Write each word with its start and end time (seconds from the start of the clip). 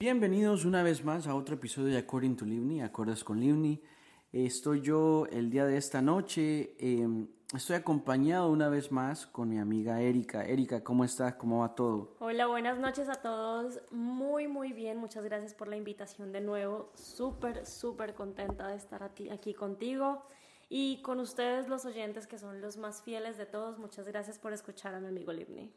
Bienvenidos 0.00 0.64
una 0.64 0.84
vez 0.84 1.04
más 1.04 1.26
a 1.26 1.34
otro 1.34 1.56
episodio 1.56 1.88
de 1.88 1.98
According 1.98 2.36
to 2.36 2.44
Livni, 2.44 2.82
Acordes 2.82 3.24
con 3.24 3.40
Livni. 3.40 3.82
Estoy 4.30 4.80
yo 4.80 5.26
el 5.26 5.50
día 5.50 5.66
de 5.66 5.76
esta 5.76 6.00
noche, 6.00 6.76
em, 6.78 7.26
estoy 7.52 7.74
acompañado 7.74 8.48
una 8.48 8.68
vez 8.68 8.92
más 8.92 9.26
con 9.26 9.48
mi 9.48 9.58
amiga 9.58 10.00
Erika. 10.00 10.44
Erika, 10.44 10.84
¿cómo 10.84 11.02
estás? 11.02 11.34
¿Cómo 11.34 11.62
va 11.62 11.74
todo? 11.74 12.14
Hola, 12.20 12.46
buenas 12.46 12.78
noches 12.78 13.08
a 13.08 13.16
todos. 13.16 13.80
Muy, 13.90 14.46
muy 14.46 14.72
bien. 14.72 14.98
Muchas 14.98 15.24
gracias 15.24 15.52
por 15.52 15.66
la 15.66 15.76
invitación 15.76 16.30
de 16.30 16.42
nuevo. 16.42 16.92
Súper, 16.94 17.66
súper 17.66 18.14
contenta 18.14 18.68
de 18.68 18.76
estar 18.76 19.02
aquí, 19.02 19.30
aquí 19.30 19.52
contigo 19.52 20.22
y 20.68 21.02
con 21.02 21.18
ustedes 21.18 21.66
los 21.66 21.84
oyentes 21.84 22.28
que 22.28 22.38
son 22.38 22.60
los 22.60 22.76
más 22.76 23.02
fieles 23.02 23.36
de 23.36 23.46
todos. 23.46 23.80
Muchas 23.80 24.06
gracias 24.06 24.38
por 24.38 24.52
escuchar 24.52 24.94
a 24.94 25.00
mi 25.00 25.08
amigo 25.08 25.32
Livni. 25.32 25.74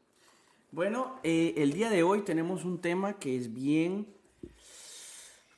Bueno, 0.74 1.20
eh, 1.24 1.54
el 1.58 1.74
día 1.74 1.90
de 1.90 2.02
hoy 2.02 2.22
tenemos 2.22 2.64
un 2.64 2.80
tema 2.80 3.20
que 3.20 3.36
es 3.36 3.54
bien, 3.54 4.08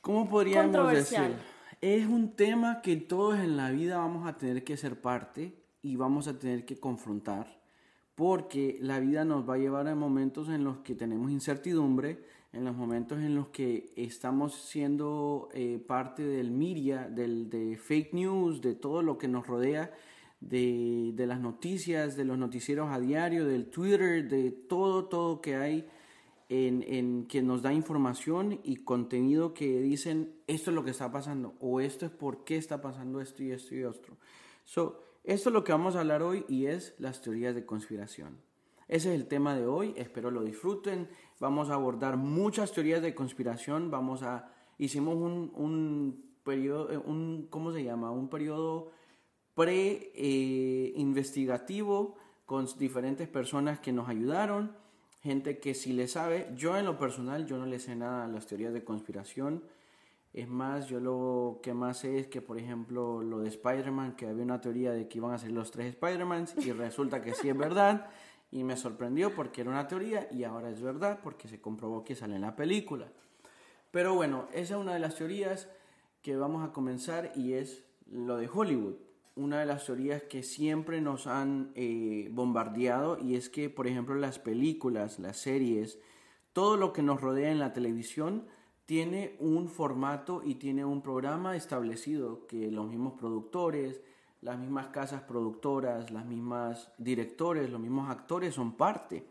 ¿cómo 0.00 0.28
podríamos 0.28 0.90
decir? 0.90 1.36
Es 1.80 2.04
un 2.08 2.34
tema 2.34 2.82
que 2.82 2.96
todos 2.96 3.38
en 3.38 3.56
la 3.56 3.70
vida 3.70 3.98
vamos 3.98 4.26
a 4.26 4.36
tener 4.36 4.64
que 4.64 4.76
ser 4.76 5.00
parte 5.00 5.54
y 5.82 5.94
vamos 5.94 6.26
a 6.26 6.36
tener 6.40 6.64
que 6.64 6.80
confrontar, 6.80 7.60
porque 8.16 8.76
la 8.80 8.98
vida 8.98 9.24
nos 9.24 9.48
va 9.48 9.54
a 9.54 9.58
llevar 9.58 9.86
a 9.86 9.94
momentos 9.94 10.48
en 10.48 10.64
los 10.64 10.78
que 10.78 10.96
tenemos 10.96 11.30
incertidumbre, 11.30 12.24
en 12.52 12.64
los 12.64 12.74
momentos 12.74 13.18
en 13.18 13.36
los 13.36 13.50
que 13.50 13.92
estamos 13.94 14.54
siendo 14.54 15.48
eh, 15.54 15.78
parte 15.86 16.24
del 16.24 16.50
media, 16.50 17.08
del, 17.08 17.50
de 17.50 17.76
fake 17.76 18.14
news, 18.14 18.60
de 18.60 18.74
todo 18.74 19.00
lo 19.00 19.16
que 19.16 19.28
nos 19.28 19.46
rodea 19.46 19.92
de, 20.48 21.12
de, 21.14 21.26
las 21.26 21.40
noticias, 21.40 22.16
de 22.16 22.24
los 22.24 22.38
noticieros 22.38 22.90
a 22.90 23.00
diario, 23.00 23.46
del 23.46 23.66
Twitter, 23.66 24.28
de 24.28 24.50
todo, 24.50 25.06
todo 25.06 25.40
que 25.40 25.56
hay 25.56 25.86
en, 26.48 26.84
en, 26.86 27.26
que 27.26 27.42
nos 27.42 27.62
da 27.62 27.72
información 27.72 28.60
y 28.62 28.76
contenido 28.76 29.54
que 29.54 29.80
dicen 29.80 30.34
esto 30.46 30.70
es 30.70 30.74
lo 30.74 30.84
que 30.84 30.90
está 30.90 31.10
pasando 31.10 31.54
o 31.60 31.80
esto 31.80 32.04
es 32.04 32.12
por 32.12 32.44
qué 32.44 32.56
está 32.56 32.82
pasando 32.82 33.20
esto 33.20 33.42
y 33.42 33.52
esto 33.52 33.74
y 33.74 33.84
otro. 33.84 34.16
So, 34.64 35.02
esto 35.24 35.48
es 35.48 35.52
lo 35.54 35.64
que 35.64 35.72
vamos 35.72 35.96
a 35.96 36.00
hablar 36.00 36.22
hoy 36.22 36.44
y 36.48 36.66
es 36.66 36.94
las 36.98 37.22
teorías 37.22 37.54
de 37.54 37.64
conspiración. 37.64 38.38
Ese 38.86 39.08
es 39.08 39.14
el 39.14 39.26
tema 39.26 39.56
de 39.56 39.66
hoy, 39.66 39.94
espero 39.96 40.30
lo 40.30 40.44
disfruten. 40.44 41.08
Vamos 41.40 41.70
a 41.70 41.74
abordar 41.74 42.18
muchas 42.18 42.72
teorías 42.72 43.00
de 43.00 43.14
conspiración, 43.14 43.90
vamos 43.90 44.22
a 44.22 44.50
hicimos 44.76 45.14
un, 45.16 45.52
un 45.54 46.24
periodo 46.42 47.02
un 47.06 47.46
¿cómo 47.48 47.72
se 47.72 47.82
llama? 47.82 48.10
Un 48.10 48.28
periodo 48.28 48.90
pre-investigativo 49.54 52.16
con 52.44 52.66
diferentes 52.78 53.28
personas 53.28 53.80
que 53.80 53.92
nos 53.92 54.08
ayudaron, 54.08 54.76
gente 55.22 55.58
que 55.58 55.74
sí 55.74 55.92
le 55.92 56.08
sabe. 56.08 56.50
Yo 56.54 56.76
en 56.76 56.84
lo 56.84 56.98
personal, 56.98 57.46
yo 57.46 57.56
no 57.56 57.66
le 57.66 57.78
sé 57.78 57.96
nada 57.96 58.24
a 58.24 58.28
las 58.28 58.46
teorías 58.46 58.72
de 58.72 58.84
conspiración. 58.84 59.64
Es 60.32 60.48
más, 60.48 60.88
yo 60.88 61.00
lo 61.00 61.60
que 61.62 61.72
más 61.72 61.98
sé 61.98 62.18
es 62.18 62.26
que, 62.26 62.42
por 62.42 62.58
ejemplo, 62.58 63.22
lo 63.22 63.38
de 63.38 63.48
Spider-Man, 63.48 64.16
que 64.16 64.26
había 64.26 64.42
una 64.42 64.60
teoría 64.60 64.92
de 64.92 65.08
que 65.08 65.18
iban 65.18 65.32
a 65.32 65.38
ser 65.38 65.52
los 65.52 65.70
tres 65.70 65.94
Spider-Mans 65.94 66.66
y 66.66 66.72
resulta 66.72 67.22
que 67.22 67.34
sí 67.34 67.48
es 67.48 67.56
verdad. 67.56 68.10
Y 68.50 68.64
me 68.64 68.76
sorprendió 68.76 69.34
porque 69.34 69.62
era 69.62 69.70
una 69.70 69.86
teoría 69.86 70.28
y 70.30 70.44
ahora 70.44 70.70
es 70.70 70.82
verdad 70.82 71.20
porque 71.22 71.48
se 71.48 71.60
comprobó 71.60 72.04
que 72.04 72.14
sale 72.14 72.34
en 72.34 72.42
la 72.42 72.56
película. 72.56 73.10
Pero 73.90 74.14
bueno, 74.14 74.48
esa 74.52 74.74
es 74.74 74.80
una 74.80 74.94
de 74.94 74.98
las 74.98 75.14
teorías 75.14 75.68
que 76.20 76.36
vamos 76.36 76.68
a 76.68 76.72
comenzar 76.72 77.32
y 77.36 77.54
es 77.54 77.84
lo 78.06 78.36
de 78.36 78.48
Hollywood 78.52 78.96
una 79.36 79.60
de 79.60 79.66
las 79.66 79.86
teorías 79.86 80.22
que 80.22 80.42
siempre 80.42 81.00
nos 81.00 81.26
han 81.26 81.72
eh, 81.74 82.28
bombardeado 82.32 83.18
y 83.18 83.34
es 83.34 83.48
que, 83.48 83.68
por 83.68 83.86
ejemplo, 83.86 84.14
las 84.14 84.38
películas, 84.38 85.18
las 85.18 85.38
series, 85.38 85.98
todo 86.52 86.76
lo 86.76 86.92
que 86.92 87.02
nos 87.02 87.20
rodea 87.20 87.50
en 87.50 87.58
la 87.58 87.72
televisión 87.72 88.46
tiene 88.86 89.34
un 89.40 89.68
formato 89.68 90.42
y 90.44 90.56
tiene 90.56 90.84
un 90.84 91.02
programa 91.02 91.56
establecido 91.56 92.46
que 92.46 92.70
los 92.70 92.86
mismos 92.86 93.14
productores, 93.14 94.00
las 94.40 94.58
mismas 94.58 94.88
casas 94.88 95.22
productoras, 95.22 96.10
las 96.10 96.26
mismas 96.26 96.92
directores, 96.98 97.70
los 97.70 97.80
mismos 97.80 98.10
actores 98.10 98.54
son 98.54 98.76
parte. 98.76 99.26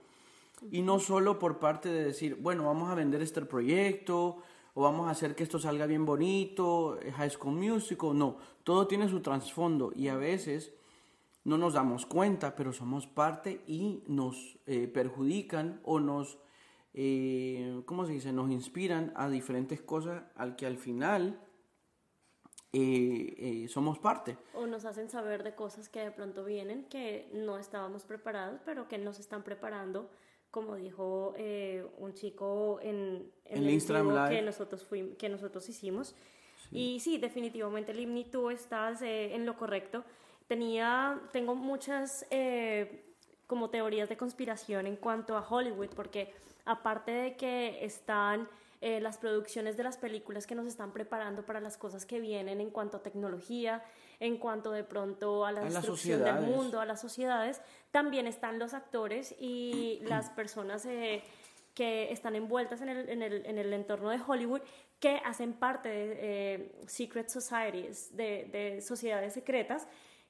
Y 0.72 0.82
no 0.82 1.00
solo 1.00 1.40
por 1.40 1.60
parte 1.60 1.90
de 1.90 2.06
decir, 2.06 2.36
bueno, 2.36 2.66
vamos 2.66 2.90
a 2.90 2.96
vender 2.96 3.22
este 3.22 3.42
proyecto, 3.42 4.40
o 4.74 4.82
vamos 4.82 5.08
a 5.08 5.12
hacer 5.12 5.36
que 5.36 5.44
esto 5.44 5.60
salga 5.60 5.86
bien 5.86 6.06
bonito, 6.06 6.98
High 7.16 7.30
School 7.30 7.56
Musical, 7.56 8.18
no, 8.18 8.38
todo 8.64 8.88
tiene 8.88 9.08
su 9.08 9.22
trasfondo 9.22 9.92
y 9.96 10.08
a 10.08 10.16
veces 10.16 10.74
no 11.44 11.58
nos 11.58 11.74
damos 11.74 12.06
cuenta, 12.06 12.56
pero 12.56 12.74
somos 12.74 13.06
parte 13.06 13.62
y 13.68 14.04
nos 14.08 14.58
eh, 14.66 14.88
perjudican 14.88 15.80
o 15.84 16.00
nos, 16.00 16.40
eh, 16.94 17.82
¿cómo 17.86 18.06
se 18.06 18.14
dice?, 18.14 18.32
nos 18.32 18.50
inspiran 18.50 19.12
a 19.16 19.30
diferentes 19.30 19.82
cosas 19.82 20.24
al 20.36 20.56
que 20.56 20.66
al 20.66 20.78
final 20.78 21.40
eh, 22.72 23.68
somos 23.70 24.00
parte. 24.00 24.38
O 24.56 24.66
nos 24.66 24.86
hacen 24.86 25.10
saber 25.10 25.44
de 25.44 25.54
cosas 25.54 25.90
que 25.90 26.00
de 26.00 26.12
pronto 26.12 26.44
vienen 26.44 26.86
que 26.86 27.30
no 27.34 27.60
estábamos 27.60 28.06
preparados, 28.06 28.62
pero 28.66 28.88
que 28.88 28.98
nos 28.98 29.20
están 29.20 29.44
preparando 29.44 30.10
como 30.54 30.76
dijo 30.76 31.34
eh, 31.36 31.84
un 31.98 32.14
chico 32.14 32.78
en, 32.84 33.28
el, 33.46 33.68
Instagram 33.72 34.30
que 34.30 34.40
nosotros, 34.44 34.86
fuimos, 34.86 35.18
que 35.18 35.28
nosotros 35.28 35.68
hicimos. 35.68 36.14
Y 36.72 37.00
sí, 37.00 37.18
definitivamente, 37.18 37.92
Limni, 37.92 38.26
tú 38.26 38.52
estás 38.52 39.02
eh, 39.02 39.34
en 39.34 39.48
lo 39.48 39.58
correcto. 39.58 40.04
Tenía, 40.48 41.20
tengo 41.32 41.56
muchas 41.56 42.28
eh, 42.30 43.04
como 43.48 43.72
teorías 43.72 44.10
de 44.10 44.16
conspiración 44.16 44.86
en 44.86 44.96
cuanto 44.96 45.36
a 45.36 45.42
Hollywood, 45.42 45.90
porque 45.96 46.32
aparte 46.66 47.10
de 47.10 47.36
que 47.36 47.84
están 47.84 48.48
las 48.80 49.18
producciones 49.18 49.78
de 49.78 49.84
las 49.84 49.96
películas 49.96 50.46
que 50.46 50.56
nos 50.56 50.68
están 50.68 50.92
preparando 50.92 51.46
para 51.46 51.62
las 51.62 51.78
cosas 51.78 52.06
que 52.06 52.20
vienen 52.20 52.60
en 52.60 52.70
cuanto 52.70 52.98
a 52.98 53.02
tecnología, 53.02 53.82
en 54.24 54.38
cuanto 54.38 54.72
de 54.72 54.86
pronto 54.86 55.46
a 55.46 55.52
la 55.52 55.62
destrucción 55.62 56.24
del 56.24 56.40
mundo, 56.40 56.80
a 56.80 56.86
las 56.86 57.02
sociedades, 57.02 57.62
también 57.92 58.26
están 58.26 58.58
los 58.58 58.74
actores 58.74 59.36
y 59.38 60.00
las 60.08 60.30
personas 60.30 60.86
eh, 60.86 61.22
que 61.74 62.10
están 62.10 62.36
envueltas 62.38 62.82
en 62.82 62.88
el, 62.88 63.10
en, 63.10 63.22
el, 63.22 63.46
en 63.46 63.58
el, 63.58 63.74
entorno 63.74 64.10
de 64.10 64.20
Hollywood 64.26 64.62
que 65.02 65.18
hacen 65.26 65.52
parte 65.52 65.90
de 65.90 66.18
eh, 66.20 66.72
secret 66.88 67.28
societies, 67.28 68.16
de, 68.16 68.48
de 68.50 68.82
sociedades 68.82 69.34
secretas 69.34 69.90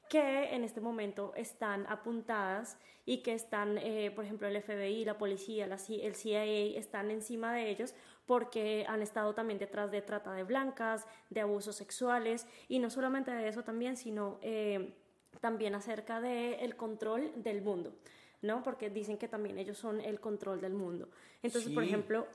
que 0.09 0.55
en 0.55 0.63
este 0.63 0.81
momento 0.81 1.33
están 1.35 1.85
apuntadas 1.87 2.77
y 3.05 3.17
que 3.17 3.33
están, 3.33 3.77
eh, 3.77 4.11
por 4.15 4.25
ejemplo, 4.25 4.47
el 4.47 4.61
FBI, 4.61 5.05
la 5.05 5.17
policía, 5.17 5.67
la, 5.67 5.75
el 5.75 6.15
CIA 6.15 6.45
están 6.79 7.11
encima 7.11 7.53
de 7.53 7.69
ellos 7.69 7.93
porque 8.25 8.85
han 8.87 9.01
estado 9.01 9.33
también 9.33 9.59
detrás 9.59 9.91
de 9.91 10.01
trata 10.01 10.33
de 10.33 10.43
blancas, 10.43 11.05
de 11.29 11.41
abusos 11.41 11.75
sexuales 11.75 12.47
y 12.67 12.79
no 12.79 12.89
solamente 12.89 13.31
de 13.31 13.47
eso 13.47 13.63
también, 13.63 13.97
sino 13.97 14.39
eh, 14.41 14.93
también 15.41 15.75
acerca 15.75 16.21
del 16.21 16.55
el 16.59 16.75
control 16.75 17.31
del 17.35 17.61
mundo, 17.61 17.93
¿no? 18.41 18.63
Porque 18.63 18.89
dicen 18.89 19.17
que 19.17 19.27
también 19.27 19.57
ellos 19.57 19.77
son 19.77 19.99
el 19.99 20.19
control 20.19 20.61
del 20.61 20.73
mundo. 20.73 21.09
Entonces, 21.41 21.71
por 21.71 21.83
ejemplo, 21.83 22.27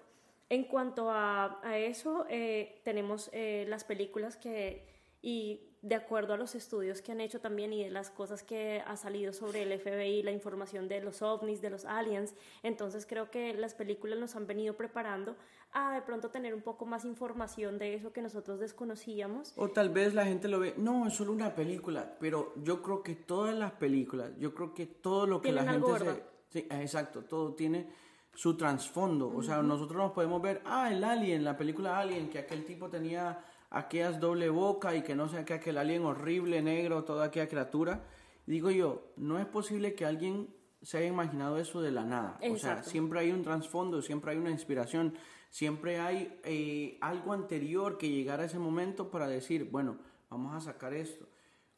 en 0.51 0.65
cuanto 0.65 1.11
a, 1.11 1.61
a 1.63 1.79
eso, 1.79 2.27
eh, 2.29 2.81
tenemos 2.85 3.31
eh, 3.33 3.65
las 3.69 3.85
películas 3.85 4.37
que 4.37 4.99
y 5.21 5.61
de 5.83 5.95
acuerdo 5.95 6.35
a 6.35 6.37
los 6.37 6.55
estudios 6.55 7.03
que 7.03 7.13
han 7.13 7.21
hecho 7.21 7.41
también 7.41 7.73
y 7.73 7.85
de 7.85 7.91
las 7.91 8.11
cosas 8.11 8.43
que 8.43 8.83
ha 8.87 8.97
salido 8.97 9.33
sobre 9.33 9.63
el 9.63 9.79
FBI, 9.79 10.23
la 10.23 10.33
información 10.33 10.89
de 10.89 11.01
los 11.01 11.23
ovnis, 11.23 11.61
de 11.61 11.71
los 11.71 11.85
aliens, 11.85 12.35
entonces 12.63 13.07
creo 13.07 13.31
que 13.31 13.55
las 13.55 13.75
películas 13.75 14.19
nos 14.19 14.35
han 14.37 14.47
venido 14.47 14.77
preparando 14.77 15.37
a 15.73 15.95
de 15.95 16.03
pronto 16.03 16.31
tener 16.31 16.55
un 16.55 16.63
poco 16.63 16.87
más 16.87 17.05
información 17.05 17.79
de 17.79 17.95
eso 17.95 18.13
que 18.13 18.23
nosotros 18.23 18.59
desconocíamos. 18.59 19.53
O 19.57 19.69
tal 19.69 19.91
vez 19.91 20.15
la 20.15 20.25
gente 20.25 20.49
lo 20.49 20.61
ve, 20.61 20.75
no, 20.77 21.07
es 21.07 21.15
solo 21.15 21.33
una 21.33 21.55
película, 21.55 22.17
pero 22.19 22.53
yo 22.57 22.83
creo 22.83 23.03
que 23.03 23.15
todas 23.15 23.55
las 23.55 23.73
películas, 23.73 24.33
yo 24.39 24.55
creo 24.55 24.75
que 24.75 24.87
todo 24.87 25.27
lo 25.27 25.41
que 25.41 25.53
la 25.53 25.65
gente 25.65 25.99
se... 25.99 26.25
Sí, 26.51 26.67
exacto, 26.71 27.25
todo 27.25 27.55
tiene 27.55 27.93
su 28.35 28.57
trasfondo, 28.57 29.29
o 29.35 29.43
sea, 29.43 29.63
nosotros 29.63 29.99
nos 29.99 30.13
podemos 30.13 30.41
ver, 30.41 30.63
ah, 30.65 30.91
el 30.91 31.05
alien, 31.05 31.45
la 31.45 31.57
película 31.57 31.99
Alien, 31.99 32.31
que 32.31 32.39
aquel 32.39 32.65
tipo 32.65 32.89
tenía 32.89 33.45
aquellas 33.71 34.21
doble 34.21 34.49
boca 34.49 34.95
y 34.95 35.03
que 35.03 35.15
no 35.15 35.29
sea 35.29 35.45
que 35.45 35.55
aquel 35.55 35.79
alien 35.79 36.05
horrible, 36.05 36.63
negro, 36.63 37.05
toda 37.05 37.27
aquella 37.27 37.49
criatura. 37.49 38.05
Digo 38.47 38.71
yo, 38.71 39.13
no 39.17 39.39
es 39.39 39.47
posible 39.47 39.95
que 39.95 40.07
alguien 40.07 40.49
se 40.83 40.99
haya 40.99 41.09
imaginado 41.09 41.59
eso 41.59 41.83
de 41.83 41.91
la 41.91 42.05
nada. 42.05 42.39
O 42.51 42.57
sea, 42.57 42.83
siempre 42.83 43.21
hay 43.21 43.33
un 43.33 43.43
trasfondo, 43.43 44.01
siempre 44.01 44.33
hay 44.33 44.39
una 44.39 44.51
inspiración, 44.51 45.15
siempre 45.51 46.01
hay 46.01 46.41
eh, 46.45 46.99
algo 47.01 47.33
anterior 47.33 47.99
que 47.99 48.11
llegara 48.11 48.43
a 48.43 48.47
ese 48.47 48.59
momento 48.59 49.11
para 49.11 49.29
decir, 49.29 49.69
bueno, 49.71 49.99
vamos 50.31 50.55
a 50.55 50.61
sacar 50.61 50.95
esto. 50.95 51.27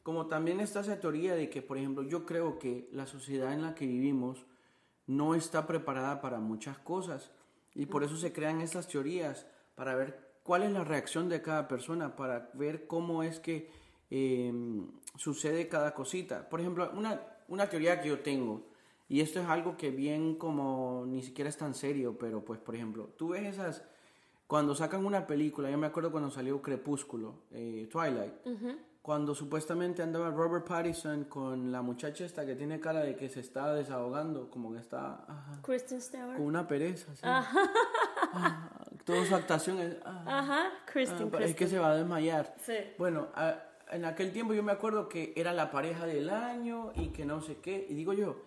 Como 0.03 0.27
también 0.27 0.59
está 0.59 0.81
esa 0.81 0.99
teoría 0.99 1.35
de 1.35 1.49
que, 1.49 1.61
por 1.61 1.77
ejemplo, 1.77 2.03
yo 2.03 2.25
creo 2.25 2.57
que 2.57 2.89
la 2.91 3.05
sociedad 3.05 3.53
en 3.53 3.61
la 3.61 3.75
que 3.75 3.85
vivimos 3.85 4.45
no 5.07 5.35
está 5.35 5.67
preparada 5.67 6.21
para 6.21 6.39
muchas 6.39 6.77
cosas 6.79 7.31
y 7.75 7.85
por 7.85 8.03
eso 8.03 8.17
se 8.17 8.33
crean 8.33 8.61
estas 8.61 8.87
teorías 8.87 9.45
para 9.75 9.95
ver 9.95 10.31
cuál 10.43 10.63
es 10.63 10.71
la 10.71 10.83
reacción 10.83 11.29
de 11.29 11.41
cada 11.41 11.67
persona 11.67 12.15
para 12.15 12.49
ver 12.53 12.87
cómo 12.87 13.23
es 13.23 13.39
que 13.39 13.69
em, 14.09 14.91
sucede 15.15 15.67
cada 15.67 15.93
cosita. 15.93 16.49
Por 16.49 16.59
ejemplo, 16.59 16.91
una, 16.95 17.21
una 17.47 17.69
teoría 17.69 18.01
que 18.01 18.09
yo 18.09 18.19
tengo, 18.19 18.70
y 19.13 19.21
esto 19.21 19.39
es 19.41 19.47
algo 19.47 19.75
que 19.77 19.91
bien 19.91 20.35
como 20.35 21.03
ni 21.07 21.21
siquiera 21.21 21.49
es 21.49 21.57
tan 21.57 21.73
serio, 21.73 22.17
pero 22.17 22.43
pues 22.45 22.59
por 22.59 22.75
ejemplo, 22.75 23.09
tú 23.17 23.29
ves 23.29 23.43
esas, 23.53 23.83
Cuando 24.47 24.73
sacan 24.75 25.05
una 25.05 25.25
película, 25.27 25.69
yo 25.71 25.77
me 25.77 25.87
acuerdo 25.87 26.11
cuando 26.11 26.29
salió 26.29 26.61
Crepúsculo, 26.61 27.35
eh, 27.51 27.87
Twilight, 27.91 28.33
cuando 29.01 29.33
supuestamente 29.33 30.03
andaba 30.03 30.29
Robert 30.29 30.67
Pattinson 30.67 31.23
con 31.25 31.71
la 31.71 31.81
muchacha 31.81 32.23
esta 32.25 32.45
que 32.45 32.55
tiene 32.55 32.79
cara 32.79 32.99
de 33.01 33.15
que 33.15 33.29
se 33.29 33.39
está 33.39 33.73
desahogando, 33.73 34.49
como 34.49 34.71
que 34.73 34.79
está 34.79 35.23
ajá, 35.27 35.59
Kristen 35.63 36.01
Stewart. 36.01 36.35
con 36.37 36.45
una 36.45 36.67
pereza. 36.67 37.11
así. 37.13 37.21
Ah, 37.23 38.69
toda 39.05 39.25
su 39.25 39.35
actuación 39.35 39.79
es... 39.79 39.95
ah, 40.05 40.23
Ajá, 40.39 40.69
Kristen, 40.85 41.31
ah, 41.33 41.37
es 41.43 41.55
que 41.55 41.67
se 41.67 41.79
va 41.79 41.91
a 41.91 41.95
desmayar. 41.95 42.53
Sí. 42.65 42.75
Bueno, 42.97 43.27
a- 43.35 43.55
en 43.91 44.05
aquel 44.05 44.31
tiempo 44.31 44.53
yo 44.53 44.63
me 44.63 44.71
acuerdo 44.71 45.09
que 45.09 45.33
era 45.35 45.51
la 45.53 45.69
pareja 45.71 46.05
del 46.05 46.29
año 46.29 46.91
y 46.95 47.07
que 47.09 47.25
no 47.25 47.41
sé 47.41 47.57
qué. 47.57 47.85
Y 47.89 47.93
digo 47.93 48.13
yo, 48.13 48.37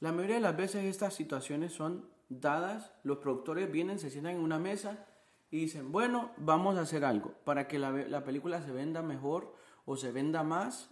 la 0.00 0.12
mayoría 0.12 0.36
de 0.36 0.42
las 0.42 0.56
veces 0.56 0.84
estas 0.84 1.14
situaciones 1.14 1.72
son 1.72 2.06
dadas, 2.28 2.92
los 3.04 3.18
productores 3.18 3.70
vienen, 3.70 3.98
se 3.98 4.10
sientan 4.10 4.34
en 4.34 4.40
una 4.40 4.58
mesa 4.58 5.06
y 5.50 5.58
dicen, 5.60 5.92
bueno, 5.92 6.30
vamos 6.36 6.76
a 6.76 6.82
hacer 6.82 7.04
algo 7.04 7.32
para 7.44 7.68
que 7.68 7.78
la, 7.78 7.90
la 7.92 8.24
película 8.24 8.60
se 8.62 8.72
venda 8.72 9.02
mejor 9.02 9.54
o 9.86 9.96
se 9.96 10.10
venda 10.10 10.42
más. 10.42 10.88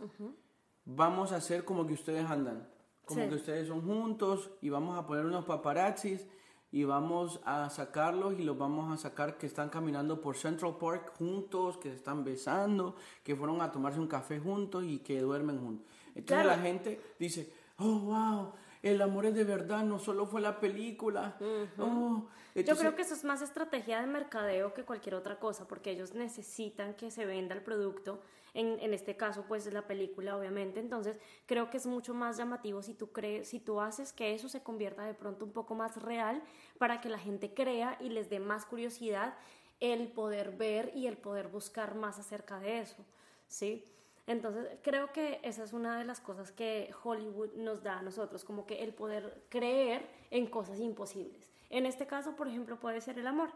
Vamos 0.85 1.33
a 1.33 1.37
hacer 1.37 1.65
como 1.65 1.87
que 1.87 1.95
ustedes 1.95 2.25
andan, 2.29 2.69
como 3.05 3.23
Sí. 3.23 3.29
que 3.29 3.35
ustedes 3.37 3.69
son 3.69 3.83
juntos 3.83 4.51
y 4.61 4.69
vamos 4.69 4.99
a 4.99 5.07
poner 5.07 5.25
unos 5.25 5.45
paparazzis 5.45 6.27
y 6.71 6.85
vamos 6.85 7.41
a 7.45 7.69
sacarlos 7.71 8.39
y 8.39 8.43
los 8.45 8.57
vamos 8.59 8.93
a 8.93 8.97
sacar 8.97 9.37
que 9.37 9.47
están 9.47 9.69
caminando 9.69 10.21
por 10.21 10.37
Central 10.37 10.77
Park 10.81 11.13
juntos, 11.19 11.77
que 11.77 11.91
se 11.91 11.97
están 11.97 12.25
besando, 12.25 12.97
que 13.23 13.37
fueron 13.37 13.61
a 13.61 13.71
tomarse 13.71 14.01
un 14.01 14.07
café 14.09 14.41
juntos 14.41 14.85
y 14.85 14.99
que 15.01 15.21
duermen 15.21 15.61
juntos. 15.61 15.87
Entonces 16.15 16.45
Claro. 16.45 16.49
la 16.49 16.59
gente 16.59 17.01
dice, 17.19 17.53
oh, 17.79 17.99
wow, 18.01 18.53
el 18.83 19.01
amor 19.01 19.27
es 19.27 19.35
de 19.35 19.45
verdad, 19.45 19.85
no 19.85 19.99
solo 19.99 20.27
fue 20.27 20.41
la 20.41 20.59
película. 20.59 21.37
Oh, 21.79 22.27
Yo 22.55 22.77
creo 22.77 22.95
que 22.95 23.03
eso 23.03 23.15
es 23.15 23.25
más 23.25 23.41
estrategia 23.41 24.01
de 24.01 24.07
mercadeo 24.07 24.75
que 24.75 24.85
cualquier 24.85 25.15
otra 25.15 25.39
cosa, 25.39 25.67
porque 25.69 25.91
ellos 25.93 26.15
necesitan 26.15 26.95
que 26.95 27.11
se 27.11 27.25
venda 27.25 27.55
el 27.55 27.63
producto, 27.63 28.21
en, 28.55 28.79
en 28.81 28.93
este 28.93 29.17
caso 29.17 29.45
pues 29.49 29.67
es 29.67 29.73
la 29.73 29.87
película 29.87 30.37
obviamente, 30.37 30.79
entonces 30.79 31.19
creo 31.47 31.71
que 31.71 31.79
es 31.79 31.87
mucho 31.87 32.13
más 32.13 32.37
llamativo 32.37 32.83
si 32.83 32.93
tú 32.93 33.11
crees, 33.11 33.49
si 33.49 33.61
tú 33.61 33.81
haces 33.81 34.13
que 34.13 34.35
eso 34.35 34.49
se 34.49 34.63
convierta 34.63 35.05
de 35.05 35.15
pronto 35.15 35.47
un 35.47 35.53
poco 35.53 35.75
más 35.75 36.03
real 36.03 36.43
para 36.77 37.01
que 37.01 37.09
la 37.09 37.19
gente 37.19 37.55
crea 37.55 37.97
y 37.99 38.11
les 38.11 38.29
dé 38.29 38.41
más 38.41 38.67
curiosidad 38.67 39.35
el 39.81 40.09
poder 40.09 40.53
ver 40.53 40.93
y 40.95 41.07
el 41.07 41.17
poder 41.17 41.49
buscar 41.49 41.95
más 41.95 42.19
acerca 42.19 42.61
de 42.61 42.81
eso, 42.81 43.05
¿sí? 43.49 43.85
Entonces, 44.27 44.67
creo 44.83 45.13
que 45.13 45.41
esa 45.43 45.65
es 45.65 45.73
una 45.73 45.99
de 45.99 46.05
las 46.05 46.21
cosas 46.21 46.53
que 46.53 46.91
Hollywood 47.03 47.55
nos 47.57 47.83
da 47.83 47.99
a 47.99 48.03
nosotros, 48.03 48.45
como 48.45 48.67
que 48.67 48.83
el 48.83 48.95
poder 48.95 49.43
creer 49.49 50.07
en 50.31 50.47
cosas 50.47 50.79
imposibles. 50.79 51.53
En 51.71 51.87
este 51.87 52.07
caso, 52.07 52.37
por 52.37 52.47
ejemplo, 52.49 52.79
puede 52.79 53.01
ser 53.01 53.19
el 53.19 53.27
amor. 53.27 53.51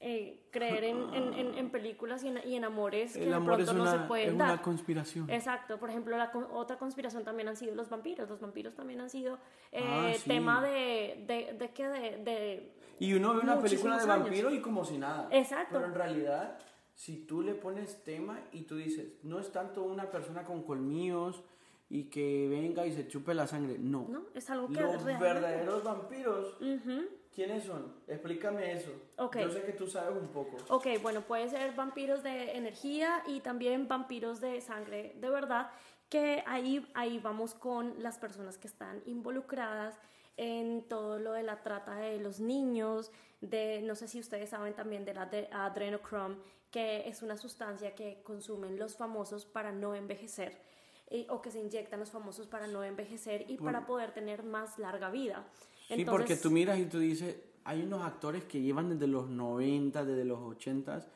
Eh, 0.00 0.46
creer 0.52 0.84
en, 0.84 1.12
en- 1.12 1.34
en- 1.34 1.58
en 1.58 1.70
películas 1.70 2.22
y 2.22 2.28
en, 2.28 2.38
y 2.48 2.56
amores 2.62 3.14
que 3.14 3.24
el 3.24 3.30
de 3.30 3.34
amor 3.34 3.54
pronto 3.56 3.72
es 3.72 3.76
no 3.76 3.84
se 3.90 3.96
una, 3.96 4.06
pueden 4.08 4.28
es 4.30 4.38
dar. 4.38 4.52
una 4.52 4.62
conspiración. 4.62 5.28
Exacto, 5.28 5.76
por 5.80 5.90
ejemplo, 5.90 6.16
la 6.16 6.30
otra 6.52 6.78
conspiración 6.78 7.24
también 7.24 7.48
han 7.48 7.56
sido 7.56 7.74
los 7.74 7.88
vampiros. 7.90 8.28
Los 8.30 8.40
vampiros 8.40 8.74
también 8.76 9.00
han 9.00 9.10
sido 9.10 9.38
eh, 9.72 9.82
Ah, 9.84 10.12
sí. 10.16 10.28
tema 10.28 10.62
de, 10.62 11.24
de, 11.26 11.52
de, 11.58 11.70
que 11.72 11.88
de, 11.88 12.16
de- 12.18 12.72
Y 13.00 13.12
uno 13.14 13.34
ve 13.34 13.40
una 13.40 13.60
película 13.60 13.96
de 13.96 14.02
años. 14.04 14.20
vampiro 14.20 14.50
y 14.52 14.60
como 14.60 14.84
si 14.84 14.98
nada. 14.98 15.26
Exacto. 15.32 15.72
Pero 15.74 15.86
en 15.86 15.94
realidad, 15.94 16.56
si 16.98 17.14
tú 17.26 17.42
le 17.42 17.54
pones 17.54 18.02
tema 18.02 18.40
y 18.50 18.62
tú 18.62 18.74
dices, 18.74 19.06
no 19.22 19.38
es 19.38 19.52
tanto 19.52 19.84
una 19.84 20.10
persona 20.10 20.42
con 20.44 20.64
colmillos 20.64 21.40
y 21.88 22.10
que 22.10 22.48
venga 22.50 22.84
y 22.86 22.92
se 22.92 23.06
chupe 23.06 23.34
la 23.34 23.46
sangre. 23.46 23.76
No. 23.78 24.04
¿no? 24.08 24.24
Es 24.34 24.50
algo 24.50 24.66
que 24.66 24.80
Los 24.80 25.04
realmente- 25.04 25.22
verdaderos 25.24 25.84
vampiros, 25.84 26.56
Ujú. 26.60 27.06
¿quiénes 27.32 27.62
son? 27.62 27.94
Explícame 28.08 28.72
eso. 28.72 28.90
Ok. 29.16 29.38
Yo 29.38 29.48
sé 29.52 29.62
que 29.62 29.74
tú 29.74 29.86
sabes 29.86 30.20
un 30.20 30.26
poco. 30.26 30.56
Ok, 30.70 30.88
bueno, 31.00 31.20
puede 31.20 31.48
ser 31.48 31.72
vampiros 31.76 32.24
de 32.24 32.56
energía 32.56 33.22
y 33.28 33.38
también 33.42 33.86
vampiros 33.86 34.40
de 34.40 34.60
sangre 34.60 35.14
de 35.20 35.30
verdad, 35.30 35.70
que 36.08 36.42
ahí, 36.48 36.84
ahí 36.94 37.20
vamos 37.20 37.54
con 37.54 37.94
las 38.02 38.18
personas 38.18 38.58
que 38.58 38.66
están 38.66 39.02
involucradas 39.06 40.00
en 40.36 40.82
todo 40.88 41.20
lo 41.20 41.32
de 41.32 41.44
la 41.44 41.62
trata 41.62 41.94
de 41.94 42.18
los 42.18 42.40
niños, 42.40 43.12
de, 43.40 43.82
no 43.82 43.94
sé 43.94 44.08
si 44.08 44.18
ustedes 44.18 44.50
saben 44.50 44.74
también 44.74 45.04
de 45.04 45.14
la 45.14 45.26
de 45.26 45.48
adrenochrome, 45.52 46.36
que 46.70 47.08
es 47.08 47.22
una 47.22 47.36
sustancia 47.36 47.94
que 47.94 48.20
consumen 48.22 48.78
los 48.78 48.96
famosos 48.96 49.44
para 49.46 49.72
no 49.72 49.94
envejecer. 49.94 50.66
eh, 51.10 51.26
o 51.30 51.40
que 51.40 51.50
se 51.50 51.58
inyectan 51.58 52.00
los 52.00 52.10
famosos 52.10 52.46
para 52.46 52.66
no 52.66 52.84
envejecer 52.84 53.46
y 53.48 53.56
para 53.56 53.86
poder 53.86 54.12
tener 54.12 54.42
más 54.42 54.78
larga 54.78 55.10
vida. 55.10 55.46
Sí, 55.88 56.04
porque 56.04 56.36
tú 56.36 56.50
miras 56.50 56.78
y 56.78 56.84
tú 56.84 56.98
dices, 56.98 57.34
hay 57.64 57.82
unos 57.82 58.02
actores 58.02 58.44
que 58.44 58.60
llevan 58.60 58.90
desde 58.90 59.06
los 59.06 59.28
90, 59.28 60.04
desde 60.04 60.24
los 60.26 60.38
80. 60.40 61.06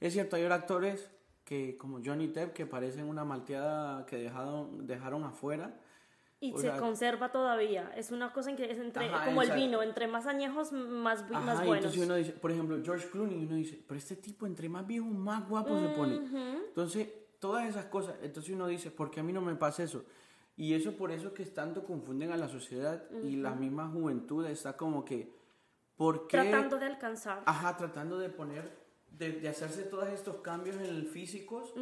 Es 0.00 0.14
cierto, 0.14 0.36
hay 0.36 0.44
actores 0.44 1.10
que, 1.44 1.76
como 1.76 2.00
Johnny 2.02 2.28
Depp, 2.28 2.54
que 2.54 2.64
parecen 2.64 3.04
una 3.04 3.24
malteada 3.24 4.06
que 4.06 4.16
dejaron, 4.16 4.86
dejaron 4.86 5.24
afuera. 5.24 5.78
Y 6.42 6.52
O 6.52 6.56
se 6.56 6.62
sea, 6.62 6.76
conserva 6.78 7.30
todavía. 7.30 7.92
Es 7.96 8.10
una 8.10 8.32
cosa 8.32 8.50
en 8.50 8.56
que 8.56 8.68
es 8.68 8.78
entre, 8.78 9.06
Ajá, 9.08 9.26
como 9.26 9.42
el 9.42 9.48
exacto. 9.48 9.64
vino, 9.64 9.82
entre 9.82 10.08
más 10.08 10.26
añejos, 10.26 10.72
más, 10.72 11.20
Ajá, 11.22 11.40
más 11.40 11.56
buenos. 11.58 11.76
entonces 11.76 12.02
uno 12.04 12.14
dice, 12.16 12.32
por 12.32 12.50
ejemplo, 12.50 12.78
George 12.84 13.08
Clooney, 13.10 13.46
uno 13.46 13.54
dice, 13.54 13.80
pero 13.86 13.96
este 13.96 14.16
tipo 14.16 14.44
entre 14.44 14.68
más 14.68 14.84
viejo, 14.84 15.06
más 15.06 15.48
guapo 15.48 15.78
se 15.78 15.88
pone. 15.90 16.16
Entonces, 16.66 17.08
todas 17.38 17.68
esas 17.68 17.84
cosas, 17.86 18.16
entonces 18.22 18.52
uno 18.52 18.66
dice, 18.66 18.90
¿por 18.90 19.08
qué 19.12 19.20
a 19.20 19.22
mí 19.22 19.32
no 19.32 19.40
me 19.40 19.54
pasa 19.54 19.84
eso? 19.84 20.04
Y 20.56 20.74
eso 20.74 20.96
por 20.96 21.12
eso 21.12 21.32
que 21.32 21.46
tanto 21.46 21.84
confunden 21.84 22.32
a 22.32 22.36
la 22.36 22.48
sociedad 22.48 23.08
y 23.22 23.36
la 23.36 23.54
misma 23.54 23.88
juventud 23.88 24.44
está 24.46 24.76
como 24.76 25.04
que, 25.04 25.32
¿por 25.96 26.26
qué? 26.26 26.38
Tratando 26.38 26.76
de 26.78 26.86
alcanzar. 26.86 27.42
Ajá, 27.46 27.76
tratando 27.76 28.18
de 28.18 28.30
poner, 28.30 28.68
de, 29.12 29.30
de 29.32 29.48
hacerse 29.48 29.84
todos 29.84 30.08
estos 30.08 30.38
cambios 30.38 30.74
en 30.76 30.86
el 30.86 31.06
físicos. 31.06 31.72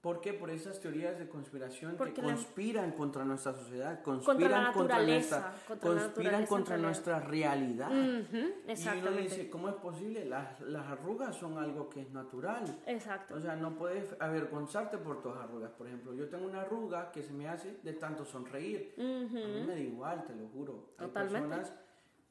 ¿Por 0.00 0.22
qué? 0.22 0.32
Por 0.32 0.48
esas 0.48 0.80
teorías 0.80 1.18
de 1.18 1.28
conspiración 1.28 1.94
Porque 1.98 2.14
que 2.14 2.22
la- 2.22 2.28
conspiran 2.32 2.92
contra 2.92 3.22
nuestra 3.22 3.52
sociedad, 3.52 4.00
Contra 4.02 4.22
la 4.48 4.72
conspiran 4.72 4.72
contra, 4.72 5.02
nuestra, 5.02 5.54
contra 5.68 5.90
conspiran 5.90 6.46
contra 6.46 6.76
realidad. 6.76 6.86
nuestra 6.88 7.20
realidad. 7.20 7.90
Y 7.90 8.98
uno 8.98 9.10
dice, 9.12 9.50
¿cómo 9.50 9.68
es 9.68 9.74
posible? 9.74 10.24
Las, 10.24 10.58
las 10.62 10.86
arrugas 10.86 11.36
son 11.36 11.58
algo 11.58 11.90
que 11.90 12.00
es 12.00 12.10
natural. 12.12 12.64
Exacto. 12.86 13.34
O 13.34 13.40
sea, 13.40 13.56
no 13.56 13.76
puedes 13.76 14.16
avergonzarte 14.20 14.96
por 14.96 15.20
tus 15.22 15.36
arrugas. 15.36 15.70
Por 15.72 15.86
ejemplo, 15.86 16.14
yo 16.14 16.28
tengo 16.30 16.46
una 16.46 16.62
arruga 16.62 17.12
que 17.12 17.22
se 17.22 17.34
me 17.34 17.46
hace 17.48 17.78
de 17.82 17.92
tanto 17.92 18.24
sonreír. 18.24 18.94
A 18.98 19.02
mí 19.02 19.64
me 19.66 19.74
da 19.74 19.78
igual, 19.78 20.24
te 20.24 20.34
lo 20.34 20.48
juro. 20.48 20.94
Hay 20.96 21.08
Totalmente. 21.08 21.48
personas 21.48 21.72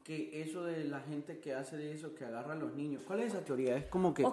que 0.03 0.41
eso 0.41 0.63
de 0.63 0.85
la 0.85 1.01
gente 1.01 1.39
que 1.39 1.53
hace 1.53 1.77
de 1.77 1.93
eso, 1.93 2.15
que 2.15 2.25
agarra 2.25 2.53
a 2.53 2.55
los 2.55 2.73
niños. 2.73 3.03
¿Cuál 3.05 3.19
es 3.19 3.33
esa 3.33 3.45
teoría? 3.45 3.75
Es 3.75 3.85
como 3.85 4.13
que 4.13 4.23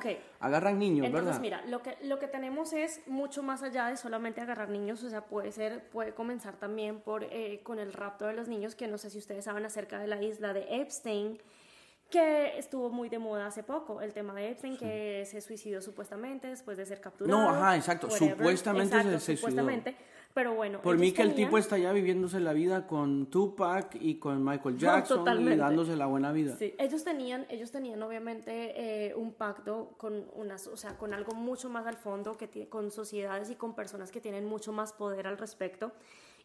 agarran 0.41 0.79
niños, 0.79 1.07
Entonces, 1.07 1.27
¿verdad? 1.27 1.41
mira, 1.41 1.67
lo 1.67 1.83
que, 1.83 1.97
lo 2.03 2.19
que 2.19 2.29
tenemos 2.29 2.73
es 2.73 3.01
mucho 3.07 3.43
más 3.43 3.63
allá 3.63 3.89
de 3.89 3.97
solamente 3.97 4.41
agarrar 4.41 4.71
niños, 4.71 5.03
o 5.03 5.11
sea, 5.11 5.27
puede 5.27 5.53
ser, 5.53 5.89
puede 5.91 6.15
comenzar 6.15 6.57
también 6.57 7.01
por, 7.01 7.25
eh, 7.25 7.61
con 7.63 7.79
el 7.79 7.93
rapto 7.93 8.27
de 8.27 8.33
los 8.33 8.49
niños, 8.49 8.75
que 8.75 8.87
no 8.89 8.97
sé 8.97 9.11
si 9.11 9.19
ustedes 9.19 9.45
saben 9.45 9.67
acerca 9.67 9.99
de 9.99 10.07
la 10.07 10.23
isla 10.23 10.55
de 10.55 10.67
Epstein, 10.81 11.39
que 12.11 12.57
estuvo 12.57 12.89
muy 12.89 13.09
de 13.09 13.19
moda 13.19 13.47
hace 13.47 13.65
poco, 13.65 14.01
el 14.01 14.13
tema 14.13 14.33
de 14.35 14.51
Epstein, 14.51 14.77
que 14.77 15.25
se 15.27 15.41
suicidó 15.41 15.83
supuestamente 15.83 16.47
después 16.47 16.79
de 16.79 16.87
ser 16.87 17.01
capturado. 17.01 17.39
No, 17.39 17.51
ajá, 17.51 17.77
exacto, 17.77 18.07
whatever. 18.07 18.37
supuestamente 18.37 18.93
se 18.93 19.01
Exacto, 19.01 19.21
suicidó. 19.21 19.49
Pero 20.37 20.55
bueno. 20.55 20.83
Por 20.83 20.99
mí 20.99 21.13
que 21.13 21.23
el 21.23 21.31
tenían- 21.31 21.49
tipo 21.49 21.57
está 21.57 21.79
ya 21.79 21.93
viviéndose 21.93 22.41
la 22.41 22.53
vida 22.53 22.87
con 22.87 23.31
Tupac 23.31 23.97
y 23.99 24.17
con 24.19 24.45
Michael 24.45 24.77
Jackson 24.77 25.17
y 25.17 25.19
totalmente. 25.21 25.57
dándose 25.57 25.97
la 25.97 26.05
buena 26.05 26.31
vida. 26.31 26.55
Sí, 26.59 26.75
ellos 26.79 27.05
tenían, 27.05 27.47
ellos 27.49 27.71
tenían 27.73 28.03
obviamente 28.03 29.07
eh, 29.09 29.15
un 29.15 29.33
pacto 29.33 29.95
con 29.97 30.27
unas, 30.35 30.67
o 30.67 30.77
sea, 30.77 30.99
con 30.99 31.15
algo 31.15 31.35
mucho 31.35 31.71
más 31.71 31.87
al 31.87 31.97
fondo, 31.97 32.37
que 32.37 32.69
con 32.69 32.91
sociedades 32.91 33.49
y 33.49 33.55
con 33.55 33.75
personas 33.75 34.11
que 34.11 34.21
tienen 34.21 34.45
mucho 34.45 34.73
más 34.75 34.93
poder 34.93 35.27
al 35.27 35.39
respecto. 35.39 35.93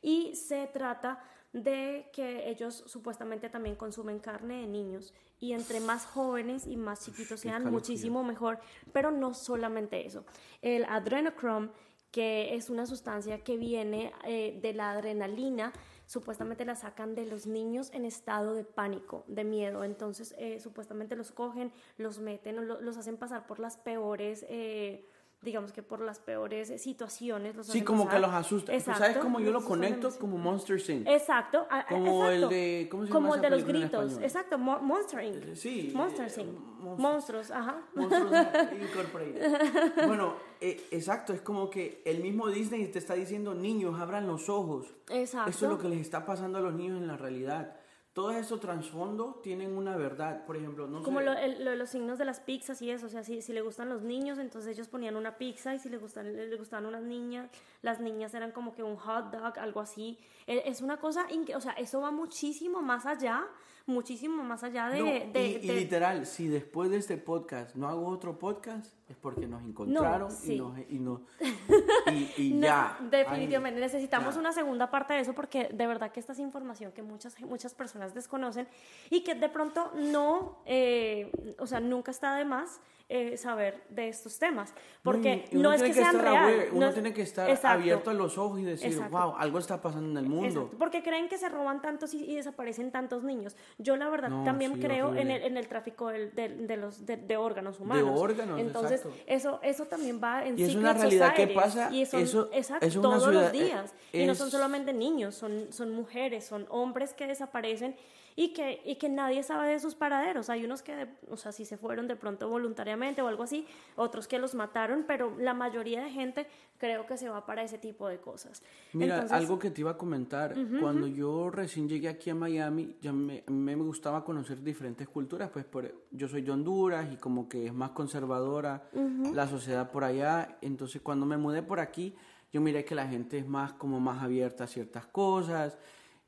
Y 0.02 0.36
se 0.38 0.68
trata 0.68 1.22
de 1.52 2.10
que 2.14 2.50
ellos 2.50 2.86
supuestamente 2.88 3.50
también 3.50 3.76
consumen 3.76 4.20
carne 4.20 4.62
de 4.62 4.68
niños 4.68 5.14
y 5.38 5.52
entre 5.52 5.82
más 5.82 6.06
jóvenes 6.06 6.66
y 6.66 6.78
más 6.78 7.04
chiquitos 7.04 7.42
sean, 7.42 7.70
muchísimo 7.70 8.24
mejor. 8.24 8.58
Pero 8.94 9.12
no 9.12 9.34
solamente 9.34 10.06
eso. 10.06 10.24
El 10.62 10.86
adrenochrome, 10.86 11.72
que 12.12 12.56
es 12.56 12.70
una 12.70 12.86
sustancia 12.86 13.44
que 13.44 13.58
viene 13.58 14.14
eh, 14.26 14.60
de 14.62 14.74
la 14.74 14.92
adrenalina, 14.92 15.72
supuestamente 16.06 16.66
la 16.66 16.76
sacan 16.76 17.16
de 17.16 17.26
los 17.26 17.48
niños 17.48 17.90
en 17.94 18.06
estado 18.06 18.54
de 18.54 18.66
pánico, 18.66 19.24
de 19.28 19.46
miedo. 19.46 19.86
Entonces, 19.86 20.36
eh, 20.38 20.60
supuestamente 20.60 21.16
los 21.16 21.32
cogen, 21.32 21.72
los 21.98 22.20
meten, 22.20 22.68
los 22.68 22.98
hacen 22.98 23.18
pasar 23.18 23.48
por 23.48 23.60
las 23.60 23.78
peores, 23.78 24.46
eh, 24.50 25.08
digamos 25.42 25.72
que 25.72 25.82
por 25.82 26.02
las 26.02 26.20
peores 26.20 26.82
situaciones. 26.82 27.56
Los 27.56 27.68
Sí, 27.68 27.84
como 27.84 28.08
que 28.08 28.20
los 28.20 28.32
asusta. 28.32 28.72
Pues, 28.72 28.84
Exacto, 28.84 29.00
¿Sabes 29.04 29.18
cómo 29.18 29.40
yo 29.40 29.52
lo 29.52 29.64
conecto? 29.64 30.10
Como 30.20 30.38
Monster 30.38 30.78
Inc. 30.90 31.08
Exacto, 31.08 31.68
Como 31.90 32.28
el 32.30 32.48
de- 32.48 32.88
¿cómo 32.92 33.06
se 33.06 33.12
Como 33.12 33.36
el 33.36 33.42
de 33.42 33.50
los 33.50 33.64
gritos, 33.66 34.20
exacto, 34.22 34.58
Mo- 34.60 34.80
Monster 34.80 35.24
Inc. 35.24 35.44
Eh, 35.44 35.56
sí, 35.56 35.92
Monster 35.96 36.28
eh, 36.28 36.42
Inc. 36.42 36.60
monstruos. 36.60 37.00
Monstruos, 37.00 37.52
ajá. 37.52 37.82
Monstruos 37.96 38.32
Incorporated. 38.82 40.08
Bueno, 40.08 40.36
eh, 40.60 40.88
exacto, 40.92 41.34
es 41.34 41.42
como 41.42 41.70
que 41.70 42.04
el 42.06 42.22
mismo 42.22 42.48
Disney 42.50 42.86
te 42.88 43.00
está 43.00 43.16
diciendo, 43.16 43.56
niños, 43.56 44.00
abran 44.00 44.28
los 44.28 44.48
ojos. 44.48 44.94
Exacto. 45.10 45.50
Eso 45.50 45.66
es 45.66 45.72
lo 45.72 45.80
que 45.80 45.90
les 45.90 46.02
está 46.02 46.24
pasando 46.26 46.60
a 46.60 46.62
los 46.62 46.74
niños 46.76 46.98
en 47.00 47.08
la 47.08 47.18
realidad. 47.18 47.76
Todo 48.14 48.32
eso 48.32 48.60
trasfondo 48.60 49.40
tienen 49.42 49.78
una 49.78 49.96
verdad. 49.96 50.46
Por 50.46 50.58
ejemplo, 50.58 50.86
no 50.88 51.02
Como 51.04 51.20
sé. 51.20 51.26
lo, 51.26 51.32
el- 51.34 51.64
lo 51.64 51.76
los 51.76 51.90
signos 51.90 52.18
de 52.18 52.26
las 52.26 52.40
pizzas 52.42 52.82
y 52.82 52.92
eso, 52.92 53.06
o 53.06 53.10
sea, 53.10 53.24
si, 53.24 53.42
si 53.42 53.54
le 53.54 53.62
gustan 53.62 53.88
los 53.90 54.02
niños, 54.02 54.38
entonces 54.38 54.74
ellos 54.76 54.88
ponían 54.90 55.16
una 55.16 55.38
pizza 55.38 55.74
y 55.74 55.80
si 55.80 55.90
le, 55.90 55.98
gustan, 55.98 56.36
le 56.36 56.56
gustaban 56.58 56.86
unas 56.86 57.04
niñas, 57.04 57.50
las 57.82 58.00
niñas 58.02 58.34
eran 58.34 58.52
como 58.52 58.74
que 58.74 58.84
un 58.84 58.98
hot 58.98 59.32
dog, 59.32 59.58
algo 59.60 59.80
así. 59.80 60.18
E- 60.48 60.64
Es 60.66 60.82
una 60.82 60.98
cosa, 60.98 61.26
inque- 61.32 61.56
o 61.56 61.62
sea, 61.62 61.72
eso 61.74 62.02
va 62.02 62.12
muchísimo 62.12 62.82
más 62.82 63.06
allá, 63.06 63.48
muchísimo 63.86 64.44
más 64.44 64.64
allá 64.64 64.90
de... 64.90 65.00
No, 65.00 65.06
de- 65.34 65.60
y, 65.62 65.72
literal, 65.72 66.26
si 66.26 66.48
después 66.48 66.90
de 66.92 66.98
este 66.98 67.18
podcast 67.18 67.76
no 67.76 67.88
hago 67.88 68.08
otro 68.08 68.38
podcast, 68.38 68.94
es 69.12 69.18
porque 69.18 69.48
nos 69.48 69.62
encontraron 69.64 70.32
sí. 70.32 70.54
y, 70.56 70.58
nos, 70.60 70.78
y, 70.90 71.00
nos- 71.00 71.22
y, 72.12 72.32
y 72.38 72.60
ya. 72.60 72.98
Definitivamente 73.10 73.78
Ay, 73.80 73.84
necesitamos 73.86 74.34
ya. 74.36 74.40
una 74.40 74.52
segunda 74.52 74.90
parte 74.90 75.14
de 75.14 75.20
eso 75.22 75.34
porque 75.34 75.70
de 75.72 75.88
verdad 75.88 76.12
que 76.12 76.20
esta 76.20 76.34
es 76.34 76.40
información 76.40 76.92
que 76.92 77.04
muchas, 77.04 77.40
muchas 77.42 77.74
personas 77.74 78.14
desconocen 78.14 78.68
y 79.10 79.24
que 79.24 79.36
de 79.36 79.50
pronto 79.50 79.92
no, 79.96 80.60
eh, 80.66 81.32
o 81.60 81.68
sea, 81.68 81.80
nunca 81.80 82.12
está 82.12 82.36
de 82.36 82.46
más 82.46 82.80
eh, 83.14 83.36
saber 83.36 83.84
de 83.90 84.08
estos 84.08 84.40
temas. 84.40 84.74
Porque 85.04 85.44
uno 85.52 85.64
no 85.64 85.74
es 85.74 85.82
tiene 85.82 85.94
que 85.96 86.02
sean 86.02 86.26
aware, 86.28 86.70
uno 86.72 86.94
tiene 86.94 87.14
que 87.14 87.22
estar 87.24 87.50
Exacto. 87.50 87.80
abierto 87.80 88.10
a 88.12 88.14
los 88.14 88.38
ojos 88.38 88.60
y 88.62 88.64
decir, 88.64 88.94
Exacto. 88.94 89.18
wow, 89.18 89.36
algo 89.38 89.60
está 89.60 89.82
pasando 89.82 90.10
en 90.12 90.18
el 90.18 90.30
mundo. 90.30 90.46
Exacto, 90.48 90.78
porque 90.78 91.04
creen 91.04 91.28
que 91.28 91.38
se 91.38 91.50
roban 91.50 91.82
tantos 91.82 92.14
y, 92.14 92.24
y 92.24 92.36
desaparecen 92.38 92.90
tantos 92.92 93.24
niños. 93.24 93.58
Yo 93.78 93.98
la 93.98 94.10
verdad 94.10 94.30
No, 94.30 94.46
también 94.46 94.76
sí, 94.76 94.80
creo 94.80 95.14
en 95.16 95.30
el, 95.30 95.44
en 95.44 95.58
el 95.58 95.68
tráfico 95.68 96.08
del- 96.08 96.34
del- 96.34 96.68
de, 96.68 96.78
los, 96.78 97.06
de, 97.06 97.18
de 97.18 97.36
órganos 97.36 97.82
humanos. 97.82 98.18
órganos, 98.18 98.60
Entonces, 98.62 99.01
eso, 99.28 99.60
eso 99.64 99.86
también 99.86 100.20
va 100.24 100.46
en 100.46 100.58
Y 100.60 100.64
es 100.64 100.76
una 100.76 100.94
realidad 100.94 101.34
que 101.34 101.44
Societies, 101.48 101.56
pasa, 101.64 101.90
Y 101.92 102.06
son, 102.06 102.22
eso- 102.22 102.50
exacto, 102.54 102.86
es 102.86 102.94
todos 102.94 103.24
ciudad- 103.24 103.44
los 103.44 103.52
días. 103.52 103.94
y 104.14 104.26
no 104.26 104.36
son 104.36 104.52
solamente 104.52 104.94
niños, 104.94 105.36
son, 105.36 105.72
son 105.72 105.92
mujeres, 105.92 106.46
son 106.46 106.66
hombres 106.70 107.14
que 107.14 107.28
desaparecen 107.28 107.96
y 108.36 108.54
que, 108.54 108.82
y 108.86 108.96
que 108.96 109.10
nadie 109.10 109.44
sabe 109.44 109.70
de 109.70 109.80
sus 109.80 109.96
paraderos. 109.96 110.50
Hay 110.50 110.66
unos 110.66 110.82
que, 110.82 111.08
o 111.30 111.38
sea, 111.38 111.52
si 111.52 111.66
se 111.66 111.78
fueron 111.78 112.08
de 112.08 112.16
pronto 112.16 112.50
voluntariamente 112.50 113.22
o 113.22 113.28
algo 113.28 113.44
así, 113.44 113.66
otros 113.96 114.28
que 114.28 114.40
los 114.40 114.56
mataron, 114.56 115.06
pero 115.08 115.36
la 115.38 115.54
mayoría 115.54 116.04
de 116.04 116.10
gente 116.10 116.48
creo 116.78 117.06
que 117.06 117.18
se 117.18 117.30
va 117.30 117.46
para 117.46 117.64
ese 117.64 117.78
tipo 117.78 118.08
de 118.08 118.20
cosas. 118.20 118.64
Mira, 118.94 119.16
Entonces, 119.16 119.38
algo 119.38 119.60
que 119.60 119.70
te 119.70 119.82
iba 119.82 119.92
a 119.92 119.98
comentar, 119.98 120.56
cuando 120.80 121.08
yo 121.08 121.50
recién 121.50 121.88
llegué 121.88 122.10
aquí 122.10 122.30
a 122.30 122.36
Miami, 122.36 122.96
ya 123.02 123.14
me, 123.14 123.44
me 123.48 123.76
gustaba 123.76 124.24
conocer 124.24 124.64
diferentes 124.64 125.08
culturas, 125.08 125.50
pues 125.52 125.66
por, 125.66 125.94
yo 126.12 126.28
soy 126.28 126.42
de 126.42 126.52
Honduras 126.52 127.08
y 127.12 127.18
como 127.18 127.48
que 127.48 127.68
es 127.68 127.74
más 127.74 127.92
conservadora 127.92 128.90
la 129.34 129.48
sociedad 129.48 129.92
por 129.92 130.04
allá, 130.04 130.58
entonces 130.62 131.02
cuando 131.02 131.26
me 131.26 131.38
mudé 131.38 131.62
por 131.62 131.80
aquí, 131.80 132.16
yo 132.52 132.60
miré 132.62 132.84
que 132.84 132.96
la 132.96 133.08
gente 133.08 133.38
es 133.38 133.48
más 133.48 133.74
como 133.74 134.00
más 134.00 134.22
abierta 134.22 134.66
a 134.66 134.68
ciertas 134.68 135.06
cosas 135.06 135.78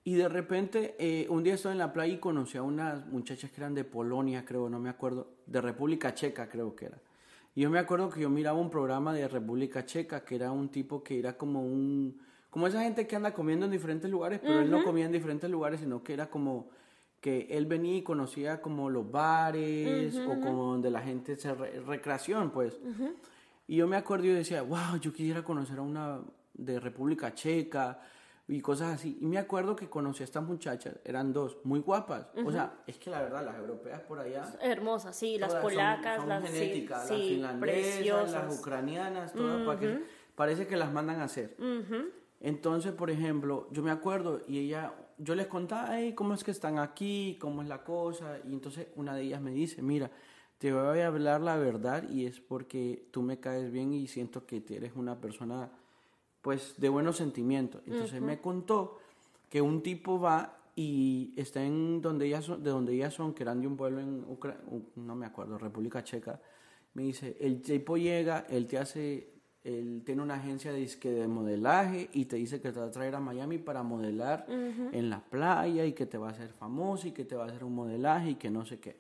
y 0.04 0.16
de 0.16 0.28
repente 0.30 0.96
eh, 1.00 1.28
un 1.30 1.44
día 1.44 1.54
estoy 1.54 1.72
en 1.72 1.78
la 1.78 1.94
playa 1.94 2.14
y 2.14 2.18
conocí 2.18 2.58
a 2.58 2.64
unas 2.64 3.06
muchachas 3.08 3.52
que 3.52 3.62
eran 3.62 3.74
de 3.74 3.84
Polonia, 3.84 4.44
creo, 4.46 4.70
no 4.70 4.80
me 4.80 4.90
acuerdo, 4.90 5.28
de 5.46 5.62
República 5.62 6.14
Checa 6.14 6.50
creo 6.50 6.76
que 6.76 6.86
era. 6.88 6.98
Y 7.56 7.62
yo 7.62 7.70
me 7.70 7.80
acuerdo 7.80 8.10
que 8.10 8.20
yo 8.22 8.30
miraba 8.30 8.58
un 8.60 8.70
programa 8.70 9.14
de 9.14 9.28
República 9.28 9.86
Checa, 9.86 10.26
que 10.26 10.36
era 10.36 10.52
un 10.52 10.70
tipo 10.70 11.04
que 11.04 11.20
era 11.20 11.38
como 11.38 11.62
un... 11.64 12.20
Como 12.50 12.68
esa 12.68 12.82
gente 12.84 13.08
que 13.08 13.16
anda 13.16 13.34
comiendo 13.34 13.66
en 13.66 13.72
diferentes 13.72 14.10
lugares, 14.12 14.40
pero 14.42 14.60
él 14.60 14.70
no 14.70 14.84
comía 14.84 15.06
en 15.06 15.12
diferentes 15.12 15.50
lugares, 15.50 15.80
sino 15.80 16.04
que 16.04 16.14
era 16.14 16.30
como 16.30 16.70
que 17.22 17.48
él 17.52 17.66
venía 17.66 17.96
y 17.98 18.02
conocía 18.04 18.62
como 18.62 18.90
los 18.90 19.10
bares 19.10 20.16
o 20.18 20.40
como 20.42 20.66
donde 20.66 20.92
la 20.92 21.02
gente 21.02 21.36
se... 21.36 21.54
re- 21.56 21.80
recreación, 21.82 22.52
pues. 22.52 22.80
Y 23.68 23.78
yo 23.78 23.88
me 23.88 23.96
acuerdo 23.96 24.26
y 24.26 24.30
decía, 24.30 24.62
wow, 24.62 24.98
yo 25.00 25.14
quisiera 25.14 25.44
conocer 25.44 25.78
a 25.80 25.82
una 25.82 26.20
de 26.54 26.80
República 26.80 27.34
Checa 27.34 28.00
y 28.56 28.62
cosas 28.62 28.94
así. 28.94 29.18
Y 29.20 29.26
me 29.26 29.38
acuerdo 29.38 29.76
que 29.76 29.90
conocí 29.90 30.22
a 30.22 30.26
estas 30.26 30.44
muchachas, 30.44 30.96
eran 31.06 31.34
dos, 31.34 31.58
muy 31.64 31.80
guapas. 31.80 32.28
O 32.46 32.52
sea, 32.52 32.84
es 32.86 32.98
que 32.98 33.10
la 33.10 33.22
verdad, 33.22 33.44
las 33.44 33.58
europeas 33.58 34.02
por 34.02 34.20
allá... 34.20 34.44
Hermosas, 34.62 35.16
sí, 35.16 35.38
las 35.40 35.52
son- 35.54 35.62
polacas, 35.62 36.18
son 36.20 36.30
las 36.30 36.44
genéticas, 36.44 37.08
sí, 37.08 37.14
las 37.14 37.22
finlandesas, 37.28 37.94
preciosas. 37.96 38.32
las 38.48 38.60
ucranianas, 38.60 39.34
todas 39.34 39.66
para 39.66 39.80
que- 39.80 40.04
parece 40.36 40.68
que 40.68 40.78
las 40.78 40.92
mandan 40.92 41.20
a 41.22 41.24
hacer. 41.24 41.56
Entonces, 42.40 42.92
por 42.92 43.10
ejemplo, 43.10 43.68
yo 43.72 43.82
me 43.82 43.92
acuerdo 43.92 44.42
y 44.48 44.60
ella, 44.60 44.94
yo 45.18 45.34
les 45.34 45.48
contaba, 45.48 45.90
"Ay, 45.92 46.14
¿cómo 46.14 46.34
es 46.34 46.44
que 46.44 46.52
están 46.52 46.78
aquí? 46.78 47.38
¿Cómo 47.40 47.62
es 47.62 47.68
la 47.68 47.84
cosa? 47.84 48.38
Y 48.46 48.54
entonces 48.54 48.88
una 48.96 49.16
de 49.16 49.24
ellas 49.24 49.42
me 49.42 49.52
dice, 49.52 49.82
mira, 49.82 50.12
te 50.58 50.72
voy 50.74 51.00
a 51.00 51.08
hablar 51.08 51.42
la 51.42 51.58
verdad 51.58 52.08
y 52.10 52.26
es 52.26 52.40
porque 52.40 53.08
tú 53.12 53.22
me 53.22 53.40
caes 53.40 53.72
bien 53.72 53.94
y 53.94 54.08
siento 54.08 54.46
que 54.46 54.64
eres 54.70 54.94
una 54.96 55.20
persona, 55.20 55.72
pues, 56.44 56.76
de 56.78 56.90
buenos 56.90 57.18
sentimientos. 57.18 57.82
Entonces 57.88 58.22
me 58.28 58.40
contó 58.40 59.00
que 59.50 59.62
un 59.62 59.82
tipo 59.82 60.20
va 60.20 60.60
y 60.76 61.34
está 61.38 61.64
en 61.64 62.02
donde 62.02 62.26
ellas 62.28 62.46
son, 62.46 62.64
de 62.64 62.70
donde 62.70 62.94
ellas 62.94 63.14
son, 63.14 63.34
que 63.34 63.42
eran 63.44 63.62
de 63.62 63.68
un 63.68 63.76
pueblo 63.78 64.00
en 64.02 64.24
Ucra- 64.28 64.60
U- 64.70 64.84
no 64.98 65.16
me 65.16 65.26
acuerdo, 65.26 65.58
República 65.58 66.04
Checa. 66.04 66.40
Me 66.96 67.04
dice, 67.04 67.38
el 67.40 67.62
tipo 67.62 67.96
llega, 67.98 68.46
él 68.50 68.68
te 68.68 68.78
hace, 68.78 69.30
él 69.64 70.02
tiene 70.06 70.22
una 70.22 70.36
agencia 70.36 70.72
de, 70.72 70.80
disque 70.80 71.10
de 71.12 71.28
modelaje 71.28 72.10
y 72.14 72.26
te 72.26 72.36
dice 72.36 72.60
que 72.62 72.72
te 72.72 72.80
va 72.80 72.88
a 72.88 72.92
traer 72.92 73.16
a 73.16 73.20
Miami 73.20 73.58
para 73.60 73.82
modelar 73.84 74.46
en 74.94 75.10
la 75.10 75.20
playa 75.24 75.86
y 75.86 75.94
que 75.94 76.06
te 76.06 76.18
va 76.18 76.28
a 76.28 76.32
hacer 76.32 76.50
famoso 76.54 77.08
y 77.08 77.12
que 77.12 77.24
te 77.26 77.36
va 77.36 77.46
a 77.46 77.48
hacer 77.48 77.64
un 77.64 77.74
modelaje 77.76 78.32
y 78.32 78.36
que 78.36 78.50
no 78.50 78.66
sé 78.66 78.80
qué. 78.80 78.98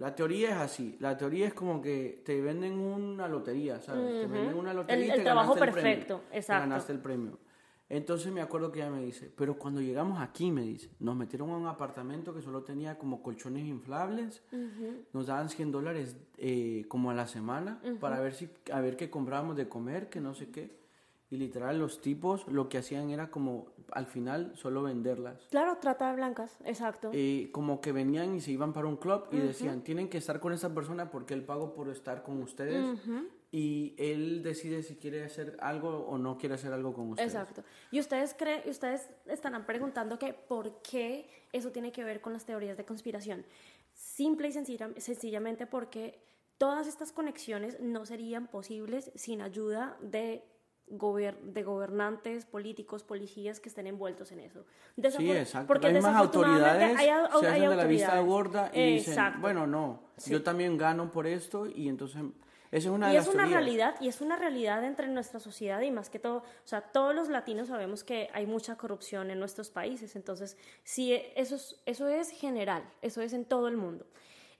La 0.00 0.14
teoría 0.14 0.48
es 0.48 0.56
así, 0.56 0.96
la 0.98 1.14
teoría 1.18 1.46
es 1.46 1.52
como 1.52 1.82
que 1.82 2.22
te 2.24 2.40
venden 2.40 2.72
una 2.78 3.28
lotería, 3.28 3.80
¿sabes? 3.82 4.18
Te 4.22 4.26
venden 4.26 4.54
una 4.56 4.72
lotería 4.72 5.04
y 5.04 5.08
El- 5.08 5.12
te 5.12 5.16
el 5.18 5.24
trabajo 5.24 5.52
el 5.52 5.58
premio. 5.58 5.74
perfecto, 5.82 6.22
Te 6.30 6.36
exacto. 6.38 6.60
ganaste 6.68 6.92
el 6.94 7.00
premio. 7.00 7.38
Entonces 7.90 8.32
me 8.32 8.40
acuerdo 8.40 8.72
que 8.72 8.78
ella 8.80 8.90
me 8.90 9.02
dice, 9.04 9.30
pero 9.36 9.58
cuando 9.58 9.82
llegamos 9.82 10.18
aquí, 10.20 10.50
me 10.50 10.62
dice, 10.62 10.88
nos 11.00 11.16
metieron 11.16 11.50
a 11.50 11.56
un 11.58 11.66
apartamento 11.66 12.32
que 12.32 12.40
solo 12.40 12.62
tenía 12.62 12.96
como 12.96 13.22
colchones 13.22 13.66
inflables, 13.66 14.42
nos 15.12 15.26
daban 15.26 15.50
100 15.50 15.70
dólares 15.70 16.16
eh, 16.38 16.86
como 16.88 17.10
a 17.10 17.14
la 17.14 17.26
semana 17.26 17.82
para 18.00 18.20
ver 18.20 18.32
si, 18.32 18.48
a 18.72 18.80
ver 18.80 18.96
qué 18.96 19.10
comprábamos 19.10 19.54
de 19.56 19.68
comer, 19.68 20.08
que 20.08 20.20
no 20.20 20.32
sé 20.34 20.50
qué. 20.50 20.79
Y 21.32 21.36
literal 21.36 21.78
los 21.78 22.00
tipos 22.00 22.44
lo 22.48 22.68
que 22.68 22.78
hacían 22.78 23.10
era 23.10 23.30
como 23.30 23.66
al 23.92 24.06
final 24.06 24.52
solo 24.56 24.82
venderlas. 24.82 25.46
Claro, 25.50 25.78
trata 25.80 26.10
de 26.10 26.16
blancas, 26.16 26.58
exacto. 26.64 27.10
Eh, 27.14 27.50
como 27.52 27.80
que 27.80 27.92
venían 27.92 28.34
y 28.34 28.40
se 28.40 28.50
iban 28.50 28.72
para 28.72 28.88
un 28.88 28.96
club 28.96 29.26
y 29.30 29.36
decían, 29.38 29.82
tienen 29.82 30.08
que 30.08 30.18
estar 30.18 30.40
con 30.40 30.52
esa 30.52 30.74
persona 30.74 31.10
porque 31.10 31.34
él 31.34 31.44
pagó 31.44 31.72
por 31.72 31.88
estar 31.88 32.24
con 32.24 32.42
ustedes 32.42 32.84
y 33.52 33.94
él 33.98 34.42
decide 34.42 34.82
si 34.82 34.96
quiere 34.96 35.24
hacer 35.24 35.56
algo 35.60 36.04
o 36.06 36.18
no 36.18 36.36
quiere 36.36 36.56
hacer 36.56 36.72
algo 36.72 36.92
con 36.94 37.10
ustedes. 37.10 37.32
Exacto. 37.32 37.62
Y 37.92 38.00
ustedes 38.00 38.34
creen, 38.34 38.62
ustedes 38.68 39.08
estarán 39.26 39.66
preguntando 39.66 40.18
que 40.18 40.32
por 40.32 40.82
qué 40.82 41.28
eso 41.52 41.70
tiene 41.70 41.92
que 41.92 42.02
ver 42.02 42.20
con 42.20 42.32
las 42.32 42.44
teorías 42.44 42.76
de 42.76 42.84
conspiración. 42.84 43.44
Simple 43.92 44.48
y 44.48 44.52
sencilla- 44.52 44.94
sencillamente 44.98 45.66
porque 45.66 46.20
todas 46.58 46.86
estas 46.88 47.12
conexiones 47.12 47.78
no 47.80 48.04
serían 48.04 48.48
posibles 48.48 49.10
sin 49.14 49.40
ayuda 49.42 49.96
de 50.00 50.44
gober- 50.90 51.38
de 51.40 51.62
gobernantes, 51.62 52.44
políticos, 52.46 53.02
policías 53.02 53.60
que 53.60 53.68
estén 53.68 53.86
envueltos 53.86 54.32
en 54.32 54.40
eso. 54.40 54.64
Sí, 55.16 55.30
exacto. 55.32 55.66
Porque 55.68 55.86
Las 55.86 55.94
mismas 55.94 56.16
autoridades 56.16 56.98
hay 56.98 57.06
se 57.06 57.10
hay 57.10 57.10
hacen 57.10 57.70
de 57.70 57.76
la 57.76 57.84
vista 57.84 58.18
autoridades. 58.18 58.26
gorda 58.26 58.70
y 58.74 58.92
dicen, 58.94 59.40
bueno, 59.40 59.66
no, 59.66 60.02
Sí. 60.16 60.30
yo 60.32 60.42
también 60.42 60.76
gano 60.76 61.10
por 61.10 61.26
esto 61.26 61.66
y 61.66 61.88
entonces 61.88 62.20
esa 62.72 62.88
es 62.88 62.94
una 62.94 63.08
de 63.08 63.14
y 63.14 63.16
las 63.16 63.26
es 63.26 63.34
una 63.34 63.44
teorías. 63.44 63.60
realidad 63.64 63.94
y 64.00 64.08
es 64.08 64.20
una 64.20 64.36
realidad 64.36 64.84
entre 64.84 65.08
nuestra 65.08 65.40
sociedad 65.40 65.80
y 65.80 65.90
más 65.90 66.08
que 66.10 66.18
todo, 66.18 66.38
o 66.38 66.44
sea, 66.68 66.80
todos 66.82 67.14
los 67.14 67.28
latinos 67.28 67.68
sabemos 67.68 68.04
que 68.04 68.28
hay 68.32 68.46
mucha 68.46 68.76
corrupción 68.76 69.30
en 69.30 69.38
nuestros 69.40 69.70
países, 69.70 70.14
entonces 70.14 70.56
sí, 70.84 71.14
eso 71.34 71.56
es, 71.56 71.80
eso 71.86 72.06
es 72.08 72.30
general, 72.30 72.84
eso 73.02 73.22
es 73.22 73.32
en 73.32 73.44
todo 73.44 73.66
el 73.68 73.76
mundo. 73.76 74.06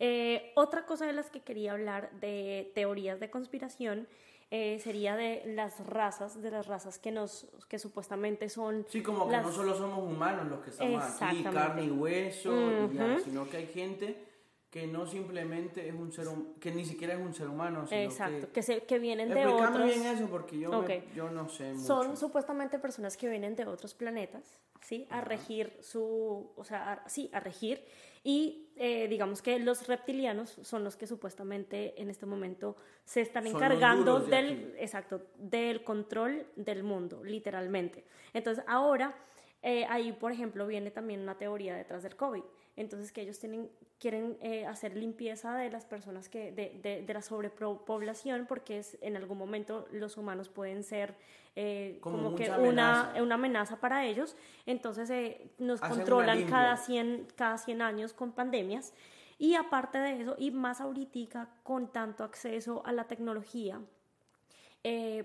Eh, 0.03 0.53
otra 0.57 0.87
cosa 0.87 1.05
de 1.07 1.13
las 1.13 1.31
que 1.31 1.41
quería 1.41 1.73
hablar 1.73 2.11
de 2.21 2.73
teorías 2.75 3.21
de 3.21 3.29
conspiración 3.31 4.09
eh, 4.51 4.81
sería 4.83 5.15
de 5.17 5.43
las 5.47 5.79
razas, 5.87 6.43
de 6.43 6.51
las 6.51 6.67
razas 6.67 6.99
que 6.99 7.13
nos, 7.13 7.47
que 7.69 7.79
supuestamente 7.79 8.49
son 8.49 8.85
Sí, 8.89 9.03
como 9.03 9.27
que 9.27 9.33
las- 9.33 9.47
no 9.47 9.53
solo 9.53 9.75
somos 9.77 9.99
humanos 9.99 10.49
los 10.49 10.61
que 10.61 10.71
estamos 10.71 11.05
aquí, 11.23 11.45
carne 11.45 11.85
y 11.85 11.91
hueso, 11.91 12.51
y 12.91 12.95
ya, 12.97 13.19
sino 13.21 13.49
que 13.49 13.59
hay 13.59 13.67
gente 13.69 14.27
que 14.71 14.87
no 14.87 15.05
simplemente 15.07 15.89
es 15.89 15.95
un 15.95 16.13
ser 16.13 16.29
que 16.61 16.71
ni 16.73 16.85
siquiera 16.85 17.15
es 17.15 17.21
un 17.21 17.35
ser 17.35 17.49
humano, 17.49 17.87
sino 17.87 18.01
Exacto, 18.03 18.47
que... 18.49 18.53
que, 18.53 18.63
se, 18.63 18.83
que 18.85 18.99
vienen 19.01 19.29
de 19.29 19.47
otros. 19.47 19.85
bien 19.85 20.05
eso 20.07 20.27
porque 20.27 20.59
yo, 20.61 20.83
me- 20.83 21.03
yo 21.15 21.29
no 21.31 21.49
sé 21.49 21.73
mucho. 21.73 21.87
Son 21.87 22.17
supuestamente 22.17 22.79
personas 22.79 23.17
que 23.17 23.29
vienen 23.29 23.57
de 23.57 23.67
otros 23.67 23.95
planetas, 23.95 24.61
¿sí? 24.81 25.07
A 25.11 25.21
regir 25.23 25.77
su, 25.81 26.53
o 26.57 26.65
sea, 26.65 26.93
a- 27.05 27.09
sí, 27.09 27.31
a 27.33 27.41
regir. 27.41 27.85
Y 28.23 28.71
eh, 28.77 29.09
digamos 29.09 29.43
que 29.43 29.59
los 29.59 29.87
reptilianos 29.87 30.59
son 30.63 30.85
los 30.85 30.97
que 30.97 31.07
supuestamente 31.07 32.01
en 32.01 32.11
este 32.11 32.27
momento 32.27 32.77
se 33.05 33.21
están 33.21 33.45
Son 33.45 33.57
encargando 33.57 34.21
de 34.21 34.37
del, 34.37 34.75
exacto, 34.79 35.27
del 35.37 35.85
control 35.85 36.47
del 36.57 36.83
mundo, 36.83 37.23
literalmente. 37.25 38.05
Entonces 38.33 38.65
ahora, 38.67 39.15
eh, 39.63 39.85
ahí 39.89 40.13
por 40.13 40.33
ejemplo 40.33 40.67
viene 40.67 40.91
también 40.91 41.21
una 41.21 41.37
teoría 41.37 41.75
detrás 41.77 42.03
del 42.03 42.17
COVID. 42.17 42.43
Entonces 42.81 43.13
que 43.13 43.21
ellos 43.21 43.39
tienen, 43.39 43.71
quieren 43.99 44.39
eh, 44.41 44.65
hacer 44.67 44.97
limpieza 44.97 45.55
de 45.55 45.71
las 45.71 45.85
personas 45.85 46.29
que, 46.29 46.51
de, 46.51 46.81
de, 46.83 47.03
de, 47.03 47.15
la 47.15 47.21
sobrepoblación, 47.21 48.47
porque 48.47 48.79
es, 48.79 48.97
en 49.03 49.17
algún 49.17 49.37
momento 49.37 49.87
los 49.93 50.17
humanos 50.17 50.49
pueden 50.49 50.83
ser 50.83 51.15
eh, 51.57 51.99
como, 52.01 52.35
que 52.35 52.51
una, 52.51 53.13
una, 53.21 53.35
amenaza 53.35 53.81
para 53.81 54.07
ellos, 54.07 54.35
entonces 54.65 55.11
eh, 55.11 55.51
nos 55.59 55.81
controlan 55.81 56.45
cada 56.49 56.79
100, 56.79 57.29
cada 57.37 57.59
100 57.59 57.83
años 57.83 58.13
con 58.15 58.33
pandemias. 58.33 58.95
Y 59.39 59.55
aparte 59.55 59.99
de 59.99 60.23
eso, 60.23 60.37
y 60.39 60.51
más 60.51 60.81
ahorita 60.81 61.49
con 61.63 61.93
tanto 61.93 62.25
acceso 62.25 62.83
a 62.85 62.93
la 62.93 63.05
tecnología, 63.05 63.81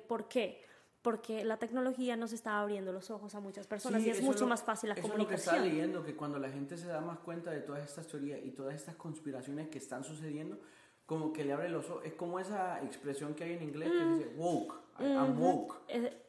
¿por 0.08 0.28
qué? 0.28 0.62
Porque 1.06 1.46
la 1.46 1.58
tecnología 1.58 2.18
nos 2.18 2.34
está 2.34 2.60
abriendo 2.60 2.92
los 2.92 3.12
ojos 3.12 3.36
a 3.36 3.40
muchas 3.40 3.68
personas 3.68 4.04
y 4.04 4.10
es 4.10 4.24
mucho 4.24 4.48
más 4.48 4.64
fácil 4.64 4.90
la 4.90 4.96
eso 4.96 5.04
comunicación. 5.04 5.38
Es 5.38 5.46
lo 5.46 5.52
que 5.52 5.68
está 5.68 5.76
leyendo, 5.76 6.04
que 6.04 6.16
cuando 6.16 6.40
la 6.40 6.50
gente 6.50 6.78
se 6.78 6.88
da 6.88 7.00
más 7.00 7.20
cuenta 7.20 7.52
de 7.52 7.60
todas 7.60 7.88
estas 7.88 8.08
teorías 8.08 8.40
y 8.44 8.50
todas 8.50 8.74
estas 8.74 8.96
conspiraciones 8.96 9.68
que 9.68 9.78
están 9.78 10.04
sucediendo, 10.04 10.58
como 11.06 11.32
que 11.32 11.46
le 11.46 11.54
abre 11.54 11.70
los 11.70 11.88
ojos. 11.92 12.06
Es 12.06 12.14
como 12.14 12.40
esa 12.40 12.84
expresión 12.84 13.36
que 13.36 13.44
hay 13.44 13.54
en 13.54 13.62
inglés 13.62 13.92
que 13.92 14.04
dice 14.04 14.34
woke, 14.36 14.74
I'm 15.00 15.40
woke. 15.40 15.76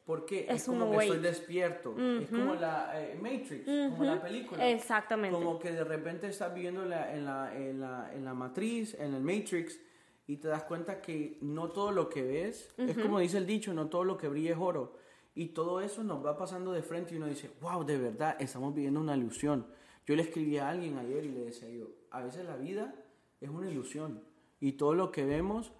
¿Por 0.04 0.26
qué? 0.26 0.46
Es, 0.46 0.66
como 0.66 0.90
que 0.90 1.04
estoy 1.04 1.20
despierto. 1.20 1.96
Es 2.20 2.28
como 2.28 2.54
la 2.54 3.00
eh, 3.00 3.18
Matrix, 3.18 3.64
como 3.64 4.04
la 4.04 4.20
película. 4.20 4.68
Exactamente. 4.68 5.34
Como 5.34 5.58
que 5.58 5.72
de 5.72 5.84
repente 5.84 6.28
estás 6.28 6.54
viviendo 6.54 6.84
la, 6.84 7.14
en, 7.14 7.24
la, 7.24 7.56
en, 7.56 7.80
la, 7.80 8.10
en 8.12 8.26
la 8.26 8.34
matriz, 8.34 8.94
en 9.00 9.14
el 9.14 9.22
Matrix, 9.22 9.80
y 10.26 10.38
te 10.38 10.48
das 10.48 10.64
cuenta 10.64 11.00
que 11.00 11.38
no 11.40 11.70
todo 11.70 11.92
lo 11.92 12.08
que 12.08 12.22
ves, 12.22 12.74
es 12.76 12.98
como 12.98 13.20
dice 13.20 13.38
el 13.38 13.46
dicho, 13.46 13.72
no 13.72 13.88
todo 13.88 14.04
lo 14.04 14.16
que 14.16 14.28
brilla 14.28 14.52
es 14.52 14.58
oro. 14.58 14.94
Y 15.34 15.48
todo 15.48 15.80
eso 15.80 16.02
nos 16.02 16.24
va 16.24 16.36
pasando 16.36 16.72
de 16.72 16.82
frente 16.82 17.14
y 17.14 17.18
uno 17.18 17.26
dice, 17.26 17.50
wow, 17.60 17.84
de 17.84 17.98
verdad, 17.98 18.36
estamos 18.40 18.74
viviendo 18.74 19.00
una 19.00 19.16
ilusión. 19.16 19.66
Yo 20.06 20.16
le 20.16 20.22
escribí 20.22 20.56
a 20.56 20.68
alguien 20.68 20.98
ayer 20.98 21.24
y 21.24 21.28
le 21.28 21.44
decía 21.44 21.68
yo, 21.68 21.88
a 22.10 22.22
veces 22.22 22.44
la 22.44 22.56
vida 22.56 22.94
es 23.40 23.50
una 23.50 23.70
ilusión. 23.70 24.22
Y 24.58 24.72
todo 24.72 24.94
lo 24.94 25.12
que 25.12 25.24
vemos 25.24 25.72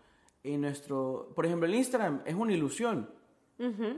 en 0.45 0.61
nuestro, 0.61 1.33
por 1.35 1.47
ejemplo, 1.47 1.67
el 1.67 1.75
Instagram 1.75 2.23
es 2.25 2.35
una 2.35 2.53
ilusión. 2.53 3.11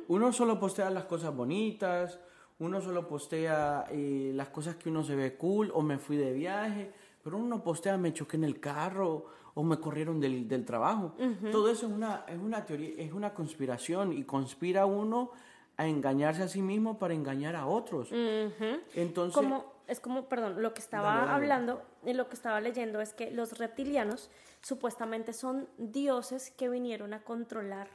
Uno 0.06 0.32
solo 0.32 0.60
postea 0.60 0.88
las 0.88 1.04
cosas 1.04 1.34
bonitas, 1.34 2.20
uno 2.60 2.80
solo 2.80 3.08
postea 3.08 3.86
eh, 3.90 4.30
las 4.34 4.48
cosas 4.48 4.76
que 4.76 4.88
uno 4.88 5.02
se 5.02 5.16
ve 5.16 5.36
cool, 5.36 5.70
o 5.74 5.82
me 5.82 5.98
fui 5.98 6.16
de 6.16 6.32
viaje, 6.32 6.92
pero 7.22 7.36
uno 7.36 7.48
no 7.48 7.64
postea 7.64 7.98
me 7.98 8.12
choqué 8.12 8.36
en 8.36 8.44
el 8.44 8.60
carro, 8.60 9.26
o 9.58 9.64
me 9.64 9.80
corrieron 9.80 10.20
del, 10.20 10.46
del 10.46 10.64
trabajo. 10.64 11.16
Todo 11.50 11.68
eso 11.68 11.86
es 11.86 11.92
una, 11.92 12.24
es 12.28 12.38
una 12.38 12.64
teoría, 12.64 12.92
es 12.96 13.12
una 13.12 13.34
conspiración 13.34 14.12
y 14.12 14.22
conspira 14.22 14.86
uno 14.86 15.32
a 15.76 15.88
engañarse 15.88 16.44
a 16.44 16.48
sí 16.48 16.62
mismo 16.62 16.96
para 17.00 17.12
engañar 17.12 17.56
a 17.56 17.66
otros. 17.66 18.08
Entonces... 18.94 19.34
Como, 19.34 19.64
es 19.88 19.98
como, 19.98 20.28
perdón, 20.28 20.62
lo 20.62 20.74
que 20.74 20.80
estaba 20.80 21.34
hablando 21.34 21.82
y 22.04 22.12
lo 22.12 22.28
que 22.28 22.36
estaba 22.36 22.60
leyendo 22.60 23.00
es 23.00 23.14
que 23.14 23.32
los 23.32 23.58
reptilianos 23.58 24.30
supuestamente 24.62 25.32
son 25.32 25.68
dioses 25.76 26.52
que 26.52 26.68
vinieron 26.68 27.12
a 27.12 27.24
controlar 27.24 27.88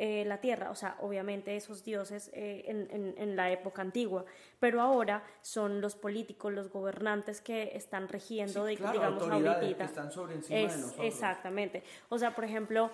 eh, 0.00 0.24
la 0.24 0.40
tierra, 0.40 0.70
o 0.70 0.76
sea, 0.76 0.96
obviamente 1.00 1.56
esos 1.56 1.82
dioses 1.82 2.30
eh, 2.32 2.62
en, 2.66 3.14
en, 3.16 3.34
la 3.34 3.50
época 3.50 3.82
antigua, 3.82 4.24
pero 4.60 4.80
ahora 4.80 5.24
son 5.42 5.80
los 5.80 5.96
políticos, 5.96 6.52
los 6.52 6.70
gobernantes 6.70 7.40
que 7.40 7.72
están 7.74 8.06
regiendo, 8.06 8.64
digamos, 8.64 9.22
ahorita. 9.22 9.76
Que 9.76 9.82
están 9.82 10.12
sobre 10.12 10.36
encima 10.36 10.58
de 10.58 10.66
nosotros. 10.78 11.04
Exactamente. 11.04 11.82
O 12.10 12.16
sea, 12.16 12.32
por 12.32 12.44
ejemplo, 12.44 12.90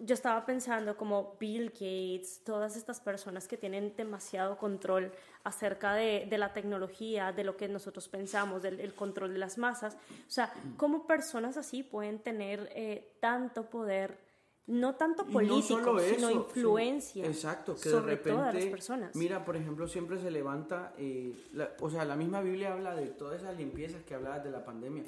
yo 0.00 0.12
estaba 0.12 0.44
pensando 0.44 0.96
como 0.96 1.36
Bill 1.38 1.70
Gates, 1.70 2.42
todas 2.44 2.76
estas 2.76 3.00
personas 3.00 3.46
que 3.46 3.56
tienen 3.56 3.94
demasiado 3.96 4.58
control 4.58 5.12
acerca 5.44 5.94
de, 5.94 6.26
de 6.28 6.36
la 6.36 6.52
tecnología, 6.52 7.30
de 7.30 7.44
lo 7.44 7.56
que 7.56 7.68
nosotros 7.68 8.08
pensamos, 8.08 8.62
del 8.62 8.92
control 8.94 9.32
de 9.32 9.38
las 9.38 9.56
masas. 9.56 9.94
O 9.94 10.30
sea, 10.30 10.52
¿cómo 10.76 11.06
personas 11.06 11.56
así 11.56 11.84
pueden 11.84 12.18
tener 12.18 12.70
eh, 12.74 13.12
tanto 13.20 13.70
poder? 13.70 14.29
No 14.70 14.94
tanto 14.94 15.26
político, 15.26 15.98
sino 15.98 16.30
influencia 16.30 17.26
exacto, 17.26 17.74
que 17.74 17.88
sobre 17.88 18.12
de 18.12 18.16
repente, 18.16 18.38
todas 18.38 18.54
las 18.54 18.64
personas. 18.66 19.16
Mira, 19.16 19.44
por 19.44 19.56
ejemplo, 19.56 19.88
siempre 19.88 20.18
se 20.18 20.30
levanta, 20.30 20.94
eh, 20.96 21.34
o 21.80 21.90
sea, 21.90 22.04
la 22.04 22.16
misma 22.16 22.40
Biblia 22.40 22.72
habla 22.72 22.94
de 22.94 23.06
todas 23.08 23.42
esas 23.42 23.56
limpiezas 23.56 24.02
que 24.04 24.14
hablabas 24.14 24.44
de 24.44 24.50
la 24.50 24.64
pandemia. 24.64 25.04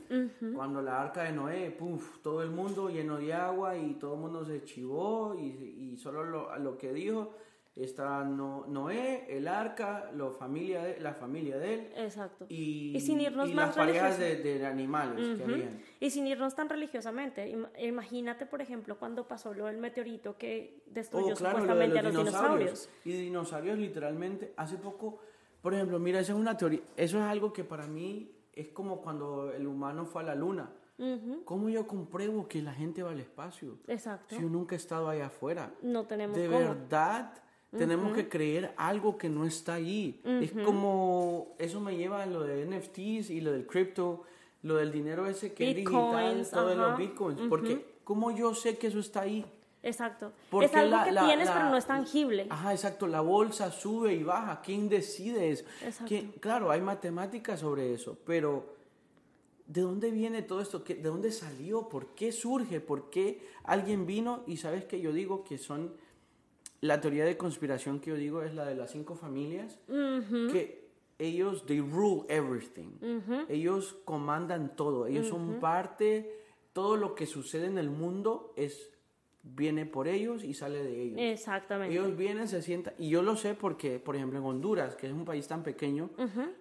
Cuando 0.54 0.82
la 0.82 1.00
arca 1.00 1.22
de 1.22 1.32
Noé, 1.32 1.70
puff, 1.70 2.18
todo 2.22 2.42
el 2.42 2.50
mundo 2.50 2.88
lleno 2.88 3.18
de 3.18 3.32
agua 3.32 3.76
y 3.76 3.94
todo 3.94 4.14
el 4.14 4.20
mundo 4.20 4.44
se 4.44 4.64
chivó 4.64 5.34
y, 5.38 5.92
y 5.92 5.96
solo 5.96 6.24
lo, 6.24 6.58
lo 6.58 6.76
que 6.76 6.92
dijo 6.92 7.32
Está 7.74 8.22
Noé, 8.22 9.24
el 9.30 9.48
arca, 9.48 10.10
la 10.14 10.30
familia 10.30 10.82
de, 10.82 11.00
la 11.00 11.14
familia 11.14 11.56
de 11.56 11.74
él. 11.74 11.92
Exacto. 11.96 12.44
Y, 12.50 13.00
sin 13.00 13.18
irnos 13.18 13.48
y 13.48 13.54
más 13.54 13.68
las 13.68 13.76
parejas 13.76 14.18
de, 14.18 14.66
animales 14.66 15.38
que 15.38 15.42
habían. 15.42 15.80
Y 15.98 16.10
sin 16.10 16.26
irnos 16.26 16.54
tan 16.54 16.68
religiosamente. 16.68 17.50
Imagínate, 17.78 18.44
por 18.44 18.60
ejemplo, 18.60 18.98
cuando 18.98 19.26
pasó 19.26 19.54
lo 19.54 19.66
del 19.66 19.78
meteorito 19.78 20.36
que 20.36 20.82
destruyó 20.86 21.32
oh, 21.32 21.36
claro, 21.36 21.60
supuestamente 21.60 21.98
a 21.98 22.02
los 22.02 22.14
dinosaurios. 22.14 22.90
Y 23.06 23.12
dinosaurios 23.12 23.78
literalmente, 23.78 24.52
hace 24.58 24.76
poco, 24.76 25.20
por 25.62 25.72
ejemplo, 25.72 25.98
mira, 25.98 26.20
eso 26.20 26.32
es 26.32 26.38
una 26.38 26.58
teoría, 26.58 26.80
eso 26.94 27.16
es 27.16 27.24
algo 27.24 27.54
que 27.54 27.64
para 27.64 27.86
mí 27.86 28.30
es 28.52 28.68
como 28.68 29.00
cuando 29.00 29.50
el 29.50 29.66
humano 29.66 30.04
fue 30.04 30.22
a 30.22 30.26
la 30.26 30.34
luna. 30.34 30.70
¿Cómo 31.46 31.68
yo 31.68 31.86
compruebo 31.86 32.46
que 32.46 32.62
la 32.62 32.72
gente 32.72 33.02
va 33.02 33.10
al 33.10 33.18
espacio? 33.18 33.78
Exacto. 33.88 34.36
Si 34.36 34.42
yo 34.42 34.48
nunca 34.48 34.76
he 34.76 34.78
estado 34.78 35.08
allá 35.08 35.26
afuera. 35.26 35.74
No 35.82 36.06
tenemos 36.06 36.36
De 36.36 36.46
verdad 36.46 37.32
tenemos 37.76 38.14
que 38.14 38.28
creer 38.28 38.74
algo 38.76 39.16
que 39.16 39.28
no 39.28 39.44
está 39.44 39.74
ahí. 39.74 40.20
Es 40.24 40.52
como, 40.52 41.54
eso 41.58 41.80
me 41.80 41.96
lleva 41.96 42.22
a 42.22 42.26
lo 42.26 42.42
de 42.42 42.66
NFTs 42.66 43.30
y 43.30 43.40
lo 43.40 43.52
del 43.52 43.66
crypto, 43.66 44.24
lo 44.62 44.76
del 44.76 44.92
dinero 44.92 45.26
ese 45.26 45.52
que 45.54 45.70
es 45.70 45.76
digital, 45.76 46.46
todo 46.50 46.68
de 46.68 46.76
los 46.76 46.98
bitcoins. 46.98 47.40
Porque, 47.48 47.96
¿cómo 48.04 48.30
yo 48.30 48.54
sé 48.54 48.76
que 48.76 48.88
eso 48.88 48.98
está 48.98 49.22
ahí? 49.22 49.44
Exacto. 49.82 50.32
es 50.60 50.74
algo 50.74 50.96
que 51.04 51.10
tienes, 51.10 51.50
pero 51.50 51.70
no 51.70 51.76
es 51.76 51.86
tangible. 51.86 52.46
Ajá, 52.50 52.72
exacto. 52.72 53.06
La 53.06 53.20
bolsa 53.20 53.70
sube 53.72 54.14
y 54.14 54.22
baja. 54.22 54.60
¿Quién 54.60 54.88
decide 54.88 55.50
eso? 55.50 55.64
Claro, 56.40 56.70
hay 56.70 56.80
matemáticas 56.80 57.60
sobre 57.60 57.94
eso, 57.94 58.16
pero 58.24 58.76
¿de 59.66 59.80
dónde 59.80 60.10
viene 60.10 60.42
todo 60.42 60.60
esto? 60.60 60.80
¿De 60.80 61.02
dónde 61.02 61.32
salió? 61.32 61.88
¿Por 61.88 62.08
qué 62.14 62.32
surge? 62.32 62.80
¿Por 62.80 63.10
qué 63.10 63.48
alguien 63.64 64.06
vino? 64.06 64.42
Y 64.46 64.58
sabes 64.58 64.84
que 64.84 65.00
yo 65.00 65.12
digo 65.12 65.42
que 65.42 65.58
son 65.58 65.94
la 66.82 67.00
teoría 67.00 67.24
de 67.24 67.36
conspiración 67.36 68.00
que 68.00 68.10
yo 68.10 68.16
digo 68.16 68.42
es 68.42 68.54
la 68.54 68.66
de 68.66 68.74
las 68.74 68.90
cinco 68.90 69.14
familias, 69.14 69.78
que 69.86 70.90
ellos, 71.18 71.64
they 71.64 71.80
rule 71.80 72.24
everything. 72.28 72.90
Ellos 73.48 73.96
comandan 74.04 74.74
todo, 74.76 75.06
ellos 75.06 75.28
son 75.28 75.60
parte, 75.60 76.34
todo 76.72 76.96
lo 76.96 77.14
que 77.14 77.26
sucede 77.26 77.66
en 77.66 77.78
el 77.78 77.88
mundo 77.88 78.52
es 78.56 78.90
viene 79.44 79.86
por 79.86 80.06
ellos 80.06 80.44
y 80.44 80.54
sale 80.54 80.82
de 80.82 81.02
ellos. 81.02 81.18
Exactamente. 81.20 81.94
Ellos 81.94 82.16
vienen, 82.16 82.48
se 82.48 82.62
sientan, 82.62 82.94
y 82.98 83.08
yo 83.08 83.22
lo 83.22 83.36
sé 83.36 83.54
porque, 83.54 83.98
por 83.98 84.16
ejemplo, 84.16 84.38
en 84.38 84.44
Honduras, 84.44 84.94
que 84.96 85.06
es 85.06 85.12
un 85.12 85.24
país 85.24 85.46
tan 85.46 85.62
pequeño, 85.62 86.10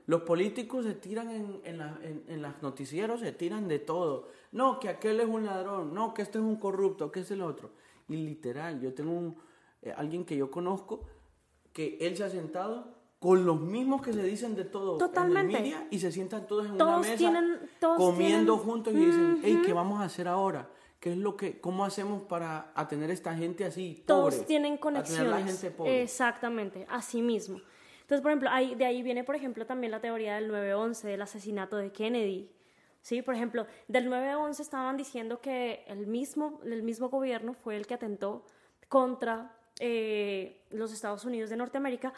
los 0.05 0.21
políticos 0.21 0.86
se 0.86 0.93
tiran 0.93 1.29
en, 1.29 1.62
en, 1.63 1.77
la, 1.77 1.99
en, 2.27 2.41
las 2.41 2.62
noticieros, 2.62 3.21
se 3.21 3.31
tiran 3.31 3.67
de 3.67 3.79
todo. 3.79 4.29
No, 4.51 4.79
que 4.79 4.89
aquel 4.89 5.19
es 5.19 5.27
un 5.27 5.45
ladrón, 5.45 5.93
no, 5.93 6.13
que 6.13 6.21
este 6.21 6.38
es 6.38 6.43
un 6.43 6.57
corrupto, 6.57 7.12
que 7.12 7.21
es 7.21 7.31
el 7.31 7.41
otro. 7.41 7.71
Y 8.10 8.17
literal, 8.17 8.81
yo 8.81 8.93
tengo 8.93 9.12
un, 9.12 9.36
eh, 9.82 9.94
alguien 9.96 10.26
que 10.26 10.36
yo 10.38 10.52
conozco, 10.52 11.06
que 11.74 11.98
él 12.02 12.15
se 12.17 12.24
ha 12.24 12.30
sentado 12.30 13.02
con 13.20 13.46
los 13.46 13.62
mismos 13.62 14.02
que 14.02 14.13
se 14.13 14.24
dicen 14.24 14.56
de 14.56 14.65
todo 14.65 14.98
Totalmente. 14.98 15.52
en 15.52 15.56
el 15.56 15.62
media 15.62 15.88
y 15.91 16.00
se 16.00 16.12
sientan 16.12 16.48
todos 16.48 16.65
en 16.65 16.74
una 16.74 16.98
mesa 16.98 17.32
comiendo 17.98 18.58
juntos 18.58 18.94
y 18.94 18.98
dicen, 18.98 19.39
hey, 19.44 19.62
¿qué 19.63 19.74
vamos 19.74 20.02
a 20.02 20.06
hacer 20.06 20.28
ahora? 20.28 20.67
¿Qué 21.00 21.12
es 21.12 21.17
lo 21.17 21.36
que, 21.36 21.60
cómo 21.60 21.86
hacemos 21.86 22.24
para 22.24 22.74
tener 22.89 23.12
esta 23.12 23.36
gente 23.36 23.65
así 23.65 24.04
pobre? 24.08 24.36
Todos 24.36 24.46
tienen 24.46 24.78
conexiones. 24.78 25.63
Exactamente, 25.86 26.86
así 26.89 27.22
mismo. 27.22 27.60
Entonces, 28.02 28.22
por 28.22 28.32
ejemplo, 28.32 28.50
ahí, 28.52 28.76
de 28.76 28.86
ahí 28.86 29.02
viene, 29.04 29.24
por 29.24 29.36
ejemplo, 29.36 29.65
también 29.65 29.91
la 29.91 30.02
teoría 30.02 30.36
del 30.36 30.52
9-11, 30.52 31.04
del 31.04 31.22
asesinato 31.22 31.78
de 31.78 31.91
Kennedy. 31.91 32.52
Sí, 33.02 33.22
por 33.22 33.36
ejemplo, 33.36 33.65
del 33.88 34.10
9-11 34.10 34.60
estaban 34.60 34.98
diciendo 34.98 35.41
que 35.41 35.84
el 35.88 36.08
mismo, 36.08 36.60
el 36.65 36.84
mismo 36.84 37.10
gobierno 37.10 37.54
fue 37.54 37.78
el 37.78 37.88
que 37.88 37.94
atentó 37.94 38.46
contra 38.89 39.56
eh, 39.82 40.63
los 40.70 40.94
Estados 40.94 41.26
Unidos 41.26 41.50
de 41.50 41.58
Norteamérica 41.58 42.13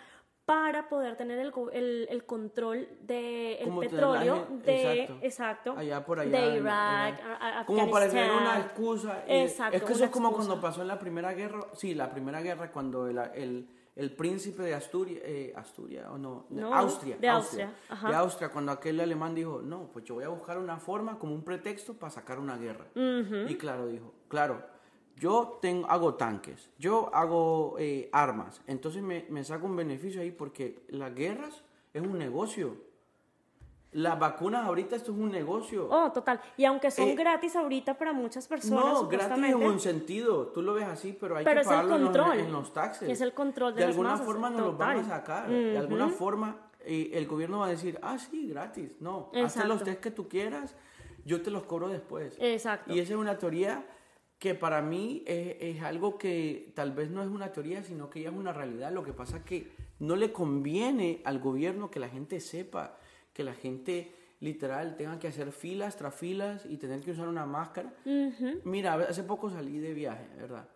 para 0.46 0.90
poder 0.90 1.16
tener 1.16 1.40
el, 1.40 1.54
el, 1.72 2.08
el 2.10 2.26
control 2.26 2.90
del 3.00 3.58
el 3.60 3.80
petróleo 3.80 4.46
de 4.66 5.04
exacto, 5.22 5.74
allá 5.78 6.06
por 6.06 6.20
allá 6.20 6.38
de 6.38 6.58
Irak, 6.58 7.66
como 7.66 7.90
para 7.90 8.10
tener 8.10 8.30
una 8.30 8.60
excusa. 8.60 9.24
Exacto, 9.26 9.78
es 9.78 9.84
que 9.84 9.94
eso 9.94 10.04
es 10.04 10.12
como 10.12 10.34
cuando 10.34 10.60
pasó 10.60 10.82
en 10.82 10.90
la 10.90 11.00
Primera 11.00 11.34
Guerra, 11.34 11.68
sí, 11.74 11.96
la 11.96 12.12
Primera 12.12 12.42
Guerra 12.42 12.74
cuando 12.74 13.08
el, 13.08 13.18
el, 13.36 13.70
el 13.96 14.16
príncipe 14.18 14.64
de 14.64 14.74
Asturias, 14.74 15.22
eh, 15.24 15.54
Asturias 15.56 16.08
o 16.12 16.18
no, 16.18 16.46
Austria, 16.74 17.16
de 17.16 17.30
Austria, 17.30 17.74
de 18.06 18.14
Austria, 18.14 18.50
cuando 18.50 18.74
aquel 18.74 19.00
alemán 19.00 19.34
dijo, 19.34 19.62
no, 19.64 19.94
pues 19.94 20.04
yo 20.04 20.16
voy 20.16 20.26
a 20.26 20.30
buscar 20.30 20.58
una 20.58 20.78
forma 20.78 21.18
como 21.18 21.34
un 21.34 21.46
pretexto 21.46 21.94
para 21.94 22.10
sacar 22.10 22.38
una 22.38 22.58
guerra. 22.58 22.88
Y 22.96 23.56
claro, 23.56 23.88
dijo, 23.88 24.14
claro, 24.28 24.73
yo 25.16 25.60
tengo, 25.62 25.88
hago 25.90 26.16
tanques, 26.16 26.70
yo 26.78 27.14
hago 27.14 27.76
eh, 27.80 28.10
armas, 28.12 28.62
entonces 28.68 29.02
me, 29.02 29.26
me, 29.30 29.44
saco 29.44 29.66
un 29.66 29.76
beneficio 29.76 30.22
ahí 30.22 30.32
porque 30.32 30.84
las 30.90 31.14
guerras 31.14 31.64
es 31.94 32.02
un 32.02 32.18
negocio. 32.18 32.76
Las 33.92 34.18
vacunas 34.18 34.66
ahorita 34.66 34.96
esto 34.96 35.12
es 35.12 35.18
un 35.20 35.30
negocio. 35.30 35.88
Oh, 35.88 36.12
total. 36.12 36.42
Y 36.58 36.66
aunque 36.66 36.90
son 36.90 37.10
Eh, 37.10 37.16
gratis 37.16 37.56
ahorita 37.56 37.96
para 37.96 38.12
muchas 38.12 38.48
personas, 38.48 38.84
No, 38.86 39.08
gratis 39.08 39.44
en 39.44 39.56
un 39.56 39.80
sentido. 39.80 40.48
Tú 40.48 40.64
lo 40.64 40.74
ves 40.74 40.86
así, 40.88 41.16
pero 41.20 41.38
hay 41.38 41.46
Pero 41.46 41.58
que 41.58 41.62
el 41.62 41.68
pagarlo 41.68 41.96
en 41.98 42.04
los- 42.06 42.38
en 42.40 42.52
los 42.52 42.74
taxes. 42.74 43.08
Es 43.08 43.22
el 43.22 43.34
control 43.34 43.76
de 43.76 43.82
De 43.82 43.86
las 43.86 43.94
alguna 43.94 44.10
masas, 44.14 44.26
forma 44.26 44.50
nos 44.50 44.62
los 44.62 44.78
van 44.80 44.98
a 44.98 45.04
sacar. 45.04 45.48
De 45.48 45.78
alguna 45.78 46.10
forma 46.10 46.58
eh, 46.86 47.12
el 47.14 47.28
gobierno 47.28 47.60
va 47.60 47.68
a 47.68 47.70
decir, 47.70 48.00
ah, 48.02 48.18
sí, 48.18 48.48
gratis. 48.48 48.96
No, 49.00 49.28
hazte 49.28 49.42
Exacto. 49.42 49.68
los 49.70 49.84
test 49.84 50.02
que 50.02 50.12
tú 50.12 50.28
quieras, 50.28 50.76
yo 51.24 51.42
te 51.42 51.52
los 51.52 51.64
cobro 51.64 51.88
después. 51.88 52.36
Exacto. 52.40 52.92
Y 52.92 53.00
esa 53.00 53.14
es 53.14 53.20
una 53.20 53.38
teoría 53.38 53.86
que 54.44 54.56
para 54.56 54.82
mí 54.82 55.24
es, 55.26 55.56
es 55.62 55.82
algo 55.84 56.18
que 56.18 56.74
tal 56.76 56.92
vez 56.92 57.10
no 57.10 57.24
es 57.24 57.30
una 57.30 57.54
teoría, 57.54 57.82
sino 57.82 58.10
que 58.10 58.20
ya 58.24 58.30
es 58.30 58.36
una 58.36 58.52
realidad. 58.52 58.92
Lo 58.92 59.02
que 59.02 59.14
pasa 59.14 59.38
es 59.38 59.44
que 59.44 59.72
no 60.00 60.18
le 60.18 60.34
conviene 60.34 61.22
al 61.24 61.40
gobierno 61.40 61.90
que 61.90 62.02
la 62.02 62.10
gente 62.10 62.42
sepa, 62.42 62.98
que 63.32 63.46
la 63.46 63.54
gente 63.54 64.12
literal 64.42 64.98
tenga 64.98 65.18
que 65.18 65.30
hacer 65.30 65.54
filas 65.54 65.96
tras 65.96 66.14
filas 66.14 66.66
y 66.66 66.76
tener 66.76 67.00
que 67.00 67.12
usar 67.12 67.30
una 67.30 67.46
máscara. 67.46 67.94
Mira, 68.66 68.96
hace 68.96 69.24
poco 69.24 69.50
salí 69.50 69.78
de 69.80 69.94
viaje, 69.94 70.28
¿verdad? 70.36 70.68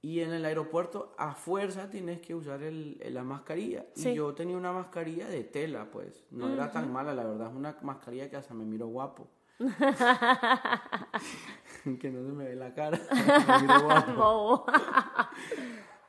Y 0.00 0.20
en 0.20 0.32
el 0.32 0.46
aeropuerto 0.46 1.14
a 1.18 1.34
fuerza 1.34 1.90
tienes 1.90 2.22
que 2.22 2.34
usar 2.34 2.62
el, 2.62 2.96
el- 3.02 3.12
la 3.12 3.24
mascarilla. 3.24 3.84
Sí. 3.94 4.08
Y 4.10 4.14
yo 4.14 4.32
tenía 4.32 4.56
una 4.56 4.72
mascarilla 4.72 5.28
de 5.28 5.44
tela, 5.44 5.90
pues. 5.90 6.24
No 6.30 6.46
era 6.54 6.72
tan 6.72 6.90
mala, 6.90 7.12
la 7.12 7.24
verdad. 7.24 7.48
Es 7.50 7.54
una 7.56 7.76
mascarilla 7.82 8.30
que 8.30 8.36
hasta 8.36 8.54
me 8.54 8.64
miro 8.64 8.86
guapo. 8.86 9.28
que 12.00 12.10
no 12.10 12.26
se 12.26 12.32
me 12.32 12.44
ve 12.44 12.56
la 12.56 12.74
cara. 12.74 12.98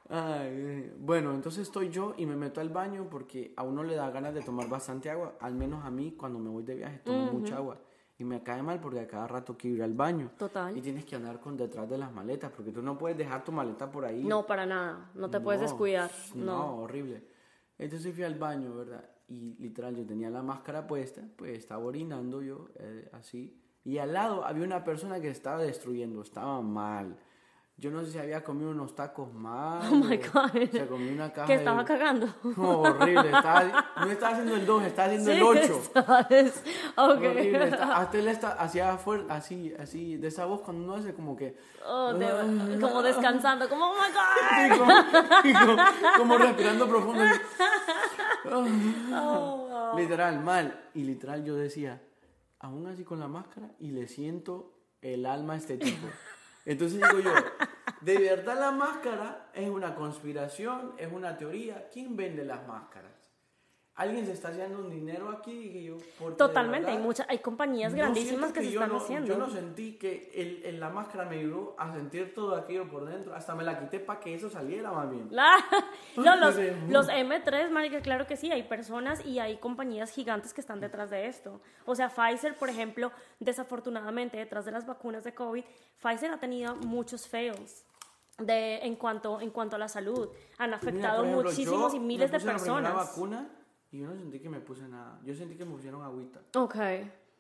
Ay, 0.10 0.94
bueno, 1.00 1.34
entonces 1.34 1.64
estoy 1.64 1.90
yo 1.90 2.14
y 2.18 2.26
me 2.26 2.36
meto 2.36 2.62
al 2.62 2.70
baño 2.70 3.08
porque 3.10 3.54
a 3.56 3.64
uno 3.64 3.84
le 3.84 3.96
da 3.96 4.10
ganas 4.10 4.34
de 4.34 4.42
tomar 4.42 4.68
bastante 4.70 5.10
agua. 5.10 5.36
Al 5.40 5.54
menos 5.54 5.86
a 5.86 5.92
mí, 5.92 6.14
cuando 6.18 6.40
me 6.40 6.50
voy 6.50 6.64
de 6.64 6.76
viaje, 6.76 7.00
tomo 7.00 7.32
mucha 7.32 7.58
agua. 7.58 7.78
Y 8.20 8.24
me 8.24 8.42
cae 8.42 8.64
mal 8.64 8.80
porque 8.80 9.00
a 9.00 9.08
cada 9.08 9.28
rato 9.28 9.56
quiero 9.56 9.76
ir 9.78 9.84
al 9.84 9.94
baño. 9.94 10.32
Total. 10.40 10.76
Y 10.76 10.82
tienes 10.82 11.06
que 11.06 11.16
andar 11.16 11.40
con 11.40 11.56
detrás 11.56 11.88
de 11.88 12.00
las 12.00 12.12
maletas 12.12 12.52
porque 12.52 12.72
tú 12.72 12.82
no 12.82 12.98
puedes 12.98 13.16
dejar 13.18 13.44
tu 13.44 13.52
maleta 13.52 13.92
por 13.92 14.06
ahí. 14.06 14.24
No, 14.24 14.44
para 14.48 14.66
nada. 14.66 15.12
No 15.14 15.30
te 15.30 15.40
puedes 15.40 15.62
descuidar. 15.62 16.10
No, 16.34 16.46
No. 16.46 16.76
horrible. 16.78 17.24
Entonces 17.78 18.16
fui 18.16 18.24
al 18.24 18.34
baño, 18.34 18.74
¿verdad? 18.74 19.08
Y 19.30 19.56
literal, 19.60 19.96
yo 19.96 20.06
tenía 20.06 20.30
la 20.30 20.42
máscara 20.42 20.88
puesta, 20.88 21.22
pues 21.36 21.58
estaba 21.58 21.84
orinando 21.84 22.42
yo, 22.42 22.70
eh, 22.80 23.10
así. 23.14 23.60
Y 23.84 23.98
al 23.98 24.14
lado 24.14 24.46
había 24.46 24.64
una 24.64 24.84
persona 24.84 25.20
que 25.20 25.30
estaba 25.30 25.60
destruyendo, 25.62 26.22
estaba 26.22 26.62
mal. 26.62 27.18
Yo 27.80 27.92
no 27.92 28.04
sé 28.04 28.12
si 28.14 28.18
había 28.18 28.44
comido 28.44 28.72
unos 28.72 28.96
tacos 28.96 29.32
mal. 29.34 29.82
Oh 29.92 29.96
my 29.98 30.16
o 30.18 30.20
God. 30.34 30.70
Se 30.72 30.88
comió 30.88 31.14
una 31.14 31.32
caja 31.32 31.46
Que 31.46 31.54
de- 31.54 31.60
estaba 31.60 31.86
cagando. 31.86 32.28
No, 32.58 32.80
horrible. 32.82 33.28
Estaba, 33.28 33.86
no 33.98 34.06
estaba 34.12 34.32
haciendo 34.34 34.56
el 34.56 34.66
2, 34.66 34.84
estaba 34.84 35.08
haciendo 35.10 35.32
el 35.32 35.44
8. 35.44 35.82
¿sabes? 35.94 36.64
Ok. 36.96 37.18
Horrible. 37.18 37.64
está- 37.68 37.98
hasta 37.98 38.18
él 38.18 38.28
está, 38.30 38.52
hacía 38.54 38.98
fuer- 38.98 39.28
así, 39.30 39.74
así, 39.80 40.18
de 40.18 40.28
esa 40.30 40.46
voz 40.46 40.62
cuando 40.62 40.86
uno 40.86 40.96
hace 40.96 41.14
como 41.14 41.36
que... 41.36 41.56
Oh, 41.86 42.14
de- 42.14 42.80
como 42.82 43.04
descansando, 43.04 43.70
como, 43.70 43.92
oh 43.92 43.94
my 43.94 44.12
God. 44.16 45.46
y 45.46 45.54
como, 45.54 45.66
como- 45.76 46.18
como 46.18 46.38
respirando 46.40 46.88
profundo. 46.88 47.24
Literal, 49.98 50.44
mal. 50.44 50.90
Y 50.94 51.04
literal 51.04 51.44
yo 51.44 51.56
decía, 51.56 52.02
aún 52.60 52.88
así 52.88 53.04
con 53.04 53.20
la 53.20 53.28
máscara 53.28 53.72
y 53.80 53.92
le 53.92 54.08
siento 54.08 54.74
el 55.02 55.26
alma 55.26 55.54
a 55.54 55.58
este 55.58 55.78
tipo. 55.78 56.08
Entonces 56.66 56.98
digo 56.98 57.20
yo, 57.20 57.32
de 58.02 58.18
verdad 58.18 58.60
la 58.60 58.72
máscara 58.72 59.50
es 59.54 59.70
una 59.70 59.96
conspiración, 59.96 60.94
es 60.98 61.12
una 61.12 61.38
teoría. 61.38 61.90
¿Quién 61.92 62.16
vende 62.16 62.44
las 62.44 62.68
máscaras? 62.68 63.17
¿Alguien 63.98 64.28
se 64.28 64.34
está 64.34 64.50
haciendo 64.50 64.78
un 64.78 64.92
dinero 64.92 65.30
aquí? 65.32 65.52
Dije 65.58 65.84
yo. 65.86 65.98
porque 66.20 66.38
Totalmente, 66.38 66.88
hay 66.88 66.98
verdad, 66.98 67.08
muchas, 67.08 67.26
hay 67.30 67.40
compañías 67.40 67.92
no 67.94 67.98
grandísimas 67.98 68.52
siento 68.52 68.54
que, 68.54 68.62
se 68.62 68.70
están 68.74 68.90
no- 68.90 68.98
haciendo. 68.98 69.28
Yo 69.28 69.38
no 69.40 69.50
sentí 69.50 69.94
que 69.98 70.32
el, 70.36 70.64
el- 70.66 70.80
la 70.80 70.90
máscara 70.92 71.26
me 71.26 71.38
ayudó 71.40 71.76
a 71.80 71.92
sentir 71.92 72.36
todo 72.36 72.56
aquello 72.56 72.88
por 72.88 73.06
dentro. 73.06 73.34
Hasta 73.34 73.56
me 73.56 73.64
la 73.64 73.80
quité 73.80 74.00
para 74.00 74.20
que 74.20 74.36
eso 74.36 74.52
saliera 74.52 74.92
más 74.92 75.10
bien. 75.10 75.28
La- 75.32 75.58
no, 76.16 76.36
los, 76.36 76.56
los 76.90 77.08
M3, 77.10 77.72
marica, 77.72 78.00
claro 78.02 78.28
que 78.28 78.38
sí, 78.38 78.52
hay 78.52 78.62
personas 78.64 79.26
y 79.26 79.40
hay 79.40 79.58
compañías 79.58 80.12
gigantes 80.12 80.54
que 80.54 80.62
están 80.62 80.80
detrás 80.80 81.10
de 81.10 81.26
esto. 81.26 81.60
O 81.86 81.96
sea, 81.96 82.10
Pfizer, 82.10 82.56
por 82.56 82.70
ejemplo, 82.70 83.12
desafortunadamente, 83.40 84.38
detrás 84.38 84.66
de 84.66 84.72
las 84.74 84.86
vacunas 84.86 85.24
de 85.24 85.34
COVID, 85.34 85.64
Pfizer 86.04 86.32
ha 86.32 86.40
tenido 86.40 86.76
muchos 86.76 87.28
fails. 87.28 87.84
De, 88.38 88.78
en, 88.86 88.96
cuanto, 88.96 89.42
en 89.42 89.50
cuanto 89.50 89.78
a 89.78 89.80
la 89.80 89.88
salud, 89.88 90.30
han 90.60 90.68
Mira, 90.70 90.78
afectado 90.78 91.18
por 91.24 91.26
ejemplo, 91.26 91.50
muchísimos 91.50 91.92
yo 91.94 91.98
y 91.98 92.00
miles 92.00 92.30
de 92.32 92.38
puse 92.38 92.46
la 92.46 92.54
personas. 92.54 92.94
vacuna 92.94 93.50
y 93.92 94.00
yo 94.00 94.08
no 94.08 94.16
sentí 94.16 94.40
que 94.40 94.50
me 94.50 94.60
puse 94.60 94.88
nada. 94.88 95.20
Yo 95.24 95.34
sentí 95.36 95.56
que 95.56 95.66
me 95.66 95.72
pusieron 95.72 96.02
agüita. 96.02 96.42
Ok, 96.56 96.76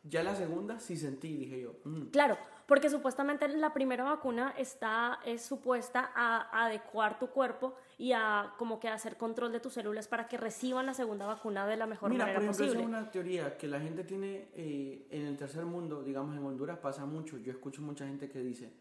Ya 0.03 0.23
la 0.23 0.35
segunda 0.35 0.79
sí 0.79 0.95
sentí, 0.95 1.35
dije 1.35 1.59
yo. 1.61 1.73
"Mm". 1.83 2.07
claro, 2.11 2.37
porque 2.65 2.89
supuestamente 2.89 3.47
la 3.49 3.73
primera 3.73 4.03
vacuna 4.05 4.53
está, 4.57 5.19
es 5.25 5.41
supuesta 5.41 6.11
a, 6.15 6.65
adecuar 6.65 7.17
tu 7.19 7.27
cuerpo 7.27 7.75
y 7.97 8.13
a 8.13 8.53
como 8.57 8.79
que 8.79 8.87
hacer 8.87 9.17
control 9.17 9.51
de 9.51 9.59
tus 9.59 9.73
células 9.73 10.07
para 10.07 10.27
que 10.27 10.37
reciban 10.37 10.85
la 10.85 10.93
segunda 10.93 11.25
vacuna 11.25 11.65
de 11.67 11.75
la 11.77 11.87
mejor 11.87 12.09
Mira, 12.09 12.25
manera 12.25 12.39
por 12.39 12.43
ejemplo, 12.43 12.65
esa 12.65 12.73
posible. 12.73 12.83
es 12.83 13.01
una 13.01 13.11
teoría 13.11 13.57
que 13.57 13.67
la 13.67 13.79
gente 13.81 14.03
tiene 14.05 14.49
eh, 14.53 15.07
en 15.11 15.25
el 15.25 15.35
tercer 15.35 15.65
mundo, 15.65 16.03
digamos 16.03 16.35
en 16.37 16.45
Honduras 16.45 16.77
pasa 16.79 17.05
mucho. 17.05 17.37
Yo 17.39 17.51
escucho 17.51 17.81
mucha 17.81 18.05
gente 18.05 18.29
que 18.29 18.39
dice, 18.39 18.71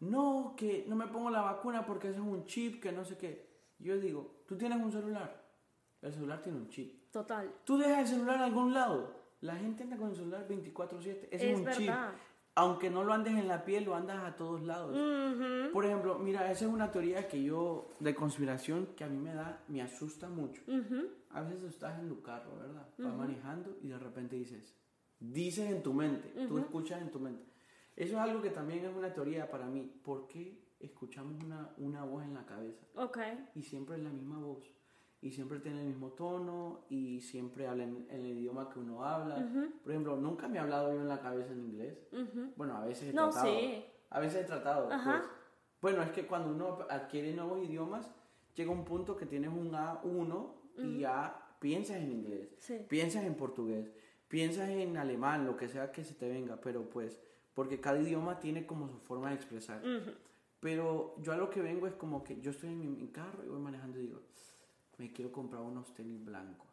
no, 0.00 0.54
que 0.56 0.84
no 0.88 0.96
me 0.96 1.06
pongo 1.06 1.30
la 1.30 1.42
vacuna 1.42 1.86
porque 1.86 2.08
ese 2.08 2.18
es 2.18 2.24
un 2.24 2.44
chip, 2.46 2.82
que 2.82 2.92
no 2.92 3.04
sé 3.04 3.16
qué. 3.16 3.48
Yo 3.78 3.98
digo, 3.98 4.42
tú 4.46 4.56
tienes 4.56 4.78
un 4.78 4.90
celular, 4.92 5.39
el 6.02 6.12
celular 6.12 6.42
tiene 6.42 6.58
un 6.58 6.68
chip. 6.68 7.10
Total. 7.10 7.50
Tú 7.64 7.78
dejas 7.78 8.00
el 8.00 8.06
celular 8.08 8.36
en 8.36 8.42
algún 8.42 8.72
lado, 8.74 9.14
la 9.40 9.56
gente 9.56 9.82
anda 9.84 9.96
con 9.96 10.10
el 10.10 10.16
celular 10.16 10.46
24/7, 10.48 11.28
ese 11.30 11.34
es, 11.34 11.42
Es 11.42 11.58
un 11.58 11.66
chip. 11.72 11.86
verdad. 11.88 12.12
Aunque 12.56 12.90
no 12.90 13.04
lo 13.04 13.12
andes 13.14 13.34
en 13.34 13.46
la 13.48 13.64
piel, 13.64 13.84
lo 13.84 13.94
andas 13.94 14.18
a 14.24 14.34
todos 14.36 14.62
lados. 14.62 14.90
Ujú. 14.90 15.72
Por 15.72 15.86
ejemplo, 15.86 16.18
mira, 16.18 16.50
esa 16.50 16.66
es 16.66 16.70
una 16.70 16.90
teoría 16.90 17.26
que 17.28 17.42
yo, 17.42 17.90
de 18.00 18.14
conspiración, 18.14 18.88
que 18.96 19.04
a 19.04 19.08
mí 19.08 19.18
me 19.18 19.32
da, 19.32 19.62
me 19.68 19.80
asusta 19.80 20.28
mucho. 20.28 20.60
A 21.30 21.42
veces 21.42 21.62
estás 21.62 21.98
en 22.00 22.08
tu 22.08 22.20
carro, 22.22 22.56
¿verdad? 22.58 22.86
Vas 22.98 23.14
manejando 23.14 23.78
y 23.80 23.88
de 23.88 23.98
repente 23.98 24.36
dices, 24.36 24.74
dices 25.20 25.70
en 25.70 25.82
tu 25.82 25.94
mente, 25.94 26.28
tú 26.48 26.58
escuchas 26.58 27.00
en 27.00 27.10
tu 27.10 27.20
mente. 27.20 27.46
Eso 27.96 28.14
es 28.14 28.18
algo 28.20 28.42
que 28.42 28.50
también 28.50 28.84
es 28.84 28.94
una 28.94 29.12
teoría 29.14 29.48
para 29.50 29.66
mí. 29.66 30.00
¿Por 30.02 30.26
qué 30.26 30.60
escuchamos 30.80 31.42
una, 31.44 31.72
una 31.78 32.04
voz 32.04 32.24
en 32.24 32.34
la 32.34 32.44
cabeza? 32.44 32.84
Ok. 32.96 33.18
Y 33.54 33.62
siempre 33.62 33.96
es 33.96 34.02
la 34.02 34.10
misma 34.10 34.38
voz. 34.38 34.64
Y 35.22 35.32
siempre 35.32 35.58
tiene 35.60 35.80
el 35.82 35.88
mismo 35.88 36.08
tono 36.12 36.86
y 36.88 37.20
siempre 37.20 37.66
habla 37.66 37.84
en, 37.84 38.06
en 38.08 38.24
el 38.24 38.38
idioma 38.38 38.70
que 38.70 38.78
uno 38.78 39.04
habla. 39.04 39.46
Por 39.82 39.92
ejemplo, 39.92 40.16
nunca 40.16 40.48
me 40.48 40.56
he 40.56 40.60
hablado 40.60 40.92
yo 40.94 41.00
en 41.00 41.08
la 41.08 41.20
cabeza 41.20 41.52
en 41.52 41.60
inglés. 41.60 41.98
Bueno, 42.56 42.76
a 42.76 42.86
veces 42.86 43.10
he 43.10 43.12
No, 43.12 43.28
tratado. 43.28 43.52
sí. 43.52 43.84
A 44.08 44.18
veces 44.20 44.42
he 44.42 44.44
tratado. 44.44 44.88
Pues. 44.88 45.22
Bueno, 45.82 46.02
es 46.02 46.10
que 46.10 46.26
cuando 46.26 46.50
uno 46.50 46.78
adquiere 46.88 47.32
nuevos 47.34 47.62
idiomas, 47.62 48.10
llega 48.54 48.70
un 48.70 48.84
punto 48.84 49.16
que 49.16 49.26
tienes 49.26 49.50
un 49.50 49.72
A1 49.72 50.52
y 50.78 51.00
ya 51.00 51.36
piensas 51.58 51.98
en 51.98 52.10
inglés, 52.12 52.48
Sí. 52.58 52.78
piensas 52.88 53.24
en 53.24 53.34
portugués, 53.34 53.92
piensas 54.28 54.70
en 54.70 54.96
alemán, 54.96 55.44
lo 55.44 55.56
que 55.56 55.68
sea 55.68 55.92
que 55.92 56.02
se 56.04 56.14
te 56.14 56.28
venga, 56.28 56.58
pero 56.62 56.88
pues, 56.88 57.20
porque 57.54 57.78
cada 57.80 58.00
idioma 58.00 58.40
tiene 58.40 58.64
como 58.66 58.88
su 58.88 58.98
forma 59.00 59.28
de 59.28 59.34
expresar. 59.34 59.82
Pero 60.60 61.14
yo 61.20 61.32
a 61.32 61.36
lo 61.36 61.50
que 61.50 61.60
vengo 61.60 61.86
es 61.86 61.94
como 61.94 62.22
que 62.24 62.40
yo 62.40 62.50
estoy 62.50 62.70
en 62.70 62.78
mi, 62.80 62.86
mi 62.88 63.08
carro 63.08 63.44
y 63.44 63.48
voy 63.48 63.60
manejando 63.60 63.98
y 63.98 64.02
digo, 64.02 64.20
me 65.00 65.12
quiero 65.12 65.32
comprar 65.32 65.62
unos 65.62 65.92
tenis 65.94 66.22
blancos. 66.24 66.68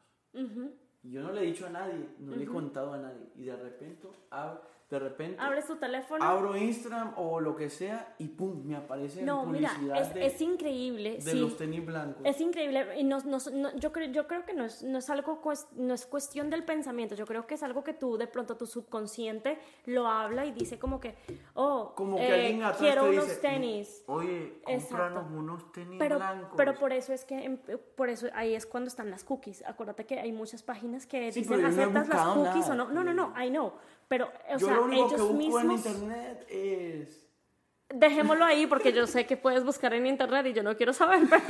Y 1.03 1.11
yo 1.11 1.23
no 1.23 1.31
le 1.31 1.41
he 1.41 1.45
dicho 1.45 1.65
a 1.65 1.69
nadie, 1.69 2.09
no 2.19 2.31
le 2.35 2.43
he 2.43 2.47
contado 2.53 2.93
a 2.93 2.97
nadie. 2.97 3.25
Y 3.35 3.43
de 3.43 3.55
repente, 3.55 4.07
ab- 4.31 4.59
de 4.89 4.99
repente 4.99 5.35
Abres 5.41 5.67
tu 5.67 5.75
teléfono. 5.75 6.23
abro 6.23 6.55
Instagram 6.55 7.13
o 7.17 7.41
lo 7.41 7.55
que 7.57 7.69
sea 7.69 8.15
y 8.19 8.29
pum, 8.29 8.63
me 8.63 8.77
aparece 8.77 9.21
no, 9.21 9.45
mira, 9.45 9.69
publicidad 9.73 10.01
es, 10.01 10.13
de, 10.13 10.25
es 10.27 10.41
increíble. 10.41 11.15
de 11.15 11.31
sí. 11.31 11.39
los 11.39 11.57
tenis 11.57 11.85
blancos. 11.85 12.21
Es 12.23 12.39
increíble 12.39 12.97
y 12.97 13.03
no, 13.03 13.17
no- 13.25 13.37
no- 13.51 13.75
yo, 13.75 13.91
creo, 13.91 14.09
yo 14.11 14.27
creo 14.27 14.45
que 14.45 14.53
no 14.53 14.63
es, 14.63 14.83
no 14.83 14.99
es 14.99 15.09
algo 15.09 15.41
no 15.75 15.93
es 15.93 16.05
cuestión 16.05 16.49
del 16.49 16.63
pensamiento, 16.63 17.15
yo 17.15 17.25
creo 17.25 17.45
que 17.45 17.55
es 17.55 17.63
algo 17.63 17.83
que 17.83 17.93
tú 17.93 18.17
de 18.17 18.27
pronto 18.27 18.55
tu 18.55 18.65
subconsciente 18.65 19.59
lo 19.87 20.07
habla 20.07 20.45
y 20.45 20.51
dice 20.51 20.79
como 20.79 21.01
que, 21.01 21.15
oh, 21.55 21.93
Como 21.95 22.15
que 22.15 22.27
eh, 22.29 22.33
alguien 22.33 22.63
atrás 22.63 22.77
quiero 22.79 23.03
te 23.03 23.09
unos 23.09 23.25
dice, 23.27 23.41
tenis. 23.41 24.03
Oye, 24.07 24.61
Exacto. 24.67 24.87
cómpranos 24.87 25.31
unos 25.31 25.71
tenis 25.73 25.99
Pero, 25.99 26.15
blancos. 26.15 26.53
pero 26.55 26.75
por 26.75 26.93
eso 26.93 27.11
es 27.11 27.25
que 27.25 27.57
por 27.95 28.09
eso 28.09 28.27
ahí 28.33 28.55
es 28.55 28.65
cuando 28.65 28.87
están 28.87 29.09
las 29.11 29.25
cookies. 29.25 29.63
Acuérdate 29.67 30.05
que 30.05 30.17
hay 30.19 30.31
muchas 30.31 30.63
páginas 30.63 31.05
que 31.05 31.31
Sí, 31.33 31.41
dicen 31.41 31.65
aceptas 31.65 32.07
las 32.07 32.25
cookies 32.27 32.69
nada. 32.69 32.71
o 32.71 32.75
no. 32.75 32.89
No, 32.93 33.03
no, 33.03 33.13
no, 33.13 33.33
I 33.43 33.49
know. 33.49 33.73
Pero, 34.07 34.25
o 34.27 34.57
Yo 34.57 34.67
sea, 34.67 34.75
lo 34.75 34.85
único 34.85 35.07
que 35.09 35.15
ellos 35.15 35.29
en 35.31 35.37
mismos. 35.37 35.85
internet 35.85 36.45
es... 36.49 37.26
Dejémoslo 37.89 38.43
ahí 38.43 38.67
porque 38.67 38.91
yo 38.91 39.07
sé 39.07 39.25
que 39.25 39.37
puedes 39.37 39.63
buscar 39.63 39.93
en 39.93 40.05
internet 40.07 40.45
y 40.47 40.53
yo 40.53 40.61
no 40.61 40.75
quiero 40.75 40.91
saber, 40.91 41.21
pero, 41.29 41.43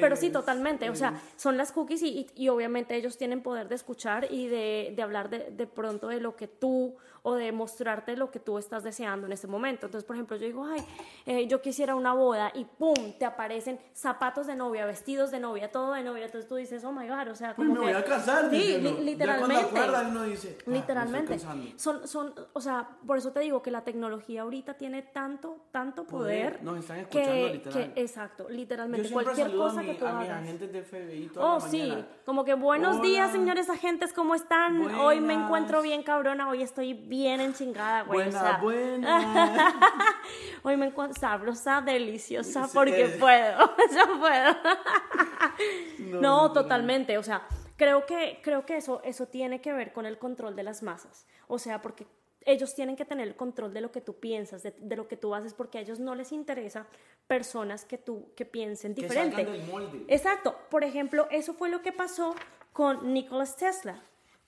pero 0.00 0.16
sí, 0.16 0.30
totalmente. 0.30 0.88
O 0.88 0.94
sea, 0.94 1.20
son 1.36 1.58
las 1.58 1.70
cookies 1.70 2.02
y, 2.02 2.08
y- 2.34 2.44
y 2.44 2.48
obviamente 2.48 2.96
ellos 2.96 3.18
tienen 3.18 3.42
poder 3.42 3.68
de 3.68 3.74
escuchar 3.74 4.26
y 4.32 4.46
de, 4.48 4.94
de 4.96 5.02
hablar 5.02 5.28
de, 5.28 5.50
de 5.50 5.66
pronto 5.66 6.08
de 6.08 6.20
lo 6.20 6.34
que 6.34 6.48
tú 6.48 6.96
o 7.22 7.34
de 7.34 7.50
mostrarte 7.50 8.16
lo 8.16 8.30
que 8.30 8.38
tú 8.38 8.56
estás 8.56 8.84
deseando 8.84 9.26
en 9.26 9.32
este 9.32 9.48
momento. 9.48 9.86
Entonces, 9.86 10.06
por 10.06 10.14
ejemplo, 10.14 10.36
yo 10.36 10.46
digo, 10.46 10.64
ay, 10.64 10.80
eh, 11.26 11.48
yo 11.48 11.60
quisiera 11.60 11.96
una 11.96 12.14
boda 12.14 12.52
y 12.54 12.64
¡pum! 12.64 12.94
te 13.18 13.24
aparecen 13.24 13.80
zapatos 13.92 14.46
de 14.46 14.54
novia, 14.54 14.86
vestidos 14.86 15.32
de 15.32 15.40
novia, 15.40 15.72
todo 15.72 15.92
de 15.94 16.04
novia. 16.04 16.26
Entonces 16.26 16.48
tú 16.48 16.54
dices, 16.54 16.84
oh 16.84 16.92
my 16.92 17.08
God, 17.08 17.28
o 17.32 17.34
sea, 17.34 17.54
como 17.54 17.74
me 17.74 17.80
voy 17.80 17.92
a 17.92 18.04
casar. 18.04 18.48
Sí, 18.48 18.78
li- 18.78 19.04
literalmente. 19.04 19.66
uno 20.08 20.22
dice, 20.22 20.56
"Ah, 20.60 20.70
Literalmente. 20.70 21.32
casando". 21.34 21.66
Son, 21.76 22.06
son, 22.06 22.32
o 22.52 22.60
sea, 22.60 22.88
por 23.04 23.18
eso 23.18 23.32
te 23.32 23.40
digo 23.40 23.60
que 23.60 23.72
la 23.72 23.82
tecnología 23.82 24.42
ahorita 24.42 24.74
tiene 24.74 25.02
tanto, 25.02 25.65
tanto 25.70 26.04
Poder. 26.06 26.52
poder. 26.58 26.64
Nos 26.64 26.78
están 26.78 26.98
escuchando, 26.98 27.30
que, 27.32 27.52
literal. 27.52 27.92
que- 27.94 28.00
exacto, 28.00 28.48
literalmente. 28.48 29.10
Cualquier 29.10 29.54
cosa 29.54 29.80
a, 29.80 29.82
mi- 29.82 29.88
que 29.90 29.94
tú 29.98 30.06
a 30.06 30.20
hagas. 30.20 30.42
agentes 30.42 30.72
de 30.72 30.82
FBI 30.82 31.28
toda 31.28 31.46
Oh, 31.46 31.58
la 31.58 31.68
sí, 31.68 31.80
mañana. 31.80 32.08
como 32.24 32.44
que 32.44 32.54
buenos 32.54 33.02
días, 33.02 33.30
señores 33.32 33.68
agentes, 33.68 34.12
¿cómo 34.12 34.34
están? 34.34 34.80
Hoy 34.96 35.20
me 35.20 35.34
encuentro 35.34 35.82
bien 35.82 36.02
cabrona, 36.02 36.48
hoy 36.48 36.64
ey 36.76 36.94
bien 36.94 37.40
enchingada, 37.40 38.02
güey. 38.02 38.20
o 38.20 38.24
Buena, 38.24 38.40
sea, 38.40 38.56
buena. 38.58 39.74
Hoy 40.62 40.76
me 40.76 40.86
encuentro 40.86 41.20
sabrosa, 41.20 41.80
deliciosa, 41.80 42.64
Sí, 42.66 42.70
porque 42.74 43.04
eh. 43.04 43.16
puedo, 43.20 43.58
yo 43.94 44.18
puedo. 44.18 44.56
No, 46.20 46.52
totalmente, 46.52 47.18
o 47.18 47.22
sea, 47.22 47.42
creo 47.76 48.06
que, 48.06 48.40
creo 48.42 48.64
que 48.66 48.76
eso, 48.76 49.00
eso 49.04 49.26
tiene 49.26 49.60
que 49.60 49.72
ver 49.72 49.92
con 49.92 50.06
el 50.06 50.18
control 50.18 50.54
de 50.56 50.62
las 50.62 50.82
masas, 50.82 51.26
o 51.46 51.58
sea, 51.58 51.80
porque 51.82 52.06
ellos 52.46 52.74
tienen 52.74 52.96
que 52.96 53.04
tener 53.04 53.26
el 53.28 53.36
control 53.36 53.74
de 53.74 53.80
lo 53.82 53.92
que 53.92 54.00
tú 54.00 54.14
piensas, 54.14 54.62
de, 54.62 54.72
de 54.78 54.96
lo 54.96 55.08
que 55.08 55.16
tú 55.16 55.34
haces, 55.34 55.52
porque 55.52 55.78
a 55.78 55.80
ellos 55.82 55.98
no 56.00 56.14
les 56.14 56.32
interesa 56.32 56.86
personas 57.26 57.84
que 57.84 57.98
tú, 57.98 58.32
que 58.34 58.44
piensen 58.46 58.94
Que 58.94 59.02
diferente. 59.02 59.36
salgan 59.36 59.52
del 59.52 59.66
molde. 59.66 60.04
Exacto, 60.08 60.56
por 60.70 60.84
ejemplo, 60.84 61.26
eso 61.30 61.52
fue 61.54 61.68
lo 61.68 61.82
que 61.82 61.92
pasó 61.92 62.34
con 62.72 63.12
Nikola 63.12 63.44
Tesla, 63.46 64.00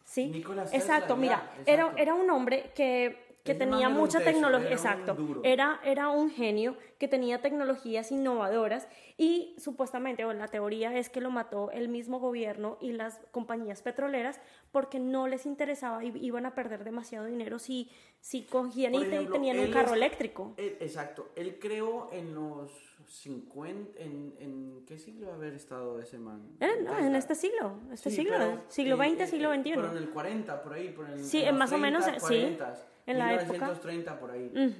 ¿sí? 0.04 0.26
Nikola 0.28 0.62
Tesla, 0.62 0.78
exacto, 0.78 1.16
mira, 1.16 1.50
Era, 1.66 1.92
era 1.96 2.14
un 2.14 2.30
hombre 2.30 2.70
que, 2.74 3.27
que 3.44 3.54
man 3.54 3.58
tenía 3.70 3.88
un 3.88 3.94
mucha 3.94 4.20
tecnología, 4.20 4.66
un 4.68 4.72
exacto, 4.72 5.14
duro. 5.14 5.40
era, 5.44 5.80
era 5.84 6.10
un 6.10 6.30
genio 6.30 6.76
que 6.98 7.08
tenía 7.08 7.40
tecnologías 7.40 8.12
innovadoras 8.12 8.88
y 9.16 9.54
supuestamente, 9.58 10.24
o 10.24 10.32
la 10.32 10.48
teoría 10.48 10.96
es 10.98 11.08
que 11.08 11.20
lo 11.20 11.30
mató 11.30 11.70
el 11.70 11.88
mismo 11.88 12.18
gobierno 12.20 12.76
y 12.80 12.92
las 12.92 13.20
compañías 13.30 13.80
petroleras 13.82 14.40
porque 14.72 14.98
no 14.98 15.28
les 15.28 15.46
interesaba 15.46 16.04
y 16.04 16.12
iban 16.24 16.44
a 16.46 16.54
perder 16.54 16.84
demasiado 16.84 17.26
dinero 17.26 17.58
si, 17.58 17.90
si 18.20 18.42
cogían 18.42 18.94
y 18.94 19.02
ejemplo, 19.02 19.32
tenían 19.32 19.58
un 19.60 19.70
carro 19.70 19.90
es- 19.90 19.96
eléctrico. 19.96 20.54
él- 20.56 20.76
exacto. 20.80 21.30
Él 21.36 21.58
creó 21.58 22.10
en 22.12 22.34
los 22.34 22.70
50. 23.06 24.02
¿En, 24.02 24.34
en 24.38 24.84
qué 24.86 24.98
siglo 24.98 25.32
haber 25.32 25.54
estado 25.54 26.00
ese 26.00 26.18
man? 26.18 26.42
Eh, 26.60 26.68
no, 26.84 26.98
en 26.98 27.14
este 27.14 27.34
siglo, 27.34 27.78
este 27.92 28.10
Sí, 28.10 28.16
siglo, 28.16 28.34
pero 28.36 28.60
siglo 28.68 28.96
XX, 28.96 29.30
siglo 29.30 29.54
XXI. 29.54 29.70
Pero 29.74 29.90
en 29.92 29.96
el 29.96 30.10
40, 30.10 30.62
por 30.62 30.72
ahí. 30.74 30.90
Por 30.90 31.08
el, 31.08 31.24
Sí, 31.24 31.40
en 31.40 31.46
los 31.50 31.58
más 31.58 31.72
o 31.72 31.78
menos, 31.78 32.04
30, 32.04 32.20
sí, 32.20 32.34
40, 32.34 32.74
en 33.10 33.18
la 33.18 33.34
época. 33.34 33.52
1930 33.52 34.20
por 34.20 34.30
ahí. 34.30 34.52
Ujú. 34.54 34.74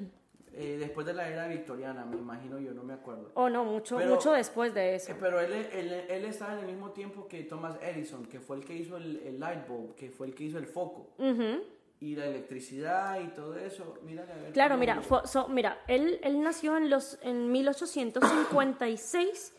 Eh, 0.61 0.77
después 0.81 1.07
de 1.07 1.13
la 1.15 1.29
era 1.29 1.47
victoriana, 1.47 2.05
me 2.05 2.17
imagino 2.17 2.59
yo, 2.59 2.73
no 2.73 2.83
me 2.83 2.95
acuerdo. 2.95 3.31
O 3.35 3.49
no, 3.49 3.65
mucho, 3.65 3.97
Pero- 3.99 4.11
mucho 4.15 4.33
después 4.33 4.75
de 4.75 4.97
eso. 4.97 5.13
Eh, 5.13 5.17
Pero 5.21 5.39
él, 5.41 5.53
él, 5.53 5.93
él 6.09 6.25
estaba 6.25 6.55
en 6.55 6.61
el 6.61 6.67
mismo 6.67 6.91
tiempo 6.91 7.29
que 7.29 7.45
Thomas 7.45 7.77
Edison, 7.83 8.25
que 8.27 8.41
fue 8.41 8.57
el 8.57 8.65
que 8.65 8.75
hizo 8.75 8.97
el, 8.97 9.19
el 9.25 9.39
light 9.39 9.69
bulb, 9.69 9.95
que 9.95 10.11
fue 10.11 10.27
el 10.27 10.35
que 10.35 10.45
hizo 10.45 10.59
el 10.59 10.67
foco. 10.67 11.11
Ujú. 11.19 11.63
Y 12.01 12.17
la 12.17 12.27
electricidad 12.27 13.21
y 13.21 13.29
todo 13.29 13.57
eso. 13.57 13.99
Mírale 14.05 14.33
a 14.33 14.37
ver. 14.37 14.53
Claro, 14.53 14.77
mira, 14.77 15.01
fue- 15.03 15.25
so- 15.27 15.47
mira 15.49 15.79
él, 15.87 16.19
él 16.23 16.41
nació 16.43 16.77
en, 16.77 16.91
los, 16.91 17.19
en 17.23 17.53
1856 17.53 19.55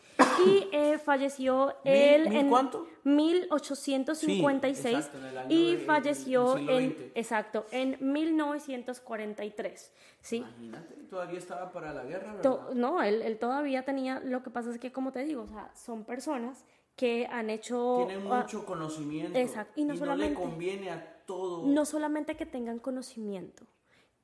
y 0.46 0.68
eh, 0.72 0.98
falleció 0.98 1.74
¿Mil- 1.84 1.92
él 1.94 2.28
mil 2.28 2.38
en 2.38 2.48
cuánto? 2.48 2.86
1856 3.04 4.16
Sí, 4.18 4.96
exacto, 4.96 5.18
en 5.18 5.24
el 5.24 5.52
y 5.52 5.76
de- 5.76 5.84
falleció 5.84 6.56
en, 6.58 6.90
XX. 6.92 7.02
exacto, 7.14 7.66
en 7.70 7.96
1943, 8.00 9.92
¿sí? 10.20 10.36
Imagínate, 10.38 10.94
todavía 11.08 11.38
estaba 11.38 11.70
para 11.72 11.92
la 11.92 12.04
guerra, 12.04 12.34
¿verdad? 12.34 12.42
To- 12.42 12.74
no, 12.74 13.02
él, 13.02 13.22
él 13.22 13.38
todavía 13.38 13.84
tenía, 13.84 14.20
lo 14.20 14.42
que 14.42 14.50
pasa 14.50 14.70
es 14.70 14.78
que 14.78 14.92
como 14.92 15.12
te 15.12 15.24
digo, 15.24 15.42
o 15.42 15.48
sea, 15.48 15.70
son 15.74 16.04
personas 16.04 16.64
que 16.96 17.26
han 17.30 17.50
hecho... 17.50 18.04
Tienen 18.06 18.24
mucho 18.26 18.64
conocimiento. 18.66 19.38
exacto, 19.38 19.72
y 19.80 19.84
no 19.84 19.94
le 19.94 19.98
solamente- 19.98 20.34
conviene 20.40 20.90
a 20.90 21.16
todo. 21.26 21.66
no 21.66 21.84
solamente 21.84 22.36
que 22.36 22.46
tengan 22.46 22.78
conocimiento, 22.78 23.64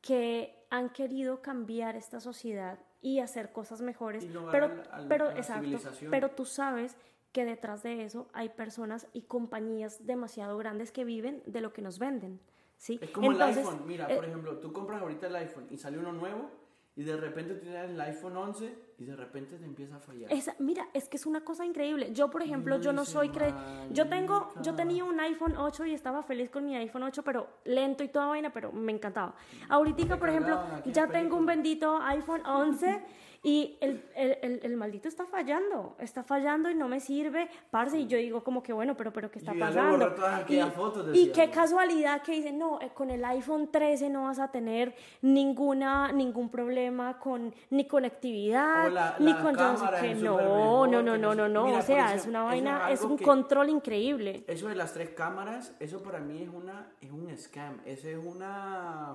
que 0.00 0.66
han 0.70 0.90
querido 0.90 1.40
cambiar 1.42 1.96
esta 1.96 2.20
sociedad 2.20 2.78
y 3.06 3.20
hacer 3.20 3.52
cosas 3.52 3.82
mejores, 3.82 4.24
Innovar 4.24 4.50
pero, 4.50 4.66
al- 4.66 4.88
al- 5.02 5.06
pero, 5.08 5.30
exacto, 5.30 5.78
pero 6.10 6.30
tú 6.30 6.44
sabes 6.44 6.96
que 7.30 7.44
detrás 7.44 7.84
de 7.84 8.02
eso 8.02 8.26
hay 8.32 8.48
personas 8.48 9.06
y 9.12 9.22
compañías 9.22 10.04
demasiado 10.04 10.58
grandes 10.58 10.90
que 10.90 11.04
viven 11.04 11.40
de 11.46 11.60
lo 11.60 11.72
que 11.72 11.82
nos 11.82 12.00
venden, 12.00 12.40
¿sí? 12.76 12.98
Es 13.00 13.10
como 13.12 13.30
Entonces, 13.30 13.58
el 13.58 13.68
iPhone. 13.68 13.86
Mira, 13.86 14.06
eh, 14.10 14.16
por 14.16 14.24
ejemplo, 14.24 14.58
tú 14.58 14.72
compras 14.72 15.00
ahorita 15.02 15.28
el 15.28 15.36
iPhone 15.36 15.68
y 15.70 15.76
sale 15.76 15.98
uno 15.98 16.12
nuevo 16.12 16.50
y 16.96 17.04
de 17.04 17.16
repente 17.16 17.54
tienes 17.54 17.90
el 17.90 18.00
iPhone 18.00 18.36
11 18.38 18.76
y 18.98 19.04
de 19.04 19.14
repente 19.14 19.56
te 19.58 19.64
empieza 19.64 19.96
a 19.96 20.00
fallar. 20.00 20.32
Esa- 20.32 20.54
mira, 20.58 20.86
es 20.94 21.08
que 21.08 21.16
es 21.18 21.26
una 21.26 21.42
cosa 21.42 21.64
increíble. 21.66 22.12
Yo, 22.14 22.30
por 22.30 22.42
ejemplo, 22.42 22.80
yo 22.80 22.92
no 22.92 23.04
soy 23.04 23.28
cre... 23.28 23.52
Yo 23.90 24.08
tengo, 24.08 24.52
yo 24.62 24.74
tenía 24.74 25.04
un 25.04 25.20
iPhone 25.20 25.54
8 25.56 25.84
y 25.86 25.92
estaba 25.92 26.22
feliz 26.22 26.48
con 26.50 26.64
mi 26.64 26.74
iPhone 26.76 27.02
8, 27.02 27.22
pero 27.22 27.46
lento 27.64 28.02
y 28.02 28.08
toda 28.08 28.26
vaina, 28.26 28.50
pero 28.52 28.72
me 28.72 28.92
encantaba. 28.92 29.34
Ahorita, 29.68 30.18
por 30.18 30.28
ejemplo, 30.30 30.60
ya 30.86 31.06
tengo 31.08 31.36
un 31.36 31.44
bendito 31.46 31.98
iPhone 32.02 32.40
11 32.46 33.02
y 33.46 33.78
el, 33.80 34.02
el, 34.16 34.38
el, 34.42 34.60
el 34.64 34.76
maldito 34.76 35.06
está 35.08 35.24
fallando, 35.24 35.94
está 36.00 36.24
fallando 36.24 36.68
y 36.68 36.74
no 36.74 36.88
me 36.88 36.98
sirve, 36.98 37.48
parce, 37.70 37.96
y 37.96 38.08
yo 38.08 38.18
digo 38.18 38.42
como 38.42 38.60
que 38.60 38.72
bueno, 38.72 38.96
pero, 38.96 39.12
pero 39.12 39.30
¿qué 39.30 39.38
está 39.38 39.54
pasando? 39.54 40.16
Y, 40.48 40.60
fotos, 40.72 41.16
y 41.16 41.30
qué 41.30 41.48
casualidad 41.48 42.22
que 42.22 42.32
dicen, 42.32 42.58
no, 42.58 42.80
eh, 42.80 42.90
con 42.92 43.08
el 43.08 43.24
iPhone 43.24 43.70
13 43.70 44.10
no 44.10 44.24
vas 44.24 44.40
a 44.40 44.50
tener 44.50 44.96
ninguna, 45.22 46.10
ningún 46.10 46.50
problema 46.50 47.20
con, 47.20 47.54
ni 47.70 47.86
conectividad, 47.86 48.90
la- 48.90 49.16
ni 49.20 49.32
la 49.32 49.40
con 49.40 49.54
no 49.54 50.86
No, 50.88 51.02
no, 51.02 51.16
no, 51.16 51.34
no, 51.36 51.48
no 51.48 51.66
Mira, 51.66 51.78
o 51.78 51.82
sea, 51.82 52.14
es 52.16 52.26
una 52.26 52.42
vaina, 52.42 52.90
es 52.90 52.98
es 52.98 53.04
un 53.06 53.16
control 53.18 53.68
increíble. 53.70 54.42
Eso 54.48 54.66
de 54.66 54.74
las 54.74 54.92
tres 54.92 55.10
cámaras, 55.10 55.72
eso 55.78 56.02
para 56.02 56.18
mí 56.18 56.42
es 56.42 56.48
una 56.48 56.88
es 57.00 57.12
un 57.12 57.30
scam, 57.38 57.78
eso 57.84 58.08
es 58.08 58.18
una 58.18 59.14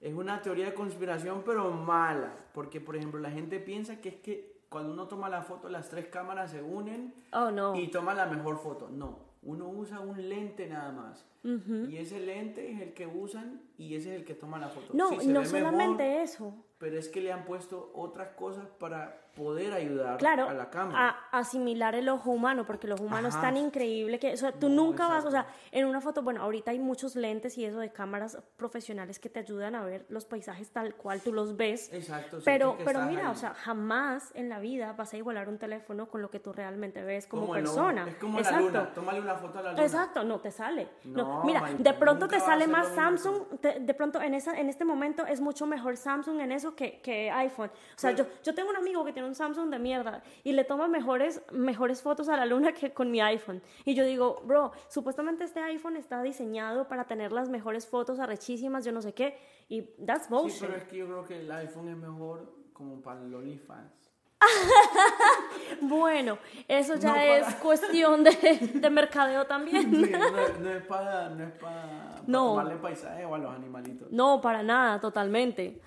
es 0.00 0.14
una 0.14 0.40
teoría 0.42 0.66
de 0.66 0.74
conspiración 0.74 1.42
pero 1.44 1.70
mala, 1.70 2.32
porque 2.54 2.80
por 2.80 2.96
ejemplo 2.96 3.20
la 3.20 3.30
gente 3.30 3.60
piensa 3.60 4.00
que 4.00 4.08
es 4.10 4.14
que 4.16 4.60
cuando 4.68 4.92
uno 4.92 5.08
toma 5.08 5.28
la 5.28 5.42
foto 5.42 5.68
las 5.68 5.88
tres 5.88 6.06
cámaras 6.06 6.50
se 6.52 6.62
unen 6.62 7.12
Oh, 7.32 7.50
no. 7.50 7.74
y 7.76 7.88
toma 7.88 8.14
la 8.14 8.26
mejor 8.26 8.58
foto. 8.58 8.88
No, 8.90 9.18
uno 9.42 9.68
usa 9.68 10.00
un 10.00 10.28
lente 10.28 10.66
nada 10.68 10.92
más. 10.92 11.26
Y 11.42 11.96
ese 11.96 12.20
lente 12.20 12.70
es 12.70 12.80
el 12.80 12.92
que 12.92 13.06
usan 13.06 13.62
y 13.78 13.94
ese 13.94 14.10
es 14.14 14.20
el 14.20 14.24
que 14.26 14.34
toma 14.34 14.58
la 14.58 14.68
foto. 14.68 14.92
No, 14.92 15.18
Sí, 15.20 15.26
no 15.28 15.44
solamente 15.44 16.04
mejor, 16.06 16.22
eso. 16.22 16.54
pero 16.78 16.98
es 16.98 17.08
que 17.08 17.20
le 17.22 17.32
han 17.32 17.44
puesto 17.44 17.90
otras 17.94 18.28
cosas 18.36 18.66
para 18.78 19.16
poder 19.34 19.72
ayudar 19.72 20.18
Claro, 20.18 20.48
a 20.48 20.52
la 20.54 20.68
cámara. 20.70 21.16
a 21.30 21.38
asimilar 21.38 21.94
el 21.94 22.08
ojo 22.08 22.30
humano, 22.32 22.66
porque 22.66 22.88
el 22.88 22.94
ojo 22.94 23.04
humano 23.04 23.28
es 23.28 23.40
tan 23.40 23.56
increíble 23.56 24.18
que, 24.18 24.32
o 24.34 24.36
sea, 24.36 24.52
tú 24.52 24.68
No, 24.68 24.74
nunca 24.86 25.06
vas, 25.06 25.24
o 25.24 25.30
sea, 25.30 25.46
en 25.70 25.86
una 25.86 26.00
foto, 26.00 26.22
bueno, 26.22 26.42
ahorita 26.42 26.72
hay 26.72 26.78
muchos 26.80 27.14
lentes 27.16 27.56
y 27.56 27.64
eso 27.64 27.78
de 27.78 27.90
cámaras 27.90 28.36
profesionales 28.56 29.18
que 29.20 29.30
te 29.30 29.38
ayudan 29.38 29.76
a 29.76 29.84
ver 29.84 30.04
los 30.10 30.26
paisajes 30.26 30.70
tal 30.72 30.94
cual 30.96 31.20
tú 31.22 31.32
los 31.32 31.56
ves. 31.56 31.90
Exacto. 31.92 32.40
Pero, 32.44 32.76
pero 32.84 33.02
mira, 33.02 33.28
ahí. 33.28 33.32
o 33.32 33.36
sea, 33.36 33.54
jamás 33.54 34.30
en 34.34 34.48
la 34.48 34.58
vida 34.58 34.92
vas 34.94 35.14
a 35.14 35.16
igualar 35.16 35.48
un 35.48 35.58
teléfono 35.58 36.08
con 36.08 36.20
lo 36.20 36.28
que 36.30 36.40
tú 36.40 36.52
realmente 36.52 37.02
ves 37.04 37.26
como, 37.28 37.50
persona. 37.52 38.08
Es 38.08 38.16
como 38.16 38.38
Exacto. 38.38 38.60
la 38.60 38.66
luna. 38.66 38.92
Tómale 38.94 39.20
una 39.20 39.34
foto 39.36 39.58
a 39.60 39.62
la 39.62 39.70
luna. 39.72 39.82
Exacto, 39.84 40.24
no 40.24 40.40
te 40.40 40.50
sale. 40.50 40.88
No, 41.04 41.22
No, 41.22 41.29
mira, 41.44 41.70
de 41.78 41.92
pronto 41.94 42.28
te 42.28 42.40
sale 42.40 42.66
más. 42.66 42.88
Samsung, 42.88 43.58
te- 43.60 43.80
de 43.80 43.94
pronto 43.94 44.20
en, 44.20 44.34
esa, 44.34 44.58
en 44.58 44.68
este 44.68 44.84
momento 44.84 45.26
es 45.26 45.40
mucho 45.40 45.66
mejor 45.66 45.96
Samsung 45.96 46.40
en 46.40 46.52
eso 46.52 46.74
que, 46.74 47.00
que 47.00 47.30
iPhone. 47.30 47.70
O 47.96 47.98
sea, 47.98 48.10
Pero- 48.14 48.24
yo, 48.28 48.30
yo 48.42 48.54
tengo 48.54 48.70
un 48.70 48.76
amigo 48.76 49.04
que 49.04 49.12
tiene 49.12 49.28
un 49.28 49.34
Samsung 49.34 49.70
de 49.70 49.78
mierda 49.78 50.22
y 50.44 50.52
le 50.52 50.64
toma 50.64 50.88
mejores, 50.88 51.42
mejores 51.52 52.02
fotos 52.02 52.28
a 52.28 52.36
la 52.36 52.46
luna 52.46 52.72
que 52.72 52.92
con 52.92 53.10
mi 53.10 53.20
iPhone. 53.20 53.62
Y 53.84 53.94
yo 53.94 54.04
digo, 54.04 54.42
bro, 54.44 54.72
supuestamente 54.88 55.44
este 55.44 55.60
iPhone 55.60 55.96
está 55.96 56.22
diseñado 56.22 56.88
para 56.88 57.04
tener 57.04 57.32
las 57.32 57.48
mejores 57.48 57.86
fotos 57.86 58.18
arrechísimas, 58.20 58.84
yo 58.84 58.92
no 58.92 59.02
sé 59.02 59.14
qué. 59.14 59.38
Y 59.68 59.82
that's 60.04 60.24
Sí, 60.26 60.30
bullshit. 60.34 60.60
pero 60.60 60.76
es 60.76 60.84
que 60.84 60.96
yo 60.96 61.06
creo 61.06 61.24
que 61.24 61.40
el 61.40 61.50
iPhone 61.52 61.88
es 61.88 61.96
mejor 61.96 62.52
como 62.72 63.00
para 63.00 63.20
el 63.20 63.34
OnlyFans. 63.34 64.10
Bueno, 65.80 66.38
eso 66.68 66.94
ya 66.96 67.10
No 67.14 67.20
es 67.20 67.44
para- 67.44 67.58
cuestión 67.60 68.24
de, 68.24 68.30
de 68.74 68.90
mercadeo 68.90 69.46
también. 69.46 69.90
Sí, 69.90 70.10
no, 70.12 70.58
no 70.58 70.70
es 70.70 70.82
para 70.86 71.28
no 71.30 71.44
es 71.44 71.52
para 71.52 72.20
No. 72.26 72.46
tomarle 72.50 72.76
paisaje 72.76 73.24
o 73.24 73.34
a 73.34 73.38
los 73.38 73.54
animalitos. 73.54 74.10
No, 74.10 74.40
para 74.40 74.62
nada, 74.62 75.00
totalmente. 75.00 75.80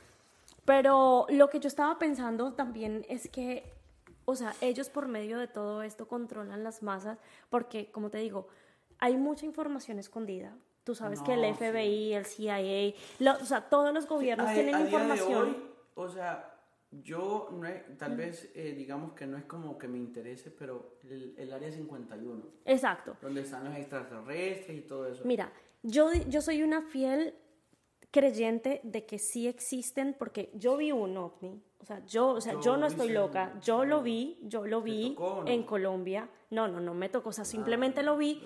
Pero 0.66 1.26
lo 1.30 1.50
que 1.50 1.60
yo 1.60 1.68
estaba 1.68 2.00
pensando 2.00 2.54
también 2.54 3.06
es 3.10 3.28
que, 3.30 3.70
o 4.26 4.36
sea, 4.36 4.54
ellos 4.62 4.90
por 4.90 5.08
medio 5.08 5.38
de 5.38 5.48
todo 5.48 5.84
esto 5.84 6.08
controlan 6.08 6.64
las 6.64 6.82
masas, 6.84 7.20
porque, 7.50 7.92
como 7.92 8.10
te 8.10 8.20
digo, 8.20 8.48
hay 9.00 9.18
mucha 9.18 9.46
información 9.46 10.00
escondida. 10.00 10.54
Tú 10.86 10.96
sabes 10.96 11.22
que 11.22 11.34
el 11.34 11.42
No, 11.42 11.54
FBI, 11.56 12.14
el 12.14 12.26
CIA, 12.26 12.94
lo- 13.20 13.34
o 13.42 13.46
sea, 13.46 13.62
todos 13.70 13.94
los 13.94 14.08
gobiernos 14.08 14.50
A- 14.50 14.54
tienen 14.54 14.76
a 14.76 14.78
día 14.80 14.86
de 14.88 14.92
información. 14.92 15.44
hoy, 15.44 15.64
o 15.96 16.10
sea, 16.10 16.53
yo 17.02 17.50
no 17.52 17.66
es- 17.68 17.98
tal 17.98 18.16
vez 18.16 18.52
eh, 18.56 18.74
digamos 18.78 19.14
que 19.14 19.26
no 19.26 19.38
es 19.38 19.46
como 19.46 19.78
que 19.78 19.88
me 19.88 19.98
interese, 19.98 20.52
pero 20.52 20.98
el, 21.10 21.34
el 21.38 21.52
área 21.54 21.72
51, 21.72 22.46
Exacto. 22.66 23.18
donde 23.22 23.42
están 23.42 23.64
los 23.66 23.76
extraterrestres 23.76 24.78
y 24.78 24.82
todo 24.82 25.08
eso. 25.08 25.24
Mira, 25.26 25.52
yo, 25.82 26.12
yo 26.30 26.42
soy 26.42 26.62
una 26.64 26.82
fiel 26.82 27.34
creyente 28.14 28.80
de 28.84 29.06
que 29.08 29.18
sí 29.18 29.48
existen, 29.48 30.16
porque 30.18 30.52
yo 30.54 30.78
vi 30.78 30.92
un 30.92 31.18
ovni, 31.18 31.60
o 31.80 31.86
sea, 31.86 32.06
yo, 32.06 32.28
o 32.30 32.40
sea, 32.42 32.60
yo 32.62 32.78
no 32.78 32.86
estoy 32.86 33.10
loca, 33.10 33.60
yo 33.62 33.84
lo 33.86 34.04
vi, 34.04 34.38
yo 34.44 34.68
lo 34.68 34.84
vi 34.84 35.18
en 35.48 35.64
Colombia, 35.64 36.30
no, 36.52 36.68
no, 36.68 36.80
no 36.80 36.94
me 36.94 37.10
tocó, 37.10 37.30
o 37.30 37.34
sea, 37.34 37.44
simplemente 37.44 38.02
Ah, 38.02 38.04
lo 38.04 38.16
vi 38.16 38.40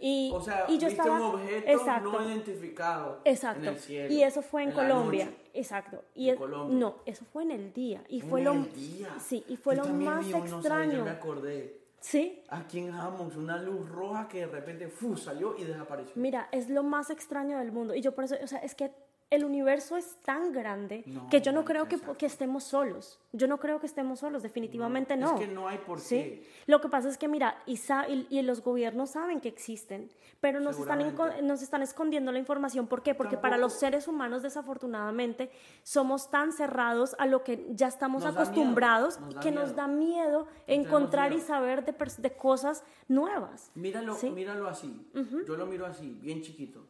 y, 0.00 0.30
o 0.34 0.40
sea, 0.40 0.64
y 0.68 0.72
yo 0.78 0.88
viste 0.88 1.02
estaba, 1.02 1.20
un 1.20 1.34
objeto 1.36 1.70
exacto, 1.70 2.10
no 2.12 2.28
identificado 2.28 3.20
exacto, 3.24 3.60
en 3.62 3.68
el 3.68 3.78
cielo, 3.78 4.12
y 4.12 4.22
eso 4.24 4.42
fue 4.42 4.64
en, 4.64 4.70
en 4.70 4.74
Colombia, 4.74 5.24
noche. 5.26 5.36
exacto, 5.54 6.02
y 6.16 6.28
En 6.28 6.34
es- 6.34 6.40
Colombia. 6.40 6.76
no, 6.80 6.96
eso 7.06 7.24
fue 7.32 7.44
en 7.44 7.52
el 7.52 7.72
día 7.72 8.02
y 8.08 8.20
En 8.22 8.28
fue 8.28 8.42
lo, 8.42 8.52
el 8.54 8.72
día. 8.74 9.14
sí, 9.20 9.44
y 9.46 9.56
fue 9.56 9.76
Yo 9.76 9.84
lo 9.84 9.94
más 9.94 10.26
vi 10.26 10.32
uno, 10.32 10.40
¿sabes? 10.40 10.52
extraño, 10.54 10.92
Yo 10.98 11.04
me 11.04 11.10
acordé. 11.12 11.80
sí, 12.00 12.42
Aquí 12.48 12.80
en 12.80 12.90
Hammond, 12.90 13.36
una 13.36 13.56
luz 13.62 13.88
roja 13.88 14.26
que 14.26 14.40
de 14.40 14.46
repente 14.48 14.88
¡fu! 14.88 15.16
salió 15.16 15.56
y 15.56 15.62
desapareció. 15.62 16.12
Mira, 16.16 16.48
es 16.50 16.68
lo 16.68 16.82
más 16.82 17.08
extraño 17.10 17.58
del 17.60 17.70
mundo. 17.70 17.94
Y 17.94 18.00
yo 18.02 18.12
por 18.12 18.24
eso, 18.24 18.34
o 18.42 18.46
sea, 18.48 18.58
es 18.58 18.74
que 18.74 18.90
el 19.32 19.44
universo 19.44 19.96
es 19.96 20.16
tan 20.24 20.52
grande 20.52 21.02
No, 21.06 21.28
que 21.30 21.40
yo 21.40 21.52
no 21.52 21.64
creo 21.64 21.88
que, 21.88 22.26
estemos 22.26 22.64
solos. 22.64 23.18
Yo 23.32 23.48
no 23.48 23.58
creo 23.58 23.80
que 23.80 23.86
estemos 23.86 24.20
solos, 24.20 24.42
definitivamente 24.42 25.16
no. 25.16 25.34
Es 25.34 25.40
que 25.40 25.46
no 25.48 25.66
hay 25.68 25.78
por 25.78 26.00
¿Sí? 26.00 26.16
qué. 26.16 26.48
Lo 26.66 26.80
que 26.82 26.88
pasa 26.88 27.08
es 27.08 27.16
que, 27.16 27.28
mira, 27.28 27.56
y, 27.64 27.78
sa- 27.78 28.06
y- 28.08 28.26
y 28.28 28.42
los 28.42 28.62
gobiernos 28.62 29.10
saben 29.10 29.40
que 29.40 29.48
existen, 29.48 30.10
pero 30.40 30.60
nos 30.60 30.78
están, 30.78 31.00
nos 31.46 31.62
están 31.62 31.82
escondiendo 31.82 32.30
la 32.30 32.38
información. 32.38 32.86
¿Por 32.86 33.02
qué? 33.02 33.14
Porque 33.14 33.36
para 33.38 33.56
los 33.56 33.72
seres 33.72 34.06
humanos, 34.06 34.42
desafortunadamente, 34.42 35.50
somos 35.82 36.30
tan 36.30 36.52
cerrados 36.52 37.16
a 37.18 37.26
lo 37.26 37.42
que 37.42 37.66
ya 37.70 37.86
estamos 37.88 38.24
Nos 38.24 38.34
acostumbrados 38.36 39.18
nos 39.20 39.36
que 39.36 39.50
nos 39.50 39.74
da 39.74 39.86
miedo 39.86 40.46
encontrar 40.66 41.32
y 41.32 41.40
saber 41.40 41.84
de, 41.84 42.30
cosas 42.36 42.84
nuevas. 43.08 43.70
Míralo, 43.74 44.14
¿Sí? 44.14 44.30
míralo 44.30 44.68
así. 44.68 45.06
Yo 45.46 45.56
lo 45.56 45.64
miro 45.66 45.86
así, 45.86 46.18
bien 46.20 46.42
chiquito. 46.42 46.86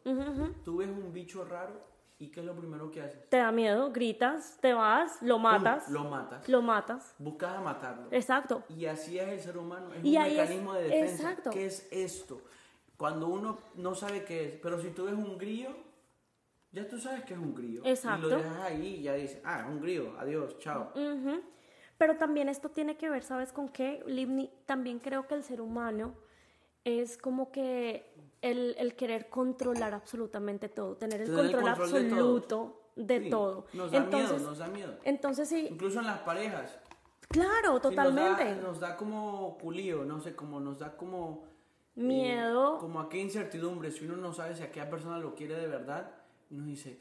Tú 0.65 0.77
ves 0.77 0.89
un 0.89 1.13
bicho 1.13 1.45
raro 1.45 1.92
y 2.23 2.29
¿qué 2.31 2.39
es 2.39 2.45
lo 2.45 2.55
primero 2.55 2.89
que 2.89 3.01
haces? 3.01 3.29
Te 3.29 3.37
da 3.37 3.51
miedo, 3.51 3.91
gritas, 3.91 4.57
te 4.61 4.73
vas, 4.73 5.21
lo 5.21 5.39
matas. 5.39 5.89
Lo 5.89 6.05
matas. 6.05 6.47
Lo 6.47 6.61
matas. 6.61 7.15
Buscas 7.19 7.55
a 7.57 7.59
matarlo. 7.61 8.07
Exacto. 8.11 8.63
Y 8.69 8.85
así 8.85 9.19
es 9.19 9.27
el 9.27 9.39
ser 9.41 9.57
humano, 9.57 9.93
es 9.93 10.05
Y 10.05 10.15
un 10.15 10.21
ahí 10.23 10.37
es- 10.39 10.41
mecanismo 10.49 10.73
de 10.73 10.83
defensa. 10.83 11.13
exacto. 11.31 11.49
¿Qué 11.49 11.65
es 11.65 11.87
esto? 11.91 12.41
Cuando 12.95 13.27
uno 13.27 13.57
no 13.75 13.93
sabe 13.93 14.23
qué 14.23 14.45
es, 14.45 14.55
pero 14.61 14.79
si 14.79 14.91
tú 14.91 15.03
ves 15.05 15.15
un 15.15 15.37
grillo, 15.37 15.71
ya 16.71 16.87
tú 16.87 16.97
sabes 16.97 17.23
que 17.25 17.33
es 17.33 17.39
un 17.39 17.53
grillo. 17.53 17.81
Exacto. 17.83 18.27
Y 18.27 18.29
lo 18.31 18.37
dejas 18.37 18.61
ahí 18.61 18.85
y 18.99 19.01
ya 19.03 19.13
dices, 19.15 19.41
ah, 19.43 19.59
es 19.61 19.67
un 19.67 19.81
grillo, 19.81 20.13
adiós, 20.17 20.57
chao. 20.59 20.91
Ujú. 20.95 21.41
Pero 21.97 22.15
también 22.15 22.47
esto 22.47 22.69
tiene 22.69 22.95
que 22.95 23.09
ver, 23.09 23.23
¿sabes 23.23 23.51
con 23.51 23.67
qué? 23.67 24.01
Livni, 24.07 24.49
también 24.65 24.99
creo 24.99 25.27
que 25.27 25.35
el 25.35 25.43
ser 25.43 25.59
humano 25.59 26.15
es 26.85 27.17
como 27.17 27.51
que 27.51 28.12
el, 28.43 28.75
el 28.77 28.95
querer 28.95 29.29
controlar 29.29 29.93
absolutamente 29.95 30.69
todo, 30.69 30.95
tener 30.97 31.21
el 31.21 31.27
Tener 31.27 31.45
el 31.45 31.51
control, 31.53 31.69
control 31.77 31.91
de 32.03 32.09
todo. 32.09 32.19
absoluto 32.19 32.79
de 32.95 33.19
Sí, 33.23 33.29
todo. 33.31 33.65
Nos 33.73 33.91
da 33.91 33.97
entonces, 33.97 34.31
miedo, 34.37 34.49
nos 34.49 34.57
da 34.59 34.67
miedo. 34.67 34.93
entonces 35.03 35.49
sí, 35.49 35.67
Incluso 35.71 35.99
en 35.99 36.05
las 36.05 36.19
parejas. 36.19 36.77
claro, 37.29 37.77
Sí, 37.77 37.81
totalmente. 37.81 38.43
Nos 38.45 38.55
da, 38.61 38.67
nos 38.67 38.79
da 38.79 38.97
como 38.97 39.57
culío, 39.57 40.05
no 40.05 40.19
sé, 40.19 40.35
como 40.35 40.59
nos 40.59 40.77
da 40.77 40.95
como... 40.95 41.45
eh, 41.95 42.01
Miedo. 42.01 42.77
como 42.79 42.99
a 42.99 43.09
qué 43.09 43.17
incertidumbre, 43.19 43.91
si 43.91 44.05
uno 44.05 44.17
no 44.17 44.33
sabe 44.33 44.55
si 44.55 44.61
aquella 44.63 44.89
persona 44.89 45.17
lo 45.19 45.33
quiere 45.35 45.55
de 45.55 45.67
verdad, 45.67 46.11
uno 46.51 46.65
dice, 46.65 46.99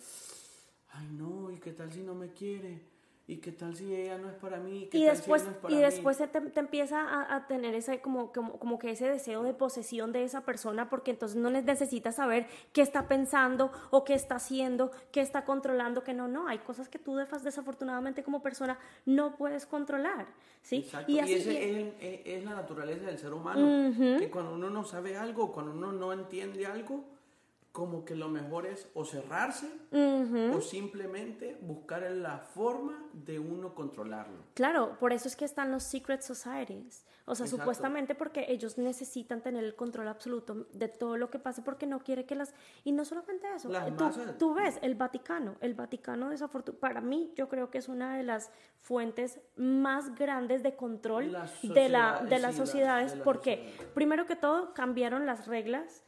ay 0.92 1.08
no, 1.12 1.50
¿y 1.50 1.58
qué 1.58 1.72
tal 1.72 1.92
si 1.92 2.02
no 2.02 2.14
me 2.14 2.30
quiere? 2.32 2.91
¿Y 3.32 3.36
qué 3.38 3.52
tal 3.52 3.74
si 3.76 3.94
ella 3.94 4.18
no 4.18 4.28
es 4.28 4.34
para 4.36 4.58
mí? 4.58 4.88
¿Qué 4.90 4.98
y 4.98 5.06
tal 5.06 5.16
después, 5.16 5.42
si 5.42 5.48
no 5.48 5.54
es 5.54 5.58
para 5.60 5.74
y 5.74 5.76
mí?" 5.76 5.82
después 5.82 6.18
te, 6.18 6.26
te 6.28 6.60
empieza 6.60 7.00
a, 7.00 7.34
a 7.34 7.46
tener 7.46 7.74
ese 7.74 8.00
como, 8.00 8.32
como, 8.32 8.58
como 8.58 8.78
que 8.78 8.90
ese 8.90 9.08
deseo 9.08 9.42
de 9.42 9.54
posesión 9.54 10.12
de 10.12 10.24
esa 10.24 10.42
persona 10.42 10.88
porque 10.90 11.10
entonces 11.12 11.36
no 11.36 11.50
ne- 11.50 11.62
necesitas 11.62 12.16
saber 12.16 12.46
qué 12.72 12.82
está 12.82 13.08
pensando 13.08 13.72
o 13.90 14.04
qué 14.04 14.14
está 14.14 14.36
haciendo, 14.36 14.90
qué 15.12 15.20
está 15.20 15.44
controlando, 15.44 16.04
que 16.04 16.14
no, 16.14 16.28
no, 16.28 16.46
hay 16.48 16.58
cosas 16.58 16.88
que 16.88 16.98
tú 16.98 17.16
desafortunadamente 17.16 18.22
como 18.22 18.42
persona 18.42 18.78
no 19.06 19.36
puedes 19.36 19.66
controlar, 19.66 20.26
¿sí? 20.62 20.76
Exacto, 20.76 21.10
Y 21.10 21.16
y, 21.16 21.20
así 21.20 21.32
ese 21.34 21.52
y- 21.52 21.56
es, 21.56 21.94
es- 22.00 22.38
es 22.38 22.44
la 22.44 22.54
naturaleza 22.54 23.06
del 23.06 23.18
ser 23.18 23.32
humano, 23.32 23.90
que 24.18 24.30
cuando 24.30 24.54
uno 24.54 24.70
no 24.70 24.84
sabe 24.84 25.16
algo, 25.16 25.52
cuando 25.52 25.72
uno 25.72 25.92
no 25.92 26.12
entiende 26.12 26.66
algo, 26.66 27.04
como 27.72 28.04
que 28.04 28.14
lo 28.14 28.28
mejor 28.28 28.66
es 28.66 28.86
o 28.92 29.04
cerrarse 29.06 29.66
o 30.54 30.60
simplemente 30.60 31.56
buscar 31.62 32.02
la 32.02 32.38
forma 32.38 33.02
de 33.14 33.38
uno 33.38 33.74
controlarlo. 33.74 34.44
Claro, 34.54 34.98
por 35.00 35.12
eso 35.14 35.26
es 35.26 35.36
que 35.36 35.46
están 35.46 35.72
los 35.72 35.82
secret 35.82 36.20
societies. 36.20 37.06
O 37.24 37.34
sea, 37.34 37.46
Exacto. 37.46 37.62
supuestamente 37.62 38.14
porque 38.14 38.44
ellos 38.48 38.76
necesitan 38.78 39.40
tener 39.42 39.64
el 39.64 39.74
control 39.74 40.08
absoluto 40.08 40.66
de 40.72 40.88
todo 40.88 41.16
lo 41.16 41.30
que 41.30 41.38
pase 41.38 41.62
porque 41.62 41.86
no 41.86 42.00
quiere 42.00 42.26
que 42.26 42.34
las... 42.34 42.52
Y 42.84 42.92
no 42.92 43.04
solamente 43.06 43.46
eso, 43.54 43.70
tú, 43.96 44.10
tú 44.38 44.54
ves 44.54 44.78
el 44.82 44.94
Vaticano. 44.94 45.54
El 45.60 45.74
Vaticano, 45.74 46.28
desafortunadamente, 46.30 46.80
para 46.80 47.00
mí, 47.00 47.32
yo 47.36 47.48
creo 47.48 47.70
que 47.70 47.78
es 47.78 47.88
una 47.88 48.16
de 48.16 48.22
las 48.24 48.50
fuentes 48.80 49.40
más 49.56 50.14
grandes 50.14 50.62
de 50.62 50.74
control 50.76 51.32
de, 51.62 51.88
la, 51.88 52.20
de 52.22 52.38
las 52.38 52.42
las- 52.42 52.56
sociedades. 52.56 53.12
de 53.12 53.16
las 53.18 53.24
porque, 53.24 53.56
sociedades. 53.68 53.92
primero 53.94 54.26
que 54.26 54.36
todo, 54.36 54.74
cambiaron 54.74 55.24
las 55.24 55.46
reglas 55.46 56.01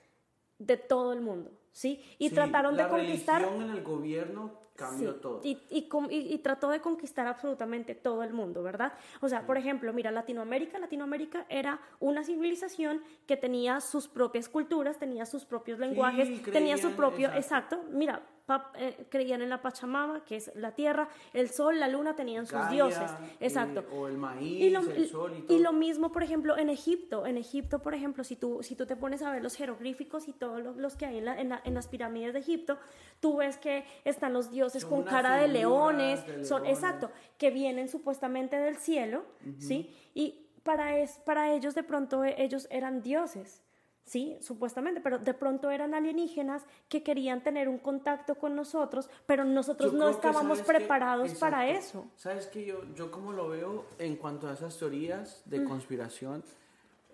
de 0.66 0.76
todo 0.76 1.12
el 1.12 1.20
mundo, 1.20 1.50
¿sí? 1.72 2.02
Y 2.18 2.28
Sí, 2.28 2.34
trataron 2.34 2.76
de 2.76 2.82
la 2.84 2.88
conquistar... 2.88 3.42
religión 3.42 3.70
en 3.70 3.76
el 3.76 3.82
gobierno 3.82 4.52
cambió 4.76 5.12
Sí, 5.14 5.18
todo. 5.20 5.40
Y, 5.44 5.58
y, 5.70 5.88
y- 6.10 6.34
y 6.34 6.38
trató 6.38 6.68
de 6.70 6.80
conquistar 6.80 7.26
absolutamente 7.26 7.94
todo 7.94 8.22
el 8.22 8.32
mundo, 8.32 8.62
¿verdad? 8.62 8.92
O 9.20 9.28
sea, 9.28 9.46
por 9.46 9.56
ejemplo, 9.56 9.92
mira, 9.92 10.10
Latinoamérica, 10.10 10.78
Latinoamérica 10.78 11.46
era 11.48 11.80
una 12.00 12.24
civilización 12.24 13.02
que 13.26 13.36
tenía 13.36 13.80
sus 13.80 14.08
propias 14.08 14.48
culturas, 14.48 14.98
tenía 14.98 15.26
sus 15.26 15.44
propios 15.44 15.78
lenguajes, 15.78 16.42
tenía 16.52 16.76
su 16.76 16.88
creían- 16.88 16.96
propio, 16.96 17.28
exacto. 17.28 17.76
exacto, 17.76 17.96
mira, 17.96 18.22
pa- 18.46 18.72
eh, 18.76 19.06
creían 19.08 19.40
en 19.42 19.48
la 19.48 19.62
Pachamama, 19.62 20.24
que 20.24 20.36
es 20.36 20.50
la 20.56 20.72
tierra, 20.72 21.08
el 21.32 21.48
sol, 21.50 21.78
la 21.80 21.88
luna 21.88 22.14
tenían 22.16 22.44
sus 22.44 22.58
Gaia, 22.58 22.70
dioses, 22.70 23.10
eh, 23.10 23.36
exacto. 23.40 23.84
o 23.94 24.06
el 24.08 24.18
maíz, 24.18 24.60
Y 24.60 24.70
lo, 24.70 24.80
el 24.80 25.08
sol 25.08 25.32
y 25.34 25.38
y 25.38 25.42
todo. 25.42 25.58
lo 25.60 25.72
mismo, 25.72 26.10
por 26.12 26.22
ejemplo, 26.22 26.58
en 26.58 26.68
Egipto. 26.68 27.26
En 27.26 27.38
Egipto, 27.38 27.78
por 27.80 27.94
ejemplo, 27.94 28.22
si 28.24 28.36
tú, 28.36 28.58
si 28.62 28.74
tú 28.76 28.84
te 28.86 28.96
pones 28.96 29.22
a 29.22 29.30
ver 29.30 29.42
los 29.42 29.54
jeroglíficos 29.54 30.28
y 30.28 30.32
todos 30.32 30.60
los, 30.62 30.76
los 30.76 30.96
que 30.96 31.06
hay 31.06 31.18
en, 31.18 31.24
la- 31.26 31.40
en 31.40 31.48
la- 31.50 31.62
en 31.64 31.72
las 31.74 31.88
pirámides 31.88 32.34
de 32.34 32.40
Egipto, 32.40 32.76
tú 33.20 33.36
ves 33.38 33.56
que 33.56 33.84
están 34.04 34.32
los 34.34 34.50
dioses 34.50 34.63
Son 34.72 34.90
con 34.90 35.02
cara 35.04 35.36
de 35.36 35.48
leones, 35.48 36.26
de 36.26 36.44
son 36.44 36.66
exacto, 36.66 37.10
que 37.38 37.50
vienen 37.50 37.88
supuestamente 37.88 38.56
del 38.56 38.76
cielo, 38.76 39.24
¿sí? 39.58 39.94
Y 40.14 40.46
para, 40.62 40.98
es, 40.98 41.18
para 41.18 41.52
ellos 41.52 41.74
de 41.74 41.82
pronto 41.82 42.24
eh, 42.24 42.34
ellos 42.38 42.66
eran 42.70 43.02
dioses. 43.02 43.60
Sí, 44.06 44.36
supuestamente, 44.42 45.00
pero 45.00 45.18
de 45.18 45.32
pronto 45.32 45.70
eran 45.70 45.94
alienígenas 45.94 46.66
que 46.90 47.02
querían 47.02 47.42
tener 47.42 47.70
un 47.70 47.78
contacto 47.78 48.34
con 48.34 48.54
nosotros, 48.54 49.08
pero 49.24 49.44
nosotros 49.46 49.92
Yo 49.92 49.98
no 49.98 50.10
estábamos 50.10 50.60
preparados 50.60 51.32
para 51.36 51.68
eso. 51.70 52.04
¿Sabes 52.16 52.46
que 52.48 52.66
yo, 52.66 52.82
yo 52.94 53.10
como 53.10 53.32
lo 53.32 53.48
veo 53.48 53.86
en 53.98 54.16
cuanto 54.16 54.46
a 54.46 54.52
esas 54.52 54.78
teorías 54.78 55.42
de 55.46 55.60
Mm. 55.60 55.68
conspiración, 55.68 56.44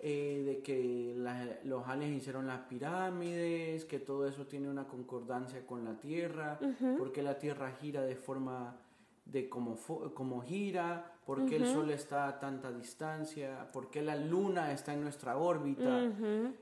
eh, 0.03 0.41
de 0.45 0.61
que 0.63 1.13
la- 1.15 1.59
los 1.63 1.87
aliens 1.87 2.17
hicieron 2.17 2.47
las 2.47 2.61
pirámides, 2.61 3.85
que 3.85 3.99
todo 3.99 4.27
eso 4.27 4.47
tiene 4.47 4.67
una 4.69 4.87
concordancia 4.87 5.65
con 5.65 5.85
la 5.85 5.99
Tierra, 5.99 6.59
porque 6.97 7.21
la 7.21 7.37
Tierra 7.37 7.71
gira 7.79 8.01
de 8.01 8.15
forma 8.15 8.77
de 9.25 9.47
como, 9.47 9.77
fo- 9.77 10.13
como 10.13 10.41
gira, 10.41 11.13
porque 11.25 11.55
el 11.57 11.65
Sol 11.67 11.91
está 11.91 12.27
a 12.27 12.39
tanta 12.39 12.71
distancia, 12.71 13.69
porque 13.71 14.01
la 14.01 14.15
Luna 14.15 14.71
está 14.73 14.93
en 14.93 15.01
nuestra 15.01 15.37
órbita, 15.37 16.11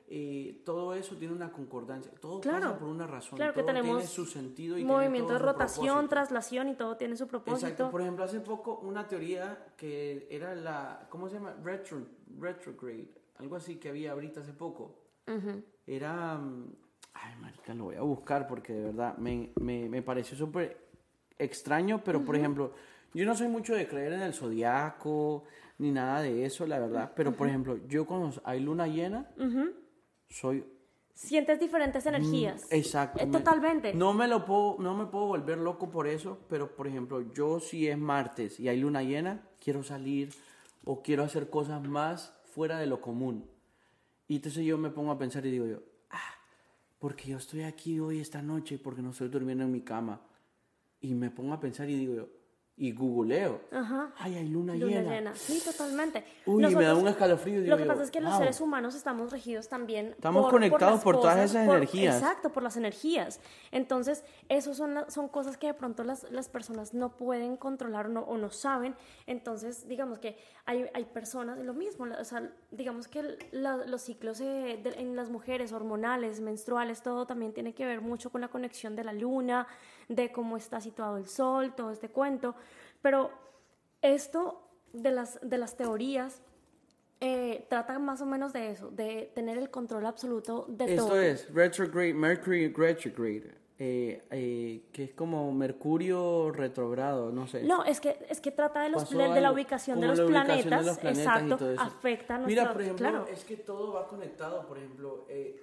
eh, 0.07 0.61
todo 0.65 0.93
eso 0.93 1.15
tiene 1.15 1.33
una 1.33 1.51
concordancia, 1.51 2.11
todo 2.19 2.41
Claro. 2.41 2.59
pasa 2.67 2.77
por 2.79 2.89
una 2.89 3.07
razón, 3.07 3.37
Claro 3.37 3.53
que 3.53 3.61
todo 3.61 3.67
tenemos 3.67 3.97
tiene 3.97 4.07
su 4.07 4.25
sentido 4.25 4.77
y 4.77 4.83
movimiento 4.83 5.33
de 5.33 5.39
rotación, 5.39 5.85
propósito. 5.85 6.09
traslación 6.09 6.67
y 6.69 6.75
todo 6.75 6.97
tiene 6.97 7.15
su 7.15 7.27
propósito. 7.27 7.65
Exacto, 7.67 7.89
por 7.89 8.01
ejemplo, 8.01 8.25
hace 8.25 8.41
poco 8.41 8.79
una 8.83 9.07
teoría 9.07 9.67
que 9.77 10.27
era 10.29 10.53
la, 10.53 11.07
¿cómo 11.09 11.29
se 11.29 11.35
llama? 11.35 11.55
Retro, 11.63 12.01
retrograde, 12.39 13.07
algo 13.39 13.55
así 13.55 13.77
que 13.77 13.89
había 13.89 14.11
ahorita 14.11 14.41
hace 14.41 14.53
poco. 14.53 14.95
Era, 15.85 16.37
mm, 16.37 16.65
ay, 17.13 17.35
marica, 17.41 17.73
lo 17.73 17.85
voy 17.85 17.95
a 17.95 18.01
buscar 18.01 18.47
porque 18.47 18.73
de 18.73 18.83
verdad 18.85 19.17
me, 19.17 19.51
me, 19.59 19.87
me 19.87 20.01
pareció 20.01 20.37
súper 20.37 20.77
extraño, 21.37 22.01
pero 22.03 22.23
por 22.25 22.35
ejemplo, 22.35 22.73
yo 23.13 23.25
no 23.25 23.35
soy 23.35 23.47
mucho 23.47 23.75
de 23.75 23.87
creer 23.87 24.13
en 24.13 24.21
el 24.21 24.33
zodiaco 24.33 25.43
ni 25.77 25.91
nada 25.91 26.21
de 26.21 26.45
eso, 26.45 26.65
la 26.67 26.79
verdad, 26.79 27.13
pero 27.15 27.33
por 27.35 27.47
ejemplo, 27.47 27.77
yo 27.87 28.05
cuando 28.05 28.33
hay 28.43 28.59
luna 28.59 28.87
llena, 28.87 29.29
soy 30.29 30.65
Sientes 31.13 31.59
diferentes 31.59 32.05
energías. 32.05 32.63
Mm, 32.71 32.75
Exacto. 32.75 33.19
Eh, 33.21 33.25
me- 33.25 33.37
totalmente. 33.39 33.93
No 33.93 34.13
me 34.13 34.25
lo 34.27 34.45
puedo, 34.45 34.77
no 34.79 34.95
me 34.95 35.05
puedo 35.05 35.25
volver 35.25 35.57
loco 35.57 35.91
por 35.91 36.07
eso, 36.07 36.39
pero 36.47 36.73
por 36.77 36.87
ejemplo, 36.87 37.33
yo 37.33 37.59
si 37.59 37.89
es 37.89 37.97
martes 37.97 38.57
y 38.57 38.69
hay 38.69 38.79
luna 38.79 39.03
llena, 39.03 39.41
quiero 39.61 39.83
salir 39.83 40.29
o 40.85 41.01
quiero 41.01 41.23
hacer 41.23 41.49
cosas 41.49 41.85
más 41.85 42.38
fuera 42.51 42.79
de 42.79 42.87
lo 42.87 43.01
común. 43.01 43.49
Y 44.27 44.37
entonces 44.37 44.65
yo 44.65 44.77
me 44.77 44.89
pongo 44.89 45.11
a 45.11 45.17
pensar 45.17 45.45
y 45.45 45.51
digo 45.51 45.65
yo, 45.65 45.81
ah, 46.11 46.35
porque 46.99 47.29
yo 47.29 47.37
estoy 47.37 47.63
aquí 47.63 47.99
hoy 47.99 48.19
esta 48.19 48.41
noche 48.41 48.77
porque 48.77 49.01
no 49.01 49.11
estoy 49.11 49.29
durmiendo 49.29 49.63
en 49.63 49.71
mi 49.71 49.81
cama. 49.81 50.21
Y 51.01 51.13
me 51.13 51.31
pongo 51.31 51.53
a 51.53 51.59
pensar 51.59 51.89
y 51.89 51.95
digo 51.95 52.13
yo, 52.15 52.29
y 52.79 52.93
googleo. 52.93 53.59
Ajá. 53.71 54.11
Ay, 54.17 54.35
hay 54.37 54.47
luna, 54.47 54.73
Luna 54.73 54.85
llena. 55.01 55.11
llena. 55.11 55.35
Sí, 55.35 55.61
totalmente. 55.63 56.23
Uy, 56.45 56.63
me 56.63 56.71
da 56.71 56.79
Nosotros- 56.79 57.01
un 57.03 57.07
escalofrío. 57.09 57.61
digo 57.61 57.75
Lo 57.75 57.77
que 57.77 57.85
pasa 57.85 58.03
es 58.03 58.09
que 58.09 58.21
los 58.21 58.37
seres 58.37 58.61
humanos 58.61 58.95
estamos 58.95 59.31
regidos 59.31 59.67
también. 59.67 60.07
Estamos 60.11 60.49
conectados 60.49 60.95
las 60.95 61.03
por 61.03 61.15
todas 61.17 61.35
cosas, 61.35 61.51
esas 61.51 61.65
por- 61.67 61.75
energías. 61.77 62.15
Exacto, 62.15 62.51
por 62.51 62.63
las 62.63 62.77
energías. 62.77 63.41
Entonces, 63.71 64.23
eso 64.47 64.73
son, 64.73 64.93
la- 64.93 65.09
son 65.09 65.27
cosas 65.27 65.57
que 65.57 65.67
de 65.67 65.73
pronto 65.73 66.03
las, 66.05 66.23
las 66.31 66.47
personas 66.47 66.93
no 66.93 67.17
pueden 67.17 67.57
controlar 67.57 68.05
o 68.05 68.09
no, 68.09 68.21
o 68.21 68.37
no 68.37 68.49
saben. 68.49 68.95
Entonces, 69.27 69.87
digamos 69.87 70.19
que 70.19 70.37
hay, 70.65 70.85
hay 70.93 71.03
personas, 71.05 71.59
lo 71.59 71.73
mismo, 71.73 72.05
o 72.19 72.23
sea, 72.23 72.49
digamos 72.71 73.07
que 73.09 73.37
la- 73.51 73.77
los 73.85 74.01
ciclos 74.03 74.39
eh, 74.39 74.79
de- 74.81 74.95
en 75.01 75.15
las 75.17 75.29
mujeres, 75.29 75.73
hormonales, 75.73 76.39
menstruales, 76.39 77.01
todo 77.01 77.25
también 77.27 77.53
tiene 77.53 77.73
que 77.73 77.85
ver 77.85 77.99
mucho 78.01 78.29
con 78.29 78.39
la 78.41 78.47
conexión 78.47 78.95
de 78.95 79.03
la 79.03 79.11
luna, 79.13 79.67
de 80.09 80.31
cómo 80.31 80.57
está 80.57 80.81
situado 80.81 81.15
el 81.17 81.27
sol, 81.27 81.73
todo 81.75 81.91
este 81.91 82.09
cuento. 82.09 82.55
Pero 83.01 83.31
esto 84.01 84.61
de 84.91 85.11
las, 85.11 85.39
de 85.41 85.57
las 85.57 85.77
teorías 85.77 86.41
eh, 87.21 87.65
trata 87.69 87.99
más 87.99 88.21
o 88.21 88.25
menos 88.25 88.51
de 88.53 88.71
eso, 88.71 88.89
de 88.91 89.31
tener 89.35 89.57
el 89.57 89.69
control 89.69 90.05
absoluto 90.05 90.65
de 90.67 90.85
Esto 90.95 91.07
todo. 91.07 91.21
es 91.21 91.53
retrograde, 91.53 92.13
Mercury 92.13 92.73
retrograde, 92.73 93.53
eh, 93.77 94.23
eh, 94.31 94.83
que 94.91 95.03
es 95.03 95.13
como 95.13 95.51
Mercurio 95.51 96.51
retrogrado, 96.51 97.31
no 97.31 97.45
sé. 97.45 97.63
No, 97.63 97.83
es 97.85 97.99
que, 97.99 98.25
es 98.29 98.41
que 98.41 98.51
trata 98.51 98.81
de, 98.83 98.89
los, 98.89 99.09
de, 99.09 99.17
de 99.17 99.41
la 99.41 99.51
ubicación 99.51 99.99
de 99.99 100.07
los, 100.07 100.17
la 100.17 100.25
ubicación 100.25 100.47
de 100.57 100.63
planetas, 100.63 100.85
los 100.85 100.97
planetas 100.97 101.41
exacto, 101.41 101.81
afecta 101.81 102.35
a 102.35 102.37
nuestra... 102.39 102.61
Mira, 102.63 102.73
por 102.73 102.81
ejemplo, 102.81 103.09
claro. 103.09 103.27
es 103.27 103.43
que 103.45 103.57
todo 103.57 103.93
va 103.93 104.07
conectado. 104.07 104.65
Por 104.65 104.77
ejemplo, 104.77 105.25
eh, 105.29 105.61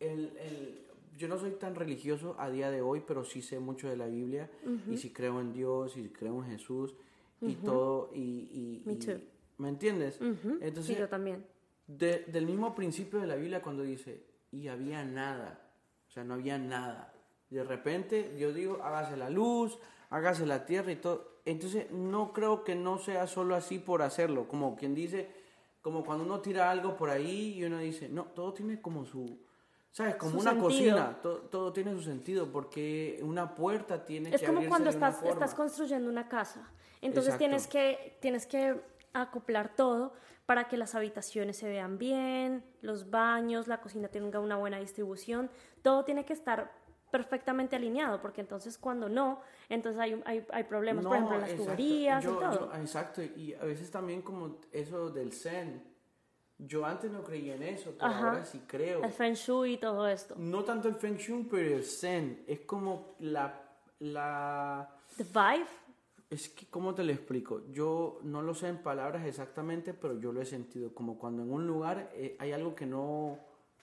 el, 0.00 0.36
el- 0.38 0.87
yo 1.18 1.28
no 1.28 1.38
soy 1.38 1.50
tan 1.52 1.74
religioso 1.74 2.34
a 2.38 2.48
día 2.50 2.70
de 2.70 2.80
hoy, 2.80 3.02
pero 3.06 3.24
sí 3.24 3.42
sé 3.42 3.58
mucho 3.58 3.88
de 3.88 3.96
la 3.96 4.06
Biblia 4.06 4.50
y 4.90 4.96
sí 4.96 5.12
creo 5.12 5.40
en 5.40 5.52
Dios 5.52 5.96
y 5.96 6.08
creo 6.08 6.42
en 6.42 6.50
Jesús 6.50 6.94
y 7.42 7.54
todo. 7.56 8.10
Y, 8.14 8.20
y- 8.20 8.82
Me 8.86 8.92
y- 8.94 8.96
too. 8.96 9.20
¿Me 9.58 9.68
entiendes? 9.68 10.20
Entonces, 10.20 10.94
sí, 10.94 11.00
yo 11.00 11.08
también. 11.08 11.44
de- 11.86 12.24
del 12.28 12.46
mismo 12.46 12.74
principio 12.74 13.18
de 13.20 13.26
la 13.26 13.34
Biblia 13.36 13.60
cuando 13.60 13.82
dice, 13.82 14.22
y 14.52 14.68
había 14.68 15.04
nada, 15.04 15.60
o 16.08 16.10
sea, 16.10 16.22
no 16.24 16.34
había 16.34 16.56
nada. 16.58 17.12
De 17.50 17.64
repente 17.64 18.36
yo 18.38 18.52
digo, 18.52 18.78
hágase 18.82 19.16
la 19.16 19.28
luz, 19.30 19.78
hágase 20.10 20.46
la 20.46 20.64
tierra 20.64 20.92
y 20.92 20.96
todo. 20.96 21.38
Entonces 21.44 21.90
no 21.90 22.32
creo 22.32 22.62
que 22.62 22.74
no 22.74 22.98
sea 22.98 23.26
solo 23.26 23.54
así 23.54 23.78
por 23.78 24.02
hacerlo, 24.02 24.46
como 24.48 24.76
quien 24.76 24.94
dice, 24.94 25.28
como 25.82 26.04
cuando 26.04 26.24
uno 26.24 26.40
tira 26.40 26.70
algo 26.70 26.94
por 26.96 27.08
ahí 27.10 27.54
y 27.58 27.64
uno 27.64 27.78
dice, 27.78 28.08
no, 28.08 28.24
todo 28.26 28.52
tiene 28.52 28.80
como 28.82 29.04
su, 29.06 29.38
¿sabes? 29.92 30.16
Como 30.16 30.38
una 30.40 30.50
sentido. 30.50 30.64
cocina, 30.68 31.18
to- 31.22 31.40
todo 31.50 31.72
tiene 31.72 31.92
su 31.92 32.02
sentido, 32.02 32.50
porque 32.52 33.20
una 33.22 33.54
puerta 33.54 34.04
tiene 34.04 34.30
Es 34.34 34.40
que 34.40 34.46
como 34.46 34.58
abrirse 34.58 34.68
cuando 34.70 34.90
estás, 34.90 35.54
construyendo 35.54 36.08
una 36.08 36.28
casa. 36.28 36.70
Entonces 37.00 37.34
Exacto. 37.34 37.38
tienes 37.38 37.66
que, 37.66 38.18
tienes 38.20 38.46
que 38.46 38.80
acoplar 39.12 39.74
todo 39.74 40.12
para 40.46 40.68
que 40.68 40.76
las 40.76 40.94
habitaciones 40.94 41.56
se 41.56 41.68
vean 41.68 41.98
bien, 41.98 42.64
los 42.80 43.10
baños, 43.10 43.66
la 43.68 43.80
cocina 43.80 44.08
tenga 44.08 44.40
una 44.40 44.56
buena 44.56 44.78
distribución. 44.78 45.50
Todo 45.82 46.04
tiene 46.04 46.24
que 46.24 46.32
estar 46.32 46.72
perfectamente 47.10 47.74
alineado, 47.76 48.20
porque 48.20 48.40
entonces 48.42 48.76
cuando 48.76 49.08
no, 49.08 49.40
entonces 49.70 49.98
hay, 50.00 50.20
hay, 50.26 50.44
hay 50.50 50.64
problemas, 50.64 51.04
por 51.06 51.14
ejemplo, 51.16 51.34
en 51.36 51.40
las 51.40 51.50
exacto. 51.50 51.72
tuberías 51.72 52.24
Yo- 52.24 52.32
y 52.32 52.38
todo. 52.38 52.72
yo- 52.72 52.80
exacto, 52.80 53.22
y 53.22 53.54
a 53.54 53.64
veces 53.64 53.90
también 53.90 54.20
como 54.22 54.56
eso 54.72 55.10
del 55.10 55.32
zen. 55.32 55.82
Yo 56.58 56.84
antes 56.84 57.10
no 57.10 57.22
creía 57.22 57.54
en 57.54 57.62
eso, 57.62 57.94
pero 57.96 58.10
Ajá. 58.10 58.28
ahora 58.30 58.44
sí 58.44 58.60
creo. 58.66 59.04
El 59.04 59.12
feng 59.12 59.34
shui 59.34 59.74
y 59.74 59.76
todo 59.78 60.08
esto. 60.08 60.34
No 60.36 60.64
tanto 60.64 60.88
el 60.88 60.96
feng 60.96 61.16
shui, 61.16 61.44
pero 61.48 61.76
el 61.76 61.84
zen. 61.84 62.44
Es 62.46 62.60
como 62.60 63.14
la... 63.20 63.62
la 64.00 64.88
The 65.16 65.24
vibe. 65.24 65.66
es 66.30 66.48
que, 66.48 66.66
¿cómo 66.66 66.94
te 66.94 67.04
lo 67.04 67.12
explico? 67.12 67.62
Yo 67.70 68.18
no 68.24 68.42
lo 68.42 68.54
sé 68.54 68.68
en 68.68 68.78
palabras 68.82 69.24
exactamente, 69.24 69.94
pero 69.94 70.18
yo 70.18 70.32
lo 70.32 70.42
he 70.42 70.46
sentido. 70.46 70.92
Como 70.92 71.16
cuando 71.18 71.42
en 71.42 71.52
un 71.52 71.66
lugar 71.66 72.10
eh, 72.14 72.36
hay 72.40 72.52
algo 72.52 72.74
que 72.74 72.86
no, 72.86 73.38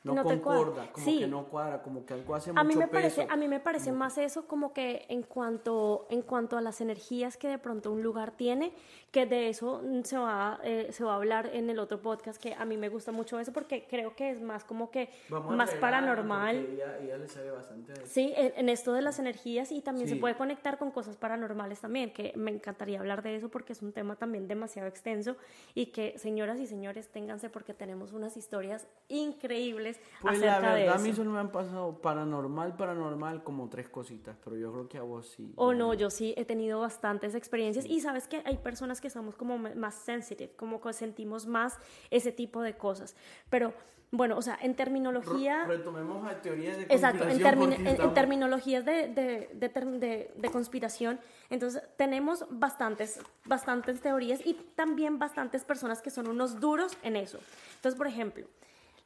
no, 0.05 0.13
No 0.15 0.23
concorda, 0.23 0.91
como 0.91 1.05
Sí. 1.05 1.19
que 1.19 1.27
no 1.27 1.45
cuadra, 1.45 1.81
como 1.81 2.05
que 2.05 2.13
algo 2.13 2.35
hace 2.35 2.51
A 2.51 2.53
mucho 2.53 2.65
mí 2.65 2.75
me 2.75 2.87
peso. 2.87 2.93
parece, 2.93 3.27
a 3.29 3.35
mí 3.35 3.47
me 3.47 3.59
parece 3.59 3.91
más 3.91 4.17
eso 4.17 4.47
como 4.47 4.71
que 4.71 5.05
en 5.09 5.23
cuanto, 5.23 6.07
en 6.09 6.21
cuanto 6.21 6.57
a 6.57 6.61
las 6.61 6.79
energías 6.79 7.35
que 7.37 7.47
de 7.47 7.57
pronto 7.57 7.91
un 7.91 8.03
lugar 8.03 8.31
tiene, 8.31 8.71
que 9.11 9.25
de 9.25 9.49
eso 9.49 9.81
mm, 9.83 10.03
se 10.03 10.17
va, 10.17 10.59
eh, 10.63 10.87
se 10.91 11.03
va 11.03 11.13
a 11.13 11.15
hablar 11.15 11.49
en 11.53 11.69
el 11.69 11.79
otro 11.79 12.01
podcast, 12.01 12.41
que 12.41 12.53
a 12.53 12.65
mí 12.65 12.77
me 12.77 12.89
gusta 12.89 13.11
mucho 13.11 13.39
eso 13.39 13.51
porque 13.51 13.85
creo 13.89 14.15
que 14.15 14.29
es 14.29 14.41
más 14.41 14.63
como 14.63 14.91
que 14.91 15.09
Vamos 15.29 15.55
más 15.55 15.73
paranormal. 15.75 16.55
porque 16.57 16.73
Ella, 16.75 16.97
ella 16.99 17.17
le 17.17 17.27
sabe 17.27 17.51
bastante 17.51 17.91
de 17.93 18.03
eso. 18.03 18.07
Sí, 18.13 18.33
en, 18.37 18.53
en 18.57 18.69
esto 18.69 18.93
de 18.93 19.01
las 19.01 19.19
energías 19.19 19.71
y 19.71 19.81
también 19.81 20.07
se 20.07 20.15
puede 20.17 20.35
conectar 20.35 20.77
con 20.77 20.91
cosas 20.91 21.17
paranormales 21.17 21.79
también, 21.81 22.13
que 22.13 22.31
me 22.35 22.51
encantaría 22.51 22.99
hablar 22.99 23.23
de 23.23 23.35
eso 23.35 23.49
porque 23.49 23.73
es 23.73 23.81
un 23.81 23.91
tema 23.91 24.15
también 24.17 24.47
demasiado 24.47 24.87
extenso 24.87 25.35
y 25.73 25.87
que 25.87 26.17
señoras 26.19 26.59
y 26.59 26.67
señores 26.67 27.07
ténganse 27.09 27.49
porque 27.49 27.73
tenemos 27.73 28.11
unas 28.13 28.37
historias 28.37 28.87
increíbles 29.09 29.94
Pues 30.21 30.39
la 30.39 30.53
acerca 30.57 30.73
de 30.75 30.81
verdad, 30.83 30.95
a 30.95 31.03
mí 31.03 31.13
solo 31.13 31.31
me 31.31 31.39
han 31.39 31.51
pasado 31.51 32.01
paranormal, 32.01 32.75
paranormal, 32.75 33.43
como 33.43 33.69
tres 33.69 33.89
cositas, 33.89 34.37
pero 34.43 34.55
yo 34.57 34.71
creo 34.71 34.87
que 34.89 34.97
a 34.97 35.03
vos 35.03 35.27
sí. 35.29 35.53
O 35.55 35.73
no, 35.73 35.93
yo 35.93 36.09
sí 36.09 36.33
he 36.37 36.45
tenido 36.45 36.79
bastantes 36.79 37.35
experiencias 37.35 37.85
y 37.85 37.99
sabes 38.01 38.27
que 38.27 38.41
hay 38.45 38.57
personas 38.57 39.01
que 39.01 39.09
somos 39.09 39.35
como 39.35 39.57
más 39.57 39.95
sensitive, 39.95 40.51
como 40.55 40.81
que 40.81 40.93
sentimos 40.93 41.45
más 41.47 41.77
ese 42.09 42.31
tipo 42.31 42.61
de 42.61 42.75
cosas. 42.75 43.15
Pero 43.49 43.73
bueno, 44.11 44.37
o 44.37 44.41
sea, 44.41 44.57
en 44.61 44.75
terminología... 44.75 45.65
Re- 45.65 45.77
Retomemos 45.77 46.25
a 46.25 46.41
teorías 46.41 46.77
de 46.77 46.83
Exacto, 46.83 47.23
en, 47.23 47.39
conspiración 47.39 47.71
termi- 47.85 48.03
en- 48.05 48.13
terminologías 48.13 48.85
de, 48.85 49.07
de, 49.09 49.49
de 49.53 50.31
de- 50.37 50.49
conspiración, 50.51 51.19
entonces 51.49 51.81
tenemos 51.97 52.45
bastantes, 52.49 53.19
bastantes 53.45 53.99
teorías 54.01 54.45
y 54.45 54.53
también 54.75 55.19
bastantes 55.19 55.65
personas 55.65 56.01
que 56.01 56.11
son 56.11 56.27
unos 56.27 56.59
duros 56.61 56.95
en 57.03 57.15
eso. 57.15 57.39
Entonces, 57.75 57.97
por 57.97 58.07
ejemplo, 58.07 58.45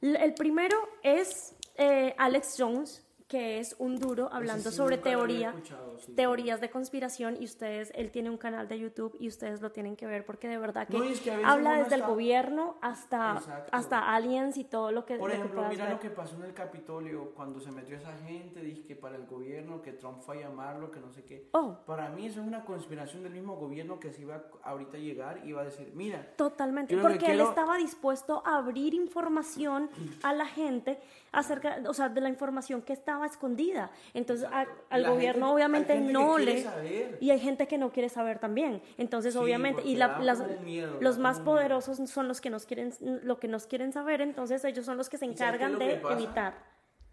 el 0.01 0.33
primero 0.33 0.77
es 1.03 1.55
eh, 1.75 2.13
Alex 2.17 2.55
Jones, 2.57 3.05
que 3.29 3.59
es 3.59 3.75
un 3.77 3.99
duro 3.99 4.27
hablando 4.33 4.71
sí 4.71 4.75
sobre 4.75 4.97
teoría, 4.97 5.53
sí. 5.99 6.13
teorías 6.13 6.59
de 6.61 6.71
conspiración 6.71 7.37
y 7.39 7.45
ustedes, 7.45 7.91
él 7.93 8.09
tiene 8.09 8.31
un 8.31 8.37
canal 8.37 8.67
de 8.67 8.79
YouTube 8.79 9.15
y 9.19 9.27
ustedes 9.27 9.61
lo 9.61 9.71
tienen 9.71 9.95
que 9.95 10.07
ver 10.07 10.25
porque 10.25 10.47
de 10.47 10.57
verdad 10.57 10.87
que, 10.87 10.97
No, 10.97 11.03
es 11.03 11.21
habla 11.45 11.73
desde 11.75 11.93
el 11.93 12.01
gobierno 12.01 12.77
hasta, 12.81 13.35
Exacto. 13.37 13.69
hasta 13.71 14.15
aliens 14.15 14.57
y 14.57 14.63
todo 14.63 14.91
lo 14.91 15.05
que, 15.05 15.17
Por 15.17 15.29
lo 15.29 15.35
que 15.35 15.41
ejemplo, 15.41 15.63
mira 15.69 15.83
ver. 15.85 15.93
lo 15.93 15.99
que 15.99 16.09
pasó 16.09 16.37
en 16.37 16.43
el 16.45 16.53
Capitolio 16.55 17.31
cuando 17.35 17.59
se 17.59 17.71
metió 17.71 17.95
esa 17.97 18.13
gente, 18.17 18.61
dije 18.61 18.83
que 18.83 18.95
para 18.95 19.15
el 19.15 19.27
gobierno, 19.27 19.83
que 19.83 19.91
Trump 19.93 20.21
fue 20.21 20.39
a 20.39 20.49
llamarlo, 20.49 20.89
que 20.89 20.99
no 20.99 21.11
sé 21.11 21.23
qué. 21.23 21.49
Oh. 21.51 21.77
Para 21.85 22.09
mí 22.09 22.25
eso 22.25 22.41
es 22.41 22.47
una 22.47 22.65
conspiración 22.65 23.21
del 23.21 23.33
mismo 23.33 23.57
gobierno 23.57 23.99
que 23.99 24.11
se 24.11 24.23
iba 24.23 24.37
a- 24.37 24.69
ahorita 24.71 24.97
a 24.97 24.99
llegar 24.99 25.41
y 25.45 25.49
iba 25.49 25.61
a 25.61 25.65
decir, 25.65 25.91
mira, 25.93 26.33
Totalmente, 26.35 26.97
porque 26.97 27.31
él 27.31 27.41
estaba 27.41 27.77
dispuesto 27.77 28.41
a 28.43 28.57
abrir 28.57 28.95
información 28.95 29.91
a 30.23 30.33
la 30.33 30.47
gente 30.47 30.99
acerca, 31.31 31.77
o 31.87 31.93
sea, 31.93 32.09
de 32.09 32.21
la 32.21 32.29
información 32.29 32.81
que 32.81 32.93
estaba 32.93 33.25
escondida. 33.25 33.91
Entonces, 34.13 34.47
a- 34.51 34.65
al 34.89 35.03
La 35.03 35.09
gobierno 35.11 35.45
gente- 35.47 35.55
obviamente 35.55 35.93
hay 35.93 35.99
gente 35.99 36.13
que 36.13 36.19
no 36.19 36.37
le... 36.37 36.63
saber. 36.63 37.17
Y 37.21 37.29
hay 37.31 37.39
gente 37.39 37.67
que 37.67 37.77
no 37.77 37.91
quiere 37.91 38.09
saber 38.09 38.39
también. 38.39 38.81
Entonces, 38.97 39.33
Sí, 39.33 39.39
obviamente, 39.39 39.81
y 39.85 39.95
la- 39.95 40.19
las- 40.19 40.43
miedo, 40.61 40.97
los 41.01 41.17
más 41.19 41.37
miedo. 41.39 41.51
poderosos 41.51 41.97
son 42.09 42.27
los 42.27 42.41
que 42.41 42.49
nos 42.49 42.65
quieren, 42.65 42.93
lo 43.23 43.39
que 43.39 43.47
nos 43.47 43.67
quieren 43.67 43.91
saber, 43.93 44.21
entonces 44.21 44.63
ellos 44.65 44.85
son 44.85 44.97
los 44.97 45.09
que 45.09 45.17
se 45.17 45.25
¿Y 45.25 45.35
sabes 45.37 45.59
qué 45.59 45.63
es 45.65 45.69
encargan 45.71 45.79
de 45.79 46.13
evitar. 46.13 46.53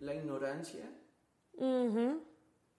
la 0.00 0.14
ignorancia. 0.14 0.84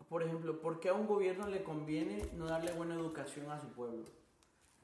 Por 0.10 0.24
ejemplo, 0.24 0.62
¿por 0.62 0.80
qué 0.80 0.90
a 0.90 0.94
un 0.94 1.06
gobierno 1.08 1.48
le 1.48 1.64
conviene 1.64 2.22
no 2.34 2.46
darle 2.48 2.72
buena 2.72 2.96
educación 2.96 3.50
a 3.52 3.60
su 3.60 3.68
pueblo? 3.70 4.06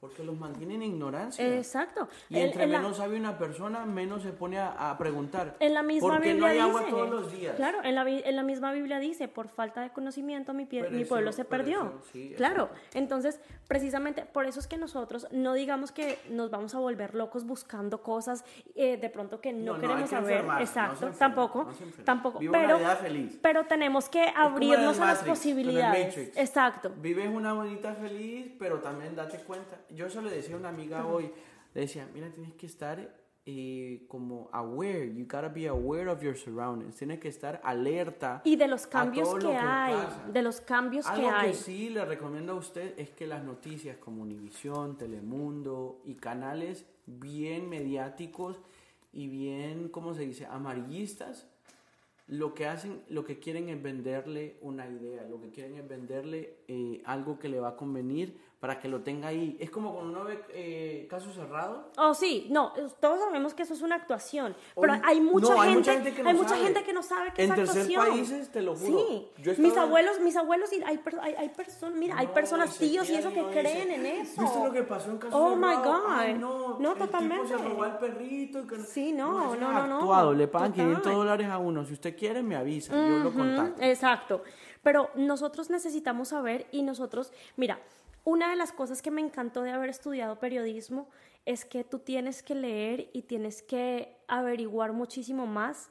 Porque 0.04 0.22
los 0.22 0.38
mantienen 0.38 0.82
en 0.82 0.90
ignorancia. 0.90 1.46
Exacto. 1.56 2.08
Y 2.28 2.36
El- 2.36 2.44
entre 2.48 2.66
la- 2.66 2.78
menos 2.78 2.98
sabe 2.98 3.16
una 3.18 3.38
persona, 3.38 3.86
menos 3.86 4.22
se 4.22 4.32
pone 4.32 4.58
a, 4.58 4.90
a 4.90 4.98
preguntar. 4.98 5.56
En 5.60 5.72
la 5.72 5.82
misma 5.82 6.08
¿Por 6.10 6.20
qué 6.20 6.34
Biblia 6.34 6.40
no 6.40 6.46
hay 6.46 6.58
dice, 6.58 6.68
agua 6.68 6.86
todos 6.90 7.08
los 7.10 7.32
días? 7.32 7.56
Claro, 7.56 7.78
en 7.82 7.94
la, 7.94 8.06
en 8.06 8.36
la 8.36 8.42
misma 8.42 8.70
Biblia 8.72 8.98
dice, 8.98 9.28
por 9.28 9.48
falta 9.48 9.80
de 9.80 9.90
conocimiento 9.94 10.52
mi, 10.52 10.66
pie- 10.66 10.86
eso- 11.00 11.08
pueblo 11.08 11.32
se 11.32 11.46
perdió. 11.46 11.80
eso, 11.84 12.02
sí, 12.12 12.34
claro, 12.36 12.68
entonces 12.92 13.40
precisamente 13.66 14.26
por 14.26 14.44
eso 14.44 14.60
es 14.60 14.66
que 14.66 14.76
nosotros 14.76 15.26
no 15.32 15.54
digamos 15.54 15.90
que 15.90 16.18
nos 16.28 16.50
vamos 16.50 16.74
a 16.74 16.78
volver 16.80 17.14
locos 17.14 17.46
buscando 17.46 18.02
cosas 18.02 18.44
eh, 18.74 18.98
de 18.98 19.08
pronto 19.08 19.40
que 19.40 19.54
no, 19.54 19.64
No, 19.64 19.66
no, 19.72 19.74
hay 19.74 19.80
queremos 19.80 20.02
que 20.02 20.08
saber. 20.16 20.32
enfermarse, 20.32 20.80
no 20.80 20.86
Exacto, 20.92 21.18
tampoco, 21.18 21.64
no 21.64 21.72
se 21.74 21.84
enferme. 21.84 22.04
tampoco. 22.04 22.38
Viva 22.40 22.58
una 22.58 22.66
pero, 22.66 22.78
vida 22.78 22.96
feliz. 22.96 23.38
pero 23.40 23.64
tenemos 23.64 24.08
que 24.10 24.26
abrirnos 24.36 24.98
a 25.00 25.06
las 25.06 25.18
Matrix, 25.18 25.28
posibilidades. 25.38 26.36
Exacto. 26.36 26.92
Vives 26.98 27.28
una 27.28 27.52
bonita 27.54 27.94
feliz, 27.94 28.52
pero 28.58 28.80
también 28.80 29.16
date 29.16 29.38
cuenta. 29.38 29.78
Yo 29.94 30.06
eso 30.06 30.20
le 30.20 30.30
decía 30.30 30.54
a 30.54 30.58
una 30.58 30.68
amiga 30.68 31.06
hoy, 31.06 31.30
le 31.72 31.80
decía, 31.80 32.08
mira, 32.12 32.30
tienes 32.30 32.54
que 32.54 32.66
estar 32.66 33.24
eh, 33.46 34.06
como 34.08 34.48
aware, 34.52 35.14
you 35.14 35.26
gotta 35.26 35.48
be 35.48 35.68
aware 35.68 36.08
of 36.08 36.22
your 36.22 36.36
surroundings, 36.36 36.96
tienes 36.96 37.20
que 37.20 37.28
estar 37.28 37.60
alerta. 37.62 38.40
Y 38.44 38.56
de 38.56 38.68
los 38.68 38.86
cambios 38.86 39.34
que, 39.34 39.42
lo 39.42 39.50
que 39.50 39.56
hay, 39.56 39.94
pasa. 39.94 40.28
de 40.32 40.42
los 40.42 40.60
cambios 40.60 41.06
Algo 41.06 41.28
que 41.28 41.28
hay. 41.28 41.54
sí 41.54 41.90
le 41.90 42.04
recomiendo 42.04 42.52
a 42.52 42.56
usted 42.56 42.98
es 42.98 43.10
que 43.10 43.26
las 43.26 43.44
noticias 43.44 43.98
como 43.98 44.22
Univisión, 44.22 44.96
Telemundo 44.96 46.00
y 46.04 46.14
canales 46.14 46.86
bien 47.06 47.68
mediáticos 47.68 48.58
y 49.12 49.28
bien, 49.28 49.90
¿cómo 49.90 50.14
se 50.14 50.22
dice?, 50.22 50.46
amarillistas, 50.46 51.46
lo 52.26 52.54
que 52.54 52.66
hacen, 52.66 53.02
lo 53.10 53.24
que 53.24 53.38
quieren 53.38 53.68
es 53.68 53.82
venderle 53.82 54.56
una 54.62 54.88
idea, 54.88 55.24
lo 55.28 55.40
que 55.40 55.50
quieren 55.50 55.76
es 55.76 55.86
venderle 55.86 56.56
eh, 56.68 57.02
algo 57.04 57.38
que 57.38 57.50
le 57.50 57.60
va 57.60 57.70
a 57.70 57.76
convenir 57.76 58.38
para 58.64 58.78
que 58.78 58.88
lo 58.88 59.02
tenga 59.02 59.28
ahí. 59.28 59.58
Es 59.60 59.68
como 59.68 59.92
cuando 59.92 60.10
uno 60.10 60.24
ve 60.24 60.42
eh, 60.48 61.06
caso 61.10 61.30
cerrado. 61.30 61.90
Oh, 61.98 62.14
sí, 62.14 62.46
no, 62.48 62.72
todos 62.98 63.20
sabemos 63.20 63.52
que 63.52 63.64
eso 63.64 63.74
es 63.74 63.82
una 63.82 63.96
actuación, 63.96 64.56
pero 64.74 64.94
hay 65.04 65.20
mucha, 65.20 65.64
gente, 65.64 66.14
hay 66.24 66.32
mucha 66.32 66.56
gente 66.56 66.82
que 66.82 66.94
no 66.94 67.02
sabe 67.02 67.34
que 67.34 67.44
en 67.44 67.52
es 67.52 67.58
actuación. 67.58 67.84
En 67.84 67.88
tercer 67.90 68.10
países, 68.14 68.50
te 68.50 68.62
lo 68.62 68.74
juro. 68.74 69.06
Sí, 69.06 69.60
mis 69.60 69.76
abuelos, 69.76 70.18
mis 70.20 70.34
abuelos, 70.36 70.72
y 70.72 70.82
hay, 70.82 70.98
hay, 71.20 71.34
hay 71.34 71.48
personas, 71.50 71.98
mira, 71.98 72.16
hay 72.16 72.28
personas, 72.28 72.78
tíos 72.78 73.10
y 73.10 73.16
eso 73.16 73.34
que 73.34 73.42
creen 73.50 73.90
en 73.90 74.06
eso. 74.06 74.40
¿Viste 74.40 74.64
lo 74.64 74.72
que 74.72 74.82
pasó 74.82 75.10
en 75.10 75.18
caso 75.18 75.36
Oh, 75.36 75.54
cerrado? 75.54 75.82
my 75.82 75.86
God. 75.86 76.02
Ay, 76.08 76.32
no, 76.32 76.78
no 76.78 76.92
el 76.92 76.98
totalmente. 76.98 77.44
Tipo 77.44 77.58
se 77.58 77.68
robó 77.68 77.82
al 77.82 77.98
perrito. 77.98 78.60
Y 78.60 78.66
que... 78.66 78.78
Sí, 78.78 79.12
no, 79.12 79.54
no, 79.56 79.72
no, 79.72 79.86
no. 79.86 79.96
Actuado, 79.98 80.32
le 80.32 80.48
pagan 80.48 80.70
Total. 80.70 80.86
500 80.86 81.12
dólares 81.12 81.48
a 81.50 81.58
uno. 81.58 81.84
Si 81.84 81.92
usted 81.92 82.16
quiere, 82.16 82.42
me 82.42 82.56
avisa, 82.56 82.94
yo 82.94 83.18
lo 83.18 83.30
contacto. 83.30 83.82
Exacto. 83.82 84.42
Pero 84.82 85.10
nosotros 85.16 85.68
necesitamos 85.68 86.28
saber 86.28 86.66
y 86.72 86.80
nosotros, 86.82 87.30
mira, 87.56 87.78
una 88.24 88.50
de 88.50 88.56
las 88.56 88.72
cosas 88.72 89.02
que 89.02 89.10
me 89.10 89.20
encantó 89.20 89.62
de 89.62 89.70
haber 89.70 89.90
estudiado 89.90 90.38
periodismo 90.38 91.08
es 91.44 91.64
que 91.64 91.84
tú 91.84 91.98
tienes 91.98 92.42
que 92.42 92.54
leer 92.54 93.10
y 93.12 93.22
tienes 93.22 93.62
que 93.62 94.16
averiguar 94.28 94.92
muchísimo 94.92 95.46
más 95.46 95.90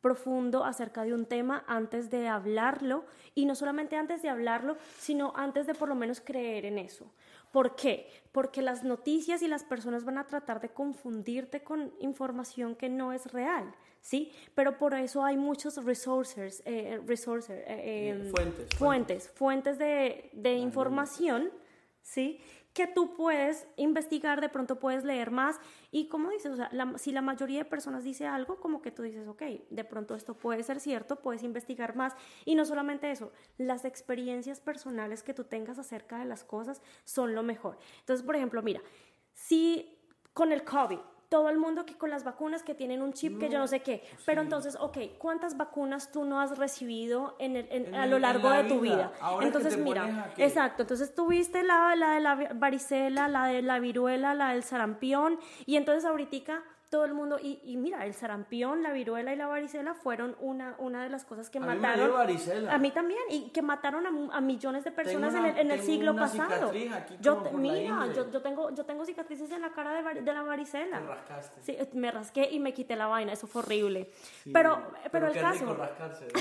profundo 0.00 0.64
acerca 0.64 1.02
de 1.04 1.14
un 1.14 1.24
tema 1.24 1.64
antes 1.66 2.10
de 2.10 2.28
hablarlo 2.28 3.06
y 3.34 3.46
no 3.46 3.54
solamente 3.54 3.96
antes 3.96 4.20
de 4.20 4.28
hablarlo, 4.28 4.76
sino 4.98 5.32
antes 5.34 5.66
de 5.66 5.74
por 5.74 5.88
lo 5.88 5.94
menos 5.94 6.20
creer 6.20 6.66
en 6.66 6.78
eso. 6.78 7.10
¿Por 7.52 7.74
qué? 7.74 8.08
Porque 8.32 8.60
las 8.60 8.84
noticias 8.84 9.40
y 9.40 9.48
las 9.48 9.64
personas 9.64 10.04
van 10.04 10.18
a 10.18 10.26
tratar 10.26 10.60
de 10.60 10.68
confundirte 10.70 11.62
con 11.62 11.92
información 12.00 12.74
que 12.74 12.88
no 12.88 13.12
es 13.12 13.32
real, 13.32 13.74
¿sí? 14.00 14.32
Pero 14.54 14.76
por 14.76 14.92
eso 14.92 15.24
hay 15.24 15.36
muchos 15.36 15.82
resources, 15.82 16.62
eh, 16.66 17.00
resources 17.06 17.64
eh, 17.66 18.30
fuentes, 18.30 18.74
fuentes, 18.76 19.30
fuentes 19.30 19.78
de, 19.78 20.30
de 20.34 20.54
información, 20.54 21.50
¿sí? 22.04 22.40
que 22.74 22.88
tú 22.88 23.14
puedes 23.14 23.68
investigar, 23.76 24.40
de 24.40 24.48
pronto 24.48 24.80
puedes 24.80 25.04
leer 25.04 25.30
más 25.30 25.60
y 25.92 26.08
como 26.08 26.30
dices, 26.30 26.52
o 26.52 26.56
sea, 26.56 26.70
si 26.96 27.12
la 27.12 27.22
mayoría 27.22 27.60
de 27.60 27.64
personas 27.64 28.02
dice 28.02 28.26
algo, 28.26 28.58
como 28.58 28.82
que 28.82 28.90
tú 28.90 29.02
dices, 29.02 29.28
ok, 29.28 29.42
de 29.70 29.84
pronto 29.84 30.16
esto 30.16 30.36
puede 30.36 30.64
ser 30.64 30.80
cierto, 30.80 31.20
puedes 31.20 31.44
investigar 31.44 31.94
más 31.94 32.14
y 32.44 32.56
no 32.56 32.64
solamente 32.64 33.10
eso, 33.12 33.32
las 33.58 33.84
experiencias 33.84 34.60
personales 34.60 35.22
que 35.22 35.34
tú 35.34 35.44
tengas 35.44 35.78
acerca 35.78 36.18
de 36.18 36.24
las 36.24 36.42
cosas 36.42 36.82
son 37.04 37.36
lo 37.36 37.44
mejor. 37.44 37.78
Entonces, 38.00 38.26
por 38.26 38.34
ejemplo, 38.34 38.60
mira, 38.60 38.82
si 39.32 39.96
con 40.32 40.50
el 40.50 40.64
COVID, 40.64 40.98
todo 41.34 41.48
el 41.48 41.58
mundo 41.58 41.84
que 41.84 41.98
con 41.98 42.10
las 42.10 42.22
vacunas 42.22 42.62
que 42.62 42.74
tienen 42.76 43.02
un 43.02 43.12
chip 43.12 43.40
que 43.40 43.48
yo 43.48 43.58
no 43.58 43.66
sé 43.66 43.80
qué. 43.80 44.04
Pero 44.24 44.40
entonces, 44.40 44.76
ok, 44.78 44.98
¿cuántas 45.18 45.56
vacunas 45.56 46.12
tú 46.12 46.24
no 46.24 46.40
has 46.40 46.56
recibido 46.56 47.34
en 47.40 47.56
el, 47.56 47.66
en, 47.72 47.86
En 47.86 47.94
a 47.96 48.06
lo 48.06 48.20
largo 48.20 48.50
la 48.50 48.62
de 48.62 48.68
tu 48.68 48.78
vida. 48.78 48.94
vida? 48.94 49.12
Ahora 49.20 49.44
entonces, 49.44 49.76
mira, 49.76 50.32
exacto. 50.36 50.82
Entonces 50.82 51.12
tuviste 51.12 51.64
la, 51.64 51.96
la 51.96 52.12
de 52.12 52.20
la 52.20 52.34
varicela, 52.54 53.26
la 53.26 53.46
de 53.46 53.62
la 53.62 53.80
viruela, 53.80 54.32
la 54.34 54.52
del 54.52 54.62
sarampión. 54.62 55.40
Y 55.66 55.74
entonces 55.74 56.04
ahorita 56.04 56.62
todo 56.90 57.04
el 57.04 57.14
mundo, 57.14 57.38
y, 57.42 57.60
y 57.64 57.76
mira, 57.76 58.06
el 58.06 58.14
sarampión, 58.14 58.82
la 58.82 58.92
viruela 58.92 59.32
y 59.32 59.36
la 59.36 59.46
varicela 59.46 59.94
fueron 59.94 60.36
una, 60.38 60.74
una 60.78 61.02
de 61.02 61.10
las 61.10 61.24
cosas 61.24 61.50
que 61.50 61.58
A 61.58 61.60
mí 61.60 61.66
me 61.66 61.74
mataron. 61.76 62.06
dio 62.06 62.14
varicela. 62.14 62.72
A 62.72 62.78
mí 62.78 62.90
también, 62.92 63.20
y 63.30 63.50
que 63.50 63.62
mataron 63.62 64.06
a, 64.06 64.36
a 64.36 64.40
millones 64.40 64.84
de 64.84 64.92
personas 64.92 65.34
en 65.34 65.46
el, 65.46 65.58
en 65.58 65.70
el 65.70 65.80
siglo 65.80 66.12
una 66.12 66.22
pasado. 66.22 66.68
aquí 66.68 67.16
yo 67.20 67.38
como 67.38 67.50
por 67.50 67.60
mira, 67.60 68.06
yo, 68.14 68.30
yo 68.30 68.40
tengo, 68.42 68.70
yo 68.70 68.84
tengo 68.84 69.04
cicatrices 69.04 69.50
en 69.50 69.62
la 69.62 69.70
cara 69.70 70.14
de, 70.14 70.22
la 70.22 70.42
varicela. 70.42 71.00
Te 71.00 71.06
rascaste. 71.06 71.62
Sí, 71.62 71.72
eh, 71.72 71.90
me 71.94 72.10
rasqué 72.10 72.48
y 72.50 72.60
me 72.60 72.72
quité 72.72 72.94
la 72.96 73.06
vaina, 73.06 73.32
eso 73.32 73.46
fue 73.46 73.62
horrible. 73.62 74.10
pero, 74.52 74.80
pero, 75.10 75.26
el 75.28 75.32
qué 75.32 75.40
caso 75.40 75.60
rico 75.60 75.74
rascarse, 75.74 76.28
¿no? 76.34 76.40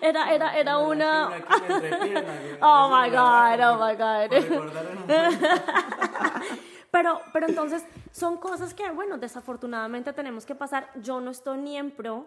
era, 0.00 0.32
era, 0.32 0.56
era 0.56 0.78
Me 0.78 0.84
una... 0.86 1.30
Oh 2.60 2.88
my 2.88 3.10
me 3.10 3.16
la 3.16 3.56
God, 3.56 3.60
oh 3.64 3.76
my 3.84 3.94
God. 3.96 4.30
Pero, 6.94 7.20
pero 7.32 7.48
entonces 7.48 7.84
son 8.12 8.36
cosas 8.38 8.72
que, 8.72 8.88
bueno, 8.92 9.18
desafortunadamente 9.18 10.12
tenemos 10.12 10.46
que 10.46 10.54
pasar. 10.54 10.88
Yo 11.02 11.20
no 11.20 11.32
estoy 11.32 11.58
ni 11.58 11.76
en 11.76 11.90
pro. 11.90 12.26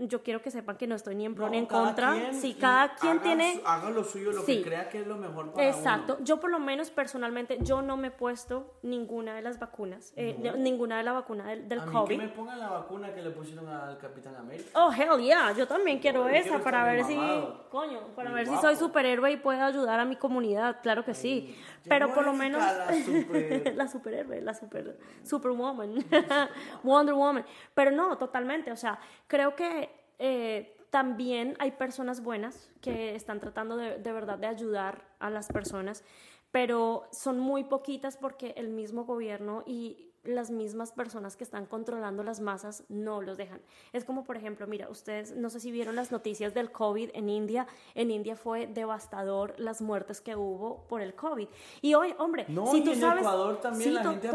Yo 0.00 0.22
quiero 0.22 0.40
que 0.40 0.52
sepan 0.52 0.76
que 0.76 0.86
no 0.86 0.94
estoy 0.94 1.16
ni 1.16 1.24
en 1.26 1.34
pro 1.34 1.46
No, 1.46 1.50
ni 1.50 1.58
en 1.58 1.66
contra. 1.66 2.12
quien 2.12 2.32
sí, 2.32 2.54
cada 2.54 2.94
quien 2.94 3.14
haga 3.14 3.22
tiene... 3.24 3.60
haga 3.66 3.90
lo 3.90 4.04
suyo, 4.04 4.30
lo 4.30 4.42
Sí. 4.42 4.58
que 4.58 4.62
crea 4.62 4.88
que 4.88 5.00
es 5.00 5.06
lo 5.08 5.16
mejor 5.16 5.50
para 5.50 5.68
Exacto. 5.68 6.14
uno. 6.14 6.24
Yo 6.24 6.38
por 6.38 6.50
lo 6.50 6.60
menos 6.60 6.90
personalmente, 6.90 7.58
yo 7.62 7.82
no 7.82 7.96
me 7.96 8.06
he 8.06 8.10
puesto 8.12 8.78
ninguna 8.84 9.34
de 9.34 9.42
las 9.42 9.58
vacunas, 9.58 10.12
eh, 10.14 10.36
de- 10.40 10.52
ninguna 10.56 10.98
de 10.98 11.02
la 11.02 11.14
vacuna 11.14 11.46
del, 11.48 11.68
del 11.68 11.80
A 11.80 11.86
mí 11.86 11.92
COVID. 11.92 12.16
que 12.16 12.16
me 12.16 12.28
pongan 12.28 12.60
la 12.60 12.68
vacuna 12.68 13.12
que 13.12 13.22
le 13.22 13.30
pusieron 13.30 13.68
al 13.68 13.98
Capitán 13.98 14.36
América. 14.36 14.70
Oh, 14.74 14.92
hell 14.92 15.20
yeah, 15.20 15.50
yo 15.50 15.66
también 15.66 15.98
quiero 15.98 16.28
esa 16.28 16.48
quiero 16.48 16.62
para 16.62 16.84
ver 16.84 17.04
si, 17.04 17.16
mamado. 17.16 17.68
coño, 17.68 17.98
para 18.14 18.30
Y 18.30 18.34
ver 18.34 18.44
si 18.46 18.52
guapo. 18.52 18.66
soy 18.68 18.76
superhéroe 18.76 19.32
y 19.32 19.36
puedo 19.38 19.64
ayudar 19.64 19.98
a 19.98 20.04
mi 20.04 20.14
comunidad, 20.14 20.76
claro 20.80 21.04
que 21.04 21.14
sí. 21.14 21.58
Pero 21.88 22.12
por 22.14 22.24
lo 22.24 22.32
menos 22.32 22.60
la 22.60 22.92
super- 22.94 23.74
la 23.76 23.88
superhéroe, 23.88 24.40
la 24.40 24.54
super 24.54 24.98
superwoman, 25.22 25.94
Wonder 26.82 27.14
Woman. 27.14 27.44
Pero 27.74 27.90
no, 27.90 28.16
totalmente, 28.18 28.72
o 28.72 28.76
sea, 28.76 28.98
creo 29.26 29.54
que 29.54 29.90
eh, 30.18 30.76
también 30.90 31.56
hay 31.58 31.72
personas 31.72 32.22
buenas 32.22 32.70
que 32.80 33.14
están 33.14 33.40
tratando 33.40 33.76
de, 33.76 33.98
de 33.98 34.12
verdad 34.12 34.38
de 34.38 34.46
ayudar 34.46 35.04
a 35.18 35.30
las 35.30 35.48
personas, 35.48 36.02
pero 36.50 37.08
son 37.12 37.38
muy 37.38 37.64
poquitas 37.64 38.16
porque 38.16 38.54
el 38.56 38.68
mismo 38.68 39.04
gobierno 39.04 39.62
y 39.66 40.07
las 40.24 40.50
mismas 40.50 40.92
personas 40.92 41.36
que 41.36 41.44
están 41.44 41.66
controlando 41.66 42.22
las 42.22 42.40
masas 42.40 42.84
no 42.88 43.22
los 43.22 43.36
dejan. 43.36 43.60
Es 43.92 44.04
como, 44.04 44.24
por 44.24 44.36
ejemplo, 44.36 44.66
mira, 44.66 44.88
ustedes 44.88 45.36
no 45.36 45.50
sé 45.50 45.60
si 45.60 45.70
vieron 45.70 45.96
las 45.96 46.12
noticias 46.12 46.54
del 46.54 46.70
COVID 46.70 47.10
en 47.14 47.28
India. 47.28 47.66
En 47.94 48.10
India 48.10 48.36
fue 48.36 48.66
devastador 48.66 49.54
las 49.58 49.80
muertes 49.80 50.20
que 50.20 50.36
hubo 50.36 50.86
por 50.88 51.00
el 51.00 51.14
COVID. 51.14 51.48
Y 51.82 51.94
hoy, 51.94 52.14
hombre, 52.18 52.46
No, 52.48 52.66
si 52.66 52.78
y 52.78 52.84
tú 52.84 52.92
en 52.92 53.00
sabes... 53.00 53.20
Ecuador 53.22 53.60
también 53.60 53.94
la 53.94 54.04
gente 54.04 54.28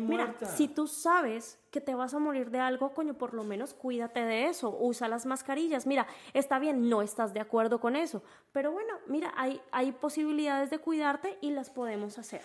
Mira, 0.00 0.34
si 0.54 0.68
tú 0.68 0.86
sabes 0.86 1.58
que 1.70 1.80
te 1.80 1.94
vas 1.94 2.14
a 2.14 2.18
morir 2.18 2.50
de 2.50 2.58
algo, 2.58 2.94
coño, 2.94 3.14
por 3.14 3.34
lo 3.34 3.44
menos 3.44 3.74
cuídate 3.74 4.20
de 4.20 4.46
eso, 4.46 4.76
usa 4.80 5.08
las 5.08 5.26
mascarillas. 5.26 5.86
Mira, 5.86 6.06
está 6.32 6.58
bien, 6.58 6.88
no 6.88 7.02
estás 7.02 7.34
de 7.34 7.40
acuerdo 7.40 7.80
con 7.80 7.96
eso, 7.96 8.22
pero 8.52 8.72
bueno, 8.72 8.94
mira, 9.06 9.32
hay, 9.36 9.60
hay 9.72 9.92
posibilidades 9.92 10.70
de 10.70 10.78
cuidarte 10.78 11.36
y 11.40 11.50
las 11.50 11.70
podemos 11.70 12.18
hacer. 12.18 12.40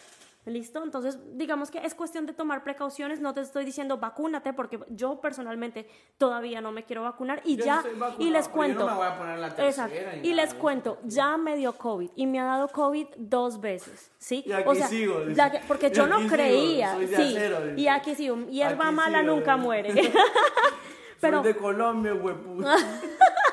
¿Listo? 0.45 0.83
Entonces, 0.83 1.19
digamos 1.37 1.69
que 1.69 1.77
es 1.85 1.93
cuestión 1.93 2.25
de 2.25 2.33
tomar 2.33 2.63
precauciones. 2.63 3.19
No 3.19 3.31
te 3.33 3.41
estoy 3.41 3.63
diciendo 3.63 3.97
vacúnate, 3.99 4.53
porque 4.53 4.79
yo 4.89 5.21
personalmente 5.21 5.87
todavía 6.17 6.61
no 6.61 6.71
me 6.71 6.83
quiero 6.83 7.03
vacunar 7.03 7.41
y 7.45 7.57
Yo 7.57 7.65
ya. 7.65 7.83
y 8.17 8.31
les 8.31 8.47
cuento. 8.49 8.79
no 8.85 8.87
me 8.91 8.97
voy 8.97 9.05
a 9.07 9.17
poner 9.19 9.37
la 9.37 9.53
tercera 9.55 9.87
Exacto. 9.87 10.19
Y 10.27 10.33
les 10.33 10.53
cuento, 10.55 10.97
ya 11.03 11.37
me 11.37 11.55
dio 11.57 11.73
COVID 11.73 12.09
y 12.15 12.25
me 12.25 12.39
ha 12.39 12.45
dado 12.45 12.69
COVID 12.69 13.05
dos 13.17 13.61
veces. 13.61 14.09
¿Sí? 14.17 14.43
Y 14.47 14.51
aquí 14.51 14.67
o 14.67 14.73
sea, 14.73 14.87
sigo, 14.87 15.19
dice. 15.21 15.35
ya 15.35 15.51
que- 15.51 15.59
porque 15.67 15.87
Y 15.87 15.91
yo 15.91 16.03
aquí 16.05 16.11
no 16.11 16.17
sigo, 16.19 16.31
creía. 16.31 16.93
soy 16.95 17.05
de 17.05 17.15
sí. 17.17 17.37
acero, 17.37 17.77
y 17.77 17.87
aquí 17.87 18.15
sigo. 18.15 18.37
Hierba 18.47 18.87
Aquí 18.87 18.95
mala 18.95 19.21
sigo, 19.21 19.35
nunca 19.35 19.57
muere. 19.57 19.93
Pero, 21.21 21.43
Soy 21.43 21.53
de 21.53 21.59
Colombia. 21.59 22.13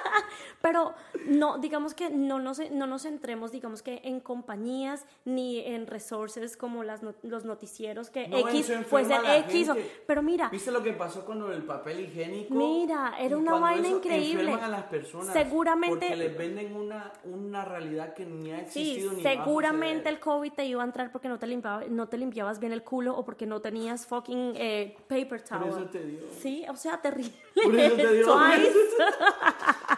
Pero 0.61 0.93
no, 1.27 1.59
digamos 1.59 1.95
que 1.95 2.11
no 2.11 2.41
nos, 2.41 2.59
no 2.71 2.87
nos 2.87 3.03
centremos, 3.05 3.53
digamos 3.53 3.83
que 3.83 4.01
en 4.05 4.19
compañías 4.21 5.05
ni 5.25 5.61
en 5.61 5.87
resources 5.87 6.57
como 6.57 6.83
las, 6.83 7.01
los 7.23 7.45
noticieros 7.45 8.11
que 8.11 8.27
No, 8.29 8.39
X 8.39 8.71
a 8.71 9.23
la 9.23 9.39
X. 9.39 9.69
o- 9.69 9.77
pero 10.07 10.23
mira, 10.23 10.49
¿Viste 10.49 10.71
lo 10.73 10.83
que 10.83 10.93
pasó 10.93 11.25
con 11.25 11.39
lo 11.39 11.49
del 11.49 11.63
papel 11.63 12.01
higiénico? 12.01 12.55
Mira, 12.55 13.15
era 13.21 13.37
una 13.37 13.55
vaina 13.59 13.89
increíble. 13.89 14.53
a 14.53 14.69
las 14.69 14.85
personas. 14.85 15.33
Seguramente- 15.33 16.07
Porque 16.09 16.17
les 16.17 16.37
venden 16.37 16.75
una, 16.75 17.13
una 17.25 17.65
realidad 17.65 18.15
que 18.15 18.25
ni 18.27 18.53
ha 18.53 18.67
sí, 18.67 18.81
existido 18.81 19.13
ni 19.13 19.23
va 19.23 19.31
a 19.31 19.35
seguramente 19.35 20.09
el 20.09 20.19
COVID 20.21 20.53
te 20.53 20.65
iba 20.65 20.83
a 20.83 20.87
entrar 20.87 21.13
porque 21.13 21.29
no 21.29 21.39
te, 21.39 21.47
limpiaba- 21.47 21.85
no 21.89 22.09
te 22.09 22.19
limpiabas 22.19 22.59
bien 22.59 22.73
el 22.73 22.83
culo 22.83 23.17
o 23.17 23.25
porque 23.25 23.47
no 23.47 23.61
tenías 23.61 24.07
fucking 24.07 24.55
eh, 24.57 24.97
paper 25.09 25.29
Por 25.29 25.41
towel. 25.43 25.69
eso 25.69 25.85
te 25.91 26.05
dio. 26.05 26.21
Sí, 26.41 26.65
o 26.69 26.75
sea, 26.77 27.01
terrible. 27.01 27.33
Por 27.63 27.75
eso 27.77 27.97
te 27.97 28.13
dio. 28.15 28.27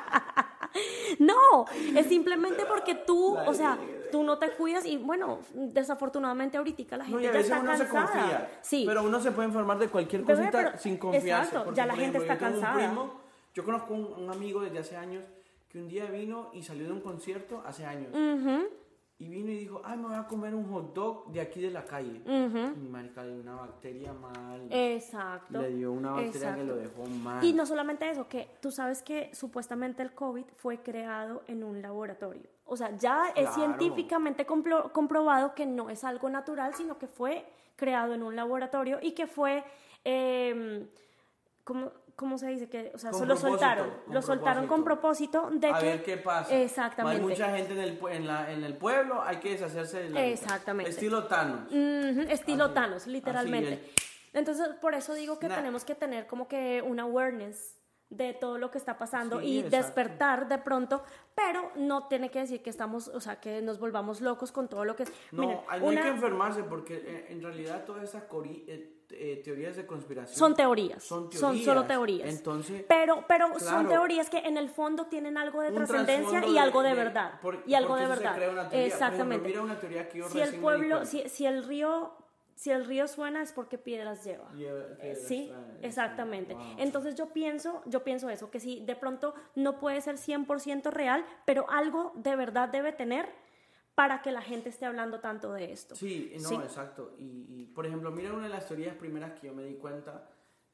No, 1.20 1.66
es 1.96 2.06
simplemente 2.06 2.64
porque 2.66 2.94
tú, 2.96 3.36
o 3.36 3.54
sea, 3.54 3.78
tú 4.10 4.22
no 4.24 4.38
te 4.38 4.50
cuidas 4.52 4.84
y 4.86 4.96
bueno, 4.96 5.38
desafortunadamente 5.54 6.56
ahorita 6.56 6.96
la 6.96 7.04
No, 7.04 7.10
gente 7.18 7.28
a 7.28 7.32
ya 7.32 7.38
está 7.40 7.60
uno 7.60 7.76
se 7.76 7.84
cansada. 7.86 8.06
confía. 8.22 8.58
Sí, 8.62 8.84
Pero 8.86 9.02
uno 9.04 9.20
se 9.20 9.30
puede 9.30 9.48
enfermar 9.48 9.78
de 9.78 9.88
cualquier 9.88 10.22
cosita 10.24 10.50
pero- 10.50 10.78
sin 10.78 10.96
confiarse. 10.96 11.28
exacto, 11.30 11.64
Porque, 11.66 11.76
ya 11.76 11.86
la 11.86 11.94
gente 11.94 12.18
ejemplo, 12.18 12.32
está 12.32 12.34
yo 12.46 12.52
cansada. 12.52 12.74
Primo, 12.88 13.20
yo 13.54 13.64
conozco 13.64 13.94
un, 13.94 14.24
un 14.24 14.30
amigo 14.30 14.60
desde 14.62 14.78
hace 14.78 14.96
años 14.96 15.22
que 15.70 15.78
un 15.78 15.88
día 15.88 16.06
vino 16.06 16.50
y 16.54 16.62
salió 16.62 16.86
de 16.86 16.92
un 16.92 17.00
concierto 17.00 17.62
hace 17.66 17.84
años. 17.84 18.08
Ujú, 18.12 18.66
Y 19.20 19.28
vino 19.28 19.50
y 19.50 19.58
dijo, 19.58 19.82
ay, 19.84 19.98
me 19.98 20.06
voy 20.08 20.14
a 20.16 20.26
comer 20.26 20.54
un 20.54 20.64
hot 20.72 20.94
dog 20.94 21.30
de 21.30 21.42
aquí 21.42 21.60
de 21.60 21.70
la 21.70 21.84
calle. 21.84 22.22
ujú. 22.24 22.72
Y 22.74 22.88
marica, 22.88 23.22
le 23.22 23.34
dio 23.34 23.42
una 23.42 23.54
bacteria 23.56 24.12
mal. 24.14 24.66
Exacto. 24.70 25.60
le 25.60 25.70
dio 25.74 25.92
una 25.92 26.12
bacteria 26.12 26.54
que 26.56 26.64
lo 26.64 26.76
dejó 26.76 27.04
mal. 27.22 27.44
Y 27.44 27.52
no 27.52 27.66
solamente 27.66 28.08
eso, 28.08 28.26
que 28.28 28.48
tú 28.62 28.70
sabes 28.70 29.02
que 29.02 29.30
supuestamente 29.34 30.02
el 30.02 30.14
COVID 30.14 30.46
fue 30.56 30.78
creado 30.82 31.42
en 31.48 31.62
un 31.64 31.82
laboratorio. 31.82 32.48
O 32.64 32.78
sea, 32.78 32.96
ya 32.96 33.24
es 33.36 33.50
científicamente 33.54 34.46
compro- 34.46 34.90
comprobado 34.90 35.54
que 35.54 35.66
no 35.66 35.90
es 35.90 36.02
algo 36.02 36.30
natural, 36.30 36.72
sino 36.74 36.96
que 36.96 37.06
fue 37.06 37.44
creado 37.76 38.14
en 38.14 38.22
un 38.22 38.34
laboratorio 38.34 39.00
y 39.02 39.12
que 39.12 39.26
fue, 39.26 39.62
eh, 40.04 40.88
¿cómo, 41.64 41.92
¿cómo 42.20 42.36
se 42.36 42.48
dice? 42.48 42.68
Que, 42.68 42.92
o 42.94 42.98
sea, 42.98 43.14
solo 43.14 43.34
soltaron. 43.34 43.90
Lo 44.10 44.20
soltaron 44.20 44.66
con 44.66 44.84
propósito 44.84 45.48
de 45.54 45.70
A 45.70 45.78
que... 45.78 45.86
ver 45.86 46.02
qué 46.04 46.18
pasa. 46.18 46.54
Exactamente. 46.54 47.16
Hay 47.18 47.26
mucha 47.26 47.56
gente 47.56 47.72
en 47.72 47.80
el, 47.80 47.98
en, 48.10 48.26
la, 48.26 48.52
en 48.52 48.62
el 48.62 48.76
pueblo, 48.76 49.22
hay 49.22 49.38
que 49.38 49.52
deshacerse 49.52 50.02
de 50.02 50.10
la 50.10 50.22
Exactamente. 50.26 50.90
Estilo 50.90 51.24
Thanos. 51.26 51.72
Estilo 51.72 52.64
Así- 52.66 52.74
Thanos, 52.74 53.06
literalmente. 53.06 53.90
Entonces, 54.34 54.68
por 54.82 54.94
eso 54.94 55.14
digo 55.14 55.38
que 55.38 55.48
Nah. 55.48 55.56
tenemos 55.56 55.84
que 55.86 55.94
tener 55.94 56.26
como 56.26 56.46
que 56.46 56.82
una 56.86 57.04
awareness 57.04 57.78
de 58.10 58.34
todo 58.34 58.58
lo 58.58 58.70
que 58.70 58.76
está 58.78 58.98
pasando 58.98 59.40
Sí, 59.40 59.46
y 59.46 59.58
exacto. 59.60 59.76
despertar 59.78 60.48
de 60.48 60.58
pronto, 60.58 61.02
pero 61.34 61.72
no 61.76 62.06
tiene 62.08 62.30
que 62.30 62.40
decir 62.40 62.60
que 62.62 62.68
estamos, 62.68 63.08
o 63.08 63.20
sea, 63.20 63.40
que 63.40 63.62
nos 63.62 63.78
volvamos 63.78 64.20
locos 64.20 64.52
con 64.52 64.68
todo 64.68 64.84
lo 64.84 64.94
que 64.94 65.04
es. 65.04 65.12
No, 65.32 65.42
Miren, 65.42 65.60
hay, 65.68 65.80
no 65.80 65.86
una- 65.86 66.00
hay 66.00 66.06
que 66.06 66.12
enfermarse 66.12 66.62
porque 66.64 66.96
eh, 66.96 67.26
en 67.30 67.40
realidad 67.42 67.84
todas 67.86 68.04
esas 68.04 68.28
cori- 68.28 68.64
eh, 69.12 69.40
teorías 69.44 69.76
de 69.76 69.86
conspiración 69.86 70.36
son 70.38 70.54
teorías, 70.54 71.02
son 71.02 71.30
son, 71.32 71.40
teorías. 71.52 71.64
solo 71.64 71.84
teorías. 71.84 72.28
Entonces, 72.28 72.84
pero 72.88 73.24
pero 73.28 73.58
son 73.58 73.88
teorías 73.88 74.30
que 74.30 74.38
en 74.38 74.56
el 74.56 74.68
fondo 74.68 75.06
tienen 75.06 75.36
algo 75.38 75.60
de 75.62 75.72
trascendencia 75.72 76.44
y 76.46 76.58
algo 76.58 76.82
de, 76.82 76.94
verdad. 76.94 77.40
por- 77.40 77.62
y 77.66 77.74
algo 77.74 77.96
de 77.96 78.06
verdad. 78.06 78.34
crea 78.34 78.50
una 78.50 78.68
teoría. 78.68 78.68
Por 78.68 78.78
ejemplo, 78.78 78.86
Exactamente. 79.06 79.48
mira 79.48 79.62
una 79.62 79.78
teoría 79.80 80.08
que 80.08 80.18
yo 80.18 80.28
si 80.28 80.40
el 80.40 80.54
pueblo, 80.56 81.04
si, 81.06 81.28
si 81.28 81.46
el 81.46 81.64
río, 81.64 82.12
si 82.54 82.70
el 82.70 82.84
río 82.84 83.08
suena 83.08 83.42
es 83.42 83.52
porque 83.52 83.78
piedras 83.78 84.22
lleva. 84.24 84.50
Lleva- 84.52 84.80
Eh, 84.80 84.96
piedras 85.00 85.22
Sí, 85.26 85.52
exactamente. 85.82 86.54
Wow. 86.54 86.64
Entonces 86.78 87.14
yo 87.14 87.26
pienso, 87.30 87.82
yo 87.86 88.04
pienso 88.04 88.28
eso, 88.30 88.50
que 88.50 88.60
si 88.60 88.80
de 88.84 88.96
pronto 88.96 89.34
no 89.54 89.78
puede 89.80 90.00
ser 90.00 90.16
100% 90.18 90.90
real, 90.90 91.24
pero 91.44 91.68
algo 91.70 92.12
de 92.16 92.36
verdad 92.36 92.68
debe 92.68 92.92
tener 92.92 93.28
para 94.00 94.22
que 94.22 94.32
la 94.32 94.40
gente 94.40 94.70
esté 94.70 94.86
hablando 94.86 95.20
tanto 95.20 95.52
de 95.52 95.72
esto. 95.72 95.94
Sí, 95.94 96.32
no, 96.40 96.48
Sí. 96.48 96.54
exacto. 96.54 97.12
Y, 97.18 97.44
y, 97.50 97.66
por 97.66 97.84
ejemplo, 97.84 98.10
mira 98.10 98.32
una 98.32 98.44
de 98.44 98.48
las 98.48 98.66
teorías 98.66 98.96
primeras 98.96 99.38
que 99.38 99.48
yo 99.48 99.54
me 99.54 99.62
di 99.62 99.74
cuenta 99.74 100.26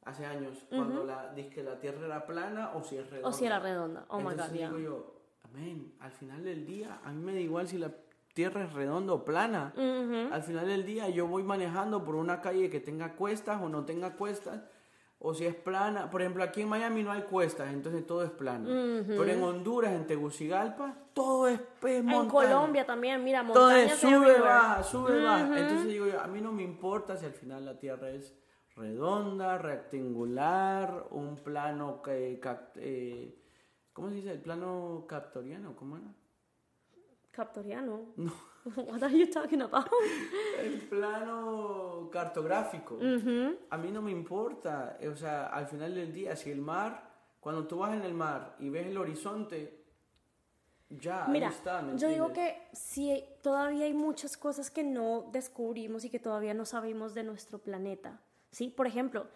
hace 0.04 0.24
años, 0.24 0.56
cuando 0.70 1.02
la, 1.02 1.32
dije 1.34 1.48
que 1.50 1.62
la 1.64 1.80
Tierra 1.80 2.06
era 2.06 2.24
plana 2.24 2.70
o 2.74 2.84
si 2.84 2.96
es 2.96 3.10
redonda. 3.10 3.28
O 3.28 3.32
si 3.32 3.44
era 3.44 3.58
redonda. 3.58 4.04
Oh 4.10 4.20
my 4.20 4.30
Entonces 4.30 4.50
God, 4.52 4.56
yeah. 4.58 4.68
digo 4.68 4.78
yo, 4.78 5.22
amén, 5.42 5.92
al 5.98 6.12
final 6.12 6.44
del 6.44 6.64
día, 6.64 7.00
a 7.02 7.10
mí 7.10 7.20
me 7.20 7.32
da 7.32 7.40
igual 7.40 7.66
si 7.66 7.78
la 7.78 7.90
Tierra 8.32 8.62
es 8.62 8.72
redonda 8.72 9.12
o 9.14 9.24
plana. 9.24 9.72
Ujú. 9.74 10.32
Al 10.32 10.42
final 10.44 10.68
del 10.68 10.86
día 10.86 11.08
yo 11.08 11.26
voy 11.26 11.42
manejando 11.42 12.04
por 12.04 12.14
una 12.14 12.40
calle 12.40 12.70
que 12.70 12.78
tenga 12.78 13.16
cuestas 13.16 13.60
o 13.60 13.68
no 13.68 13.84
tenga 13.84 14.14
cuestas, 14.14 14.62
o 15.26 15.34
si 15.34 15.44
es 15.44 15.56
plana. 15.56 16.08
Por 16.08 16.22
ejemplo, 16.22 16.44
aquí 16.44 16.62
en 16.62 16.68
Miami 16.68 17.02
no 17.02 17.10
hay 17.10 17.22
cuestas, 17.22 17.72
entonces 17.72 18.06
todo 18.06 18.22
es 18.22 18.30
plano. 18.30 18.68
Pero 19.08 19.24
en 19.24 19.42
Honduras, 19.42 19.92
en 19.92 20.06
Tegucigalpa, 20.06 20.96
todo 21.12 21.48
es 21.48 21.58
pez 21.80 22.04
En 22.06 22.28
Colombia 22.28 22.86
también, 22.86 23.24
mira, 23.24 23.44
todo 23.44 23.72
es 23.72 23.90
montañas 23.90 24.22
sube, 24.22 24.40
baja, 24.40 24.82
sube, 24.84 25.24
baja. 25.24 25.58
Entonces 25.58 25.88
digo 25.88 26.06
yo, 26.06 26.20
a 26.20 26.28
mí 26.28 26.40
no 26.40 26.52
me 26.52 26.62
importa 26.62 27.16
si 27.16 27.26
al 27.26 27.32
final 27.32 27.64
la 27.64 27.76
Tierra 27.76 28.10
es 28.10 28.38
redonda, 28.76 29.58
rectangular, 29.58 31.08
un 31.10 31.34
plano 31.34 32.02
que, 32.02 32.40
eh, 32.76 33.36
¿cómo 33.92 34.10
se 34.10 34.14
dice? 34.14 34.30
El 34.30 34.40
plano 34.40 35.06
captoriano, 35.08 35.74
¿cómo 35.74 35.96
era? 35.96 36.14
Captoriano. 37.32 38.14
What 38.76 39.02
are 39.02 39.16
you 39.16 39.26
talking 39.30 39.62
about? 39.62 39.88
El 40.58 40.80
plano 40.88 42.08
cartográfico. 42.10 42.98
A 43.70 43.78
mí 43.78 43.90
no 43.90 44.02
me 44.02 44.10
importa, 44.10 44.98
o 45.10 45.16
sea, 45.16 45.46
al 45.46 45.66
final 45.66 45.94
del 45.94 46.12
día, 46.12 46.34
si 46.34 46.50
el 46.50 46.60
mar, 46.60 47.10
cuando 47.40 47.66
tú 47.66 47.78
vas 47.78 47.94
en 47.94 48.02
el 48.02 48.14
mar 48.14 48.56
y 48.58 48.68
ves 48.68 48.86
el 48.86 48.98
horizonte, 48.98 49.84
ya, 50.88 51.26
Mira, 51.28 51.48
ahí 51.48 51.54
está, 51.54 51.82
¿me 51.82 51.98
yo 51.98 52.08
digo 52.08 52.32
que 52.32 52.56
sí, 52.72 53.24
todavía 53.42 53.86
hay 53.86 53.94
muchas 53.94 54.36
cosas 54.36 54.70
que 54.70 54.84
no 54.84 55.28
descubrimos 55.32 56.04
y 56.04 56.10
que 56.10 56.20
todavía 56.20 56.54
no 56.54 56.64
sabemos 56.64 57.14
de 57.14 57.24
nuestro 57.24 57.58
planeta. 57.58 58.20
¿Sí? 58.52 58.70
Por 58.70 58.86
ejemplo, 58.86 59.26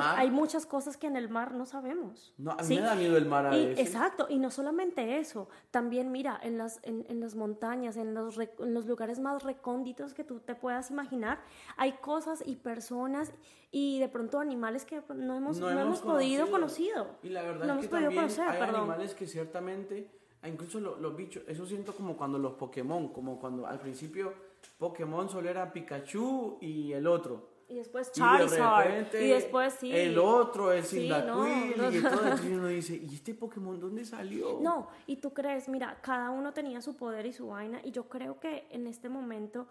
hay 0.00 0.30
muchas 0.30 0.64
cosas 0.64 0.96
que 0.96 1.08
en 1.08 1.16
el 1.16 1.28
mar 1.28 1.52
no 1.52 1.66
sabemos. 1.66 2.32
No, 2.38 2.52
a 2.52 2.56
mí 2.56 2.62
¿sí? 2.64 2.74
me 2.76 2.82
da 2.82 2.94
miedo 2.94 3.16
el 3.16 3.26
mar 3.26 3.46
a 3.46 3.56
Y- 3.56 3.66
veces. 3.68 3.86
exacto, 3.88 4.26
y 4.28 4.38
no 4.38 4.50
solamente 4.50 5.18
eso, 5.18 5.48
también 5.72 6.12
mira, 6.12 6.38
en 6.42 6.58
las, 6.58 6.78
en, 6.84 7.04
en 7.08 7.18
las 7.18 7.34
montañas, 7.34 7.96
en 7.96 8.14
los, 8.14 8.38
en 8.38 8.74
los 8.74 8.86
lugares 8.86 9.18
más 9.18 9.42
recónditos 9.42 10.14
que 10.14 10.22
tú 10.22 10.38
te 10.40 10.54
puedas 10.54 10.90
imaginar, 10.90 11.40
hay 11.76 11.92
cosas 11.94 12.42
y 12.46 12.54
personas 12.56 13.32
y 13.72 13.98
de 13.98 14.08
pronto 14.08 14.38
animales 14.38 14.84
que 14.84 15.02
no 15.14 15.34
hemos, 15.34 15.58
no 15.58 15.70
hemos, 15.70 16.00
podido 16.00 16.48
conocido. 16.50 17.16
Y 17.22 17.30
la 17.30 17.42
verdad 17.42 17.66
no 17.66 17.74
es 17.80 17.86
que 17.86 17.88
también 17.88 18.14
conocer, 18.14 18.48
hay 18.48 18.58
perdón. 18.60 18.76
animales 18.82 19.14
que 19.14 19.26
ciertamente, 19.26 20.08
ah, 20.42 20.48
incluso 20.48 20.78
lo- 20.78 20.96
los 20.98 21.16
bichos, 21.16 21.42
eso 21.48 21.66
siento 21.66 21.92
como 21.94 22.16
cuando 22.16 22.38
los 22.38 22.52
Pokémon, 22.52 23.08
como 23.12 23.40
cuando 23.40 23.66
al 23.66 23.80
principio 23.80 24.32
Pokémon 24.78 25.28
solo 25.28 25.48
era 25.48 25.72
Pikachu 25.72 26.58
y 26.60 26.92
el 26.92 27.06
otro. 27.08 27.57
Y 27.70 27.76
después 27.76 28.08
Y 28.08 28.20
de 28.20 28.26
Charizard. 28.26 28.86
repente 28.86 29.24
Y 29.26 29.28
después 29.28 29.74
sí. 29.74 29.94
el 29.94 30.18
otro, 30.18 30.72
el 30.72 30.84
Sí, 30.84 31.08
no, 31.08 31.46
y 31.46 31.74
no. 31.76 31.84
todo. 32.10 32.24
Entonces 32.24 32.46
uno 32.50 32.66
dice, 32.68 32.96
¿y 32.96 33.14
este 33.14 33.34
Pokémon 33.34 33.78
dónde 33.78 34.04
salió? 34.06 34.58
No, 34.62 34.88
y 35.06 35.16
tú 35.16 35.34
crees, 35.34 35.68
mira, 35.68 35.98
cada 36.00 36.30
uno 36.30 36.52
tenía 36.54 36.80
su 36.80 36.96
poder 36.96 37.26
y 37.26 37.32
su 37.32 37.48
vaina, 37.48 37.80
y 37.84 37.90
yo 37.90 38.08
creo 38.08 38.40
que 38.40 38.66
en 38.70 38.86
este 38.86 39.08
momento 39.10 39.66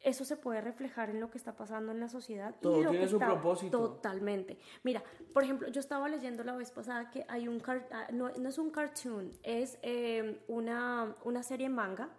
eso 0.00 0.24
se 0.24 0.36
puede 0.36 0.60
reflejar 0.60 1.10
en 1.10 1.20
lo 1.20 1.30
que 1.30 1.38
está 1.38 1.54
pasando 1.56 1.92
en 1.92 2.00
la 2.00 2.08
sociedad. 2.08 2.54
Todo 2.60 2.80
y 2.80 2.84
lo 2.84 2.90
tiene 2.90 3.04
que 3.04 3.10
su 3.10 3.16
está- 3.16 3.26
propósito. 3.28 3.78
Totalmente. 3.78 4.58
Mira, 4.82 5.02
por 5.32 5.44
ejemplo, 5.44 5.68
yo 5.68 5.80
estaba 5.80 6.08
leyendo 6.08 6.42
la 6.44 6.56
vez 6.56 6.70
pasada 6.72 7.08
que 7.10 7.24
hay 7.28 7.46
un, 7.48 7.62
ah, 7.66 8.08
no, 8.12 8.28
no 8.30 8.48
es 8.48 8.58
un 8.58 8.70
cartoon, 8.70 9.30
es 9.44 9.78
eh, 9.82 10.42
una, 10.48 11.16
una 11.24 11.42
serie 11.44 11.68
manga 11.68 12.10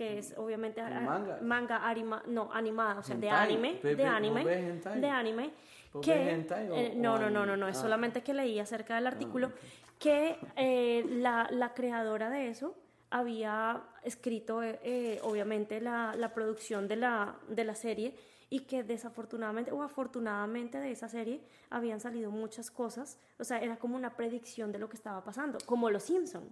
que 0.00 0.16
es 0.16 0.32
obviamente 0.38 0.80
¿El 0.80 0.94
ah, 0.94 1.00
manga? 1.00 1.38
manga 1.42 1.76
arima- 1.86 2.22
no 2.26 2.50
animada 2.54 3.00
o 3.00 3.02
sea 3.02 3.16
de 3.16 3.26
Hentai. 3.28 3.44
anime 3.52 3.74
de 3.82 4.06
anime 4.06 4.40
¿vos 4.40 4.44
ves 4.46 4.64
hentai? 4.64 4.98
de 5.02 5.08
anime 5.10 5.50
¿Vos 5.92 6.06
que 6.06 6.30
hentai 6.30 6.70
o- 6.70 6.74
eh, 6.74 6.92
no 6.96 7.18
no 7.18 7.28
no 7.28 7.40
anime? 7.40 7.46
no 7.48 7.56
no 7.58 7.68
es 7.68 7.76
Ah. 7.76 7.82
solamente 7.82 8.22
que 8.22 8.32
leí 8.32 8.58
acerca 8.58 8.94
del 8.94 9.06
artículo 9.06 9.52
que 9.98 10.38
eh, 10.56 11.04
la, 11.06 11.48
la 11.50 11.74
creadora 11.74 12.30
de 12.30 12.48
eso 12.48 12.74
había 13.10 13.82
escrito 14.02 14.62
eh, 14.62 14.80
eh, 14.82 15.20
obviamente 15.22 15.82
la, 15.82 16.14
la 16.16 16.32
producción 16.32 16.88
de 16.88 16.96
la, 16.96 17.34
de 17.48 17.64
la 17.64 17.74
serie 17.74 18.14
y 18.48 18.60
que 18.60 18.82
desafortunadamente 18.82 19.70
o 19.70 19.82
afortunadamente 19.82 20.78
de 20.78 20.92
esa 20.92 21.08
serie 21.10 21.42
habían 21.68 22.00
salido 22.00 22.30
muchas 22.30 22.70
cosas, 22.70 23.18
o 23.38 23.44
sea, 23.44 23.58
era 23.60 23.76
como 23.76 23.96
una 23.96 24.16
predicción 24.16 24.72
de 24.72 24.78
lo 24.78 24.88
que 24.88 24.96
estaba 24.96 25.22
pasando, 25.22 25.58
como 25.66 25.90
los 25.90 26.04
Simpson. 26.04 26.48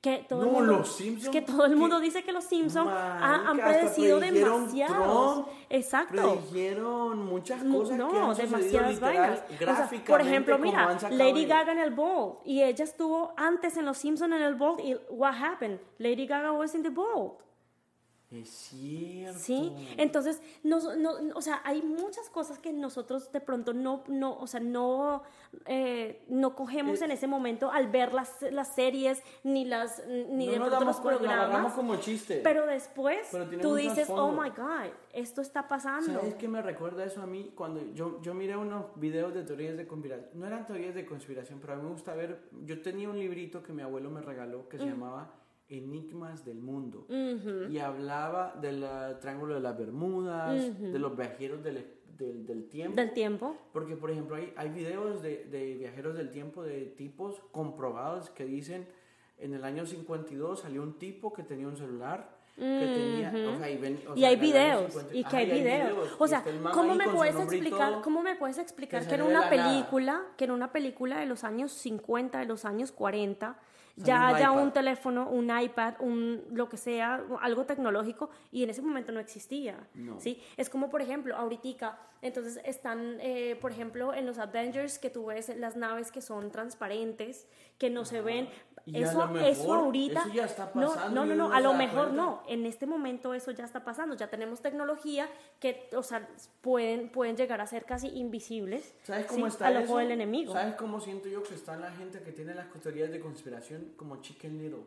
Que 0.00 0.24
todo 0.26 0.40
el 0.44 0.46
No, 0.46 0.52
mundo, 0.54 0.72
los 0.78 0.96
Simpson, 0.96 1.30
que 1.30 1.42
todo 1.42 1.66
el 1.66 1.76
mundo 1.76 1.98
que- 1.98 2.04
dice 2.06 2.22
que 2.24 2.32
los 2.32 2.44
Simpson 2.44 2.88
ha- 2.88 3.50
han 3.50 3.56
predecido 3.58 4.18
demasiados. 4.18 5.34
Trump, 5.44 5.48
Exacto. 5.68 6.40
Predijeron 6.40 7.26
muchas 7.26 7.62
Mu- 7.62 7.78
cosas 7.80 7.90
que 7.92 7.98
no, 7.98 8.30
han 8.30 8.34
sucedido 8.36 8.56
demasiadas 8.58 9.00
vainas. 9.00 9.44
O 9.50 9.58
sea, 9.58 9.90
por 10.06 10.20
ejemplo, 10.22 10.58
mira, 10.58 10.88
han 10.88 11.18
Lady 11.18 11.42
el- 11.42 11.48
Gaga 11.48 11.72
en 11.72 11.78
el 11.80 11.90
Bold 11.90 12.36
y 12.46 12.62
ella 12.62 12.82
estuvo 12.84 13.34
antes 13.36 13.76
en 13.76 13.84
Los 13.84 13.98
Simpsons 13.98 14.32
en 14.34 14.40
el 14.40 14.54
Bold 14.54 14.80
y 14.80 14.94
what 15.10 15.34
happened? 15.34 15.80
Lady 15.98 16.26
Gaga 16.26 16.52
was 16.52 16.74
in 16.74 16.82
the 16.82 16.88
Bold. 16.88 17.32
Es 18.30 18.48
cierto. 18.48 19.40
Sí, 19.40 19.72
entonces, 19.96 20.40
nos- 20.62 20.96
no, 20.96 21.14
o 21.34 21.42
sea, 21.42 21.60
hay 21.64 21.82
muchas 21.82 22.30
cosas 22.30 22.60
que 22.60 22.72
nosotros 22.72 23.32
de 23.32 23.40
pronto 23.40 23.72
no, 23.72 24.04
no 24.06 24.38
o 24.38 24.46
sea, 24.46 24.60
no, 24.60 25.24
eh, 25.66 26.22
no 26.28 26.54
cogemos 26.54 27.00
Eh, 27.00 27.06
en 27.06 27.10
ese 27.10 27.26
momento 27.26 27.72
al 27.72 27.88
ver 27.88 28.14
las, 28.14 28.40
las 28.52 28.72
series 28.74 29.20
ni 29.42 29.64
las 29.64 30.06
ni 30.06 30.46
no 30.46 30.52
de 30.52 30.58
pronto 30.60 30.84
los 30.84 31.00
programas. 31.00 31.72
como 31.72 31.96
chiste. 31.96 32.40
Pero 32.44 32.66
después 32.66 33.18
Pero 33.32 33.46
tú 33.60 33.74
dices, 33.74 34.08
oh 34.08 34.30
my 34.30 34.50
God, 34.50 34.92
esto 35.12 35.40
está 35.40 35.66
pasando. 35.66 36.12
¿Sabes 36.20 36.36
qué 36.36 36.46
me 36.46 36.62
recuerda 36.62 37.04
eso 37.04 37.22
a 37.22 37.26
mí? 37.26 37.52
Cuando 37.56 37.80
yo, 37.94 38.22
yo 38.22 38.32
miré 38.32 38.56
unos 38.56 38.86
videos 38.94 39.34
de 39.34 39.42
teorías 39.42 39.76
de 39.76 39.88
conspiración. 39.88 40.30
No 40.38 40.46
eran 40.46 40.66
teorías 40.66 40.94
de 40.94 41.04
conspiración, 41.04 41.58
pero 41.60 41.72
a 41.72 41.76
mí 41.76 41.82
me 41.82 41.90
gusta 41.90 42.14
ver. 42.14 42.42
Yo 42.64 42.80
tenía 42.80 43.08
un 43.08 43.18
librito 43.18 43.60
que 43.64 43.72
mi 43.72 43.82
abuelo 43.82 44.08
me 44.08 44.20
regaló 44.20 44.68
que 44.68 44.78
se 44.78 44.84
llamaba 44.86 45.34
Enigmas 45.70 46.44
del 46.44 46.58
Mundo. 46.58 47.06
Y 47.70 47.78
hablaba 47.78 48.54
del 48.60 48.84
ah, 48.84 49.18
Triángulo 49.20 49.54
de 49.54 49.60
las 49.60 49.78
Bermudas, 49.78 50.80
de 50.80 50.98
los 50.98 51.16
viajeros 51.16 51.62
del, 51.62 51.86
del, 52.18 52.44
del 52.46 52.68
tiempo. 52.68 52.96
Del 52.96 53.12
tiempo. 53.12 53.56
Porque, 53.72 53.96
por 53.96 54.10
ejemplo, 54.10 54.36
hay, 54.36 54.52
hay 54.56 54.68
videos 54.70 55.22
de, 55.22 55.44
de 55.46 55.74
viajeros 55.74 56.16
del 56.16 56.30
tiempo 56.30 56.62
de 56.62 56.86
tipos 56.86 57.40
comprobados 57.52 58.30
que 58.30 58.44
dicen 58.44 58.86
en 59.38 59.54
el 59.54 59.64
año 59.64 59.86
52 59.86 60.60
salió 60.60 60.82
un 60.82 60.98
tipo 60.98 61.32
que 61.32 61.42
tenía 61.42 61.66
un 61.68 61.76
celular. 61.76 62.38
Que 62.56 62.64
tenía, 62.64 63.32
o 63.48 63.56
sea, 63.58 63.70
y, 63.70 63.78
ven- 63.78 64.00
o 64.06 64.14
Y 64.14 64.20
sea, 64.20 64.28
hay 64.28 64.36
videos, 64.36 64.92
50 64.92 65.14
y 65.16 65.24
que 65.24 65.36
hay 65.36 65.50
videos. 65.50 66.10
O 66.18 66.26
sea, 66.26 66.44
¿cómo 66.74 66.94
me 66.94 67.08
puedes 67.08 67.34
explicar, 67.36 67.92
todo. 67.92 68.02
cómo 68.02 68.22
me 68.22 68.34
puedes 68.36 68.58
explicar 68.58 69.02
que 69.04 69.08
que 69.08 69.14
en 69.14 69.22
una 69.22 69.48
nada. 69.48 69.48
película, 69.48 70.22
que 70.36 70.44
en 70.44 70.50
una 70.50 70.70
película 70.70 71.20
de 71.20 71.26
los 71.26 71.42
años 71.44 71.72
50, 71.72 72.40
de 72.40 72.44
los 72.46 72.64
años 72.66 72.92
40, 72.92 73.46
Salió 73.48 73.56
ya 73.96 74.28
haya 74.28 74.50
un 74.52 74.72
teléfono, 74.72 75.28
un 75.28 75.50
iPad, 75.50 75.94
un 76.00 76.42
lo 76.52 76.68
que 76.68 76.76
sea, 76.76 77.22
algo 77.40 77.64
tecnológico 77.66 78.30
y 78.50 78.62
en 78.62 78.70
ese 78.70 78.82
momento 78.82 79.12
no 79.12 79.20
existía, 79.20 79.88
No. 79.94 80.18
¿sí? 80.20 80.40
Es 80.56 80.70
como 80.70 80.90
por 80.90 81.02
ejemplo, 81.02 81.36
ahorita, 81.36 81.98
entonces 82.22 82.60
están, 82.64 83.18
eh, 83.20 83.56
por 83.60 83.72
ejemplo, 83.72 84.14
en 84.14 84.26
los 84.26 84.38
Avengers 84.38 84.98
que 84.98 85.10
tú 85.10 85.26
ves 85.26 85.48
las 85.56 85.76
naves 85.76 86.10
que 86.12 86.20
son 86.20 86.50
transparentes, 86.50 87.46
que 87.78 87.90
no 87.90 88.04
se 88.04 88.20
ven, 88.20 88.48
eso, 88.94 89.26
lo 89.26 89.38
eso 89.40 89.62
mejor 89.62 89.78
ahorita. 89.78 90.20
eso 90.20 90.32
ya 90.32 90.44
está 90.44 90.70
no, 90.74 90.88
pasando 90.88 91.10
no, 91.20 91.26
no, 91.26 91.34
no, 91.34 91.48
no 91.48 91.54
a 91.54 91.60
lo 91.60 91.74
mejor 91.74 92.06
cuenta. 92.06 92.22
no. 92.22 92.42
En 92.48 92.66
este 92.66 92.86
momento 92.86 93.34
eso 93.34 93.50
ya 93.50 93.64
está 93.64 93.84
pasando. 93.84 94.14
Ya 94.16 94.28
tenemos 94.28 94.60
tecnología 94.60 95.28
que, 95.58 95.88
o 95.96 96.02
sea, 96.02 96.28
pueden, 96.60 97.08
pueden 97.10 97.36
llegar 97.36 97.60
a 97.60 97.66
ser 97.66 97.84
casi 97.84 98.08
invisibles 98.08 98.94
¿Sabes 99.02 99.26
cómo 99.26 99.46
¿sí? 99.46 99.52
está 99.52 99.66
al 99.68 99.76
ojo 99.78 99.84
eso? 99.84 99.98
del 99.98 100.10
enemigo. 100.12 100.52
¿Sabes 100.52 100.74
cómo 100.74 101.00
siento 101.00 101.28
yo 101.28 101.42
que 101.42 101.54
está 101.54 101.76
la 101.76 101.90
gente 101.92 102.20
que 102.20 102.32
tiene 102.32 102.54
las 102.54 102.66
teorías 102.80 103.10
de 103.10 103.20
conspiración 103.20 103.92
como 103.96 104.20
Chicken 104.20 104.58
Little? 104.58 104.84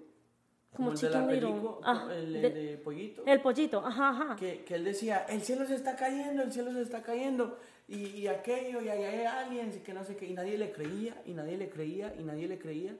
Como 0.75 0.91
el 0.91 0.97
de 0.97 1.09
la 1.09 1.19
Chicken 1.19 1.33
Little. 1.35 1.49
película, 1.51 1.77
Ah, 1.83 2.07
el, 2.11 2.35
el 2.35 2.41
de- 2.41 2.49
de 2.49 2.77
Pollito. 2.77 3.23
El 3.27 3.41
pollito, 3.41 3.85
ajá, 3.85 4.09
ajá. 4.09 4.35
que, 4.37 4.63
que 4.65 4.73
él 4.75 4.83
decía, 4.83 5.25
el 5.29 5.41
cielo 5.43 5.65
se 5.67 5.75
está 5.75 5.95
cayendo, 5.95 6.41
el 6.41 6.51
cielo 6.51 6.71
se 6.73 6.81
está 6.81 7.03
cayendo, 7.03 7.59
y, 7.87 8.07
y 8.07 8.27
aquello, 8.27 8.81
y 8.81 8.89
allá 8.89 9.07
hay 9.09 9.25
aliens, 9.45 9.75
y 9.75 9.79
que 9.81 9.93
no 9.93 10.03
sé 10.03 10.15
qué, 10.15 10.25
y 10.25 10.33
nadie 10.33 10.57
le 10.57 10.71
creía, 10.71 11.21
y 11.27 11.33
nadie 11.33 11.57
le 11.57 11.69
creía, 11.69 12.15
y 12.17 12.23
nadie 12.23 12.47
le 12.47 12.57
creía. 12.57 12.95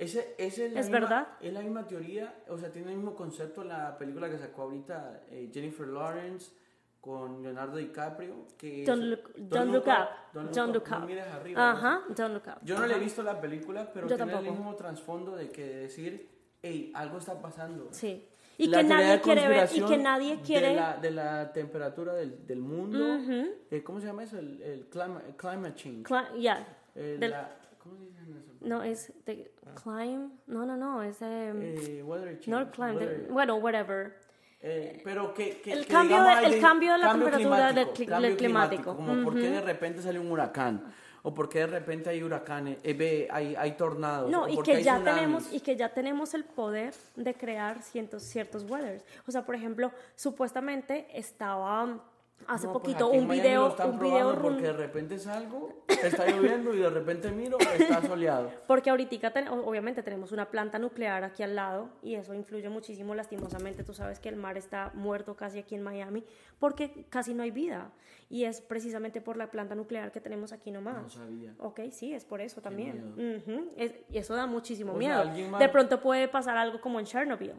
Ese, 0.00 0.34
ese 0.38 0.66
es, 0.66 0.72
la 0.72 0.80
¿Es 0.80 0.86
misma- 0.86 1.00
verdad? 1.00 1.28
Es 1.40 1.52
la 1.52 1.60
misma 1.60 1.86
teoría, 1.86 2.42
o 2.48 2.56
sea, 2.56 2.70
tiene 2.72 2.90
el 2.90 2.96
mismo 2.96 3.14
concepto 3.14 3.62
la 3.64 3.98
película 3.98 4.30
que 4.30 4.38
sacó 4.38 4.62
ahorita 4.62 5.24
eh, 5.30 5.50
Jennifer 5.52 5.86
Lawrence 5.86 6.52
con 7.00 7.42
Leonardo 7.42 7.76
DiCaprio. 7.76 8.46
Que 8.56 8.84
Don't 8.84 9.02
es- 9.02 9.08
look, 9.10 9.32
don't 9.36 9.72
look 9.72 9.86
up. 9.86 10.08
Don't 10.32 10.54
Don't 10.54 10.72
look 10.72 10.74
look 10.74 10.88
up, 10.88 10.92
up. 10.94 11.00
no 11.00 11.06
mires 11.06 11.26
arriba. 11.26 11.70
Ajá, 11.70 12.02
don't 12.16 12.32
look 12.32 12.46
up. 12.48 12.58
Yo 12.62 12.78
no 12.78 12.86
le 12.86 12.94
he 12.96 12.98
visto 12.98 13.22
la 13.22 13.40
película, 13.40 13.90
pero 13.92 14.08
Yo 14.08 14.16
tiene 14.16 14.32
el 14.32 14.38
tampoco. 14.38 14.56
mismo 14.56 14.74
trasfondo 14.76 15.36
de 15.36 15.50
que 15.50 15.64
decir, 15.66 16.28
hey, 16.62 16.90
algo 16.94 17.18
está 17.18 17.40
pasando. 17.40 17.88
Sí. 17.92 18.26
Y 18.58 18.66
La 18.68 18.78
que 18.78 18.84
nadie 18.84 19.20
quiere 19.22 19.48
ver, 19.48 19.68
y 19.74 19.80
que 19.82 19.96
nadie 19.98 20.40
quiere. 20.42 20.68
De 20.68 20.74
la, 20.76 20.96
de 20.98 21.10
la 21.10 21.52
temperatura 21.52 22.12
del, 22.14 22.46
del 22.46 22.60
mundo. 22.60 22.98
Ujú. 23.16 23.46
eh, 23.70 23.82
¿Cómo 23.82 24.00
se 24.00 24.06
llama 24.06 24.22
eso? 24.24 24.38
El, 24.38 24.60
el 24.62 24.88
clima- 24.90 25.22
el 25.26 25.34
climate 25.36 25.74
change. 25.76 26.02
Cla- 26.06 26.36
Ya. 26.38 26.66
Eh, 26.94 27.16
del- 27.18 27.30
la- 27.30 27.56
¿Cómo 27.82 27.96
dicen 27.96 28.36
eso? 28.38 28.52
No, 28.60 28.82
es 28.82 29.12
de 29.24 29.50
climb. 29.82 30.30
No, 30.46 30.66
no, 30.66 30.76
no, 30.76 31.02
es 31.02 31.18
de. 31.20 31.98
Eh, 31.98 32.02
weather 32.02 32.38
change. 32.40 32.48
no 32.48 32.70
climb. 32.70 32.98
de- 32.98 33.06
weather- 33.06 33.28
bueno, 33.30 33.54
whatever. 33.56 34.16
eh, 34.62 35.00
pero 35.02 35.32
que, 35.32 35.60
que- 35.62 35.72
El 35.72 35.86
que 35.86 35.92
cambio 35.92 36.18
digamos 36.18 36.40
de- 36.50 36.56
el 36.56 36.60
cambio 36.60 36.92
de 36.92 36.98
la 36.98 37.12
temperatura 37.12 37.72
del 37.72 37.88
climático, 37.88 38.10
cambio 38.10 38.28
del 38.28 38.36
climático. 38.38 38.96
Como 38.96 39.24
por 39.24 39.34
qué 39.34 39.50
de 39.50 39.60
repente 39.62 40.02
sale 40.02 40.18
un 40.18 40.30
huracán. 40.30 40.92
O 41.22 41.34
por 41.34 41.50
qué 41.50 41.58
de 41.60 41.66
repente 41.66 42.08
hay 42.08 42.22
huracanes, 42.22 42.78
eh, 42.82 43.28
hay, 43.30 43.54
hay 43.54 43.72
tornados. 43.72 44.30
No, 44.30 44.44
o 44.44 44.48
y 44.48 44.56
que 44.62 44.82
ya 44.82 44.94
tsunamis. 44.96 45.14
tenemos 45.20 45.52
y 45.52 45.60
que 45.60 45.76
ya 45.76 45.92
tenemos 45.92 46.32
el 46.32 46.44
poder 46.44 46.94
de 47.14 47.34
crear 47.34 47.82
ciertos 47.82 48.22
ciertos 48.22 48.64
weathers. 48.70 49.04
O 49.26 49.30
sea, 49.30 49.44
por 49.44 49.54
ejemplo, 49.54 49.92
supuestamente 50.14 51.06
estaba 51.12 51.98
hace 52.46 52.66
No, 52.66 52.72
pues 52.72 52.82
poquito 52.82 53.12
en 53.12 53.20
un 53.22 53.28
video 53.28 53.68
están 53.68 53.90
un 53.90 53.98
video 54.00 54.32
run- 54.32 54.42
porque 54.42 54.62
de 54.62 54.72
repente 54.72 55.18
salgo, 55.18 55.84
está 55.88 56.26
lloviendo 56.26 56.74
y 56.74 56.78
de 56.78 56.90
repente 56.90 57.30
miro, 57.30 57.58
está 57.58 58.00
soleado. 58.06 58.50
Porque 58.66 58.90
ahorita, 58.90 59.32
ten- 59.32 59.48
obviamente, 59.48 60.02
tenemos 60.02 60.32
una 60.32 60.50
planta 60.50 60.78
nuclear 60.78 61.22
aquí 61.24 61.42
al 61.42 61.54
lado 61.56 61.90
y 62.02 62.14
eso 62.14 62.34
influye 62.34 62.68
muchísimo, 62.68 63.14
lastimosamente. 63.14 63.84
Tú 63.84 63.94
sabes 63.94 64.18
que 64.20 64.28
el 64.28 64.36
mar 64.36 64.56
está 64.58 64.90
muerto 64.94 65.36
casi 65.36 65.58
aquí 65.58 65.74
en 65.74 65.82
Miami 65.82 66.24
porque 66.58 67.04
casi 67.08 67.34
no 67.34 67.42
hay 67.42 67.50
vida. 67.50 67.90
Y 68.28 68.44
es 68.44 68.60
precisamente 68.60 69.20
por 69.20 69.36
la 69.36 69.50
planta 69.50 69.74
nuclear 69.74 70.12
que 70.12 70.20
tenemos 70.20 70.52
aquí 70.52 70.70
nomás. 70.70 71.02
No 71.02 71.08
sabía. 71.08 71.54
Ok, 71.58 71.80
sí, 71.90 72.12
es 72.12 72.24
por 72.24 72.40
eso 72.40 72.60
también. 72.60 73.14
Ujú, 73.14 73.72
es- 73.76 73.94
y 74.08 74.18
eso 74.18 74.34
da 74.36 74.46
muchísimo 74.46 74.92
O 74.94 75.00
sea, 75.00 75.24
miedo. 75.24 75.50
más- 75.50 75.60
De 75.60 75.68
pronto 75.68 76.00
puede 76.00 76.28
pasar 76.28 76.56
algo 76.56 76.80
como 76.80 77.00
en 77.00 77.06
Chernobyl. 77.06 77.54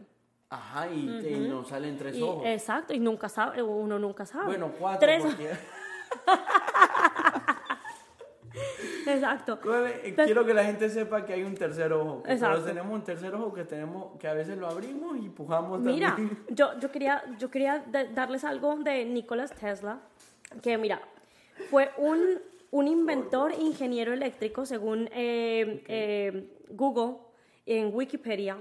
Ajá, 0.54 0.86
y, 0.90 1.08
y 1.26 1.48
nos 1.48 1.68
salen 1.68 1.96
tres 1.96 2.14
Y- 2.16 2.22
ojos. 2.22 2.42
exacto, 2.44 2.92
y 2.92 3.00
nunca 3.00 3.28
sabe, 3.30 3.62
uno 3.62 3.98
nunca 3.98 4.26
sabe. 4.26 4.44
Bueno, 4.46 4.70
cuatro, 4.78 5.00
Tres, 5.00 5.24
porque... 5.24 5.50
exacto. 9.06 9.58
Eh, 9.64 10.12
Pero- 10.14 10.24
Quiero 10.26 10.44
que 10.44 10.54
la 10.54 10.64
gente 10.64 10.88
sepa 10.90 11.24
que 11.24 11.32
hay 11.32 11.42
un 11.42 11.54
tercer 11.54 11.92
ojo. 11.92 12.22
Todos 12.38 12.64
tenemos 12.66 12.92
un 12.92 13.02
tercer 13.02 13.34
ojo 13.34 13.52
que 13.54 13.64
tenemos, 13.64 14.18
que 14.18 14.28
a 14.28 14.34
veces 14.34 14.58
lo 14.58 14.66
abrimos 14.68 15.16
y 15.16 15.26
empujamos 15.26 15.80
Mira, 15.80 16.14
también. 16.16 16.38
yo, 16.50 16.78
yo 16.78 16.90
quería, 16.90 17.22
yo 17.38 17.50
quería 17.50 17.82
da- 17.90 18.04
darles 18.04 18.44
algo 18.44 18.76
de 18.76 19.04
Nikola 19.06 19.46
Tesla, 19.48 20.00
que 20.62 20.76
mira, 20.76 21.00
fue 21.70 21.90
un, 21.96 22.20
un 22.72 22.88
inventor 22.88 23.52
ingeniero 23.58 24.12
eléctrico, 24.12 24.66
según 24.66 25.08
eh, 25.12 25.82
eh, 25.88 26.50
Google 26.68 27.16
en 27.64 27.90
Wikipedia, 27.94 28.58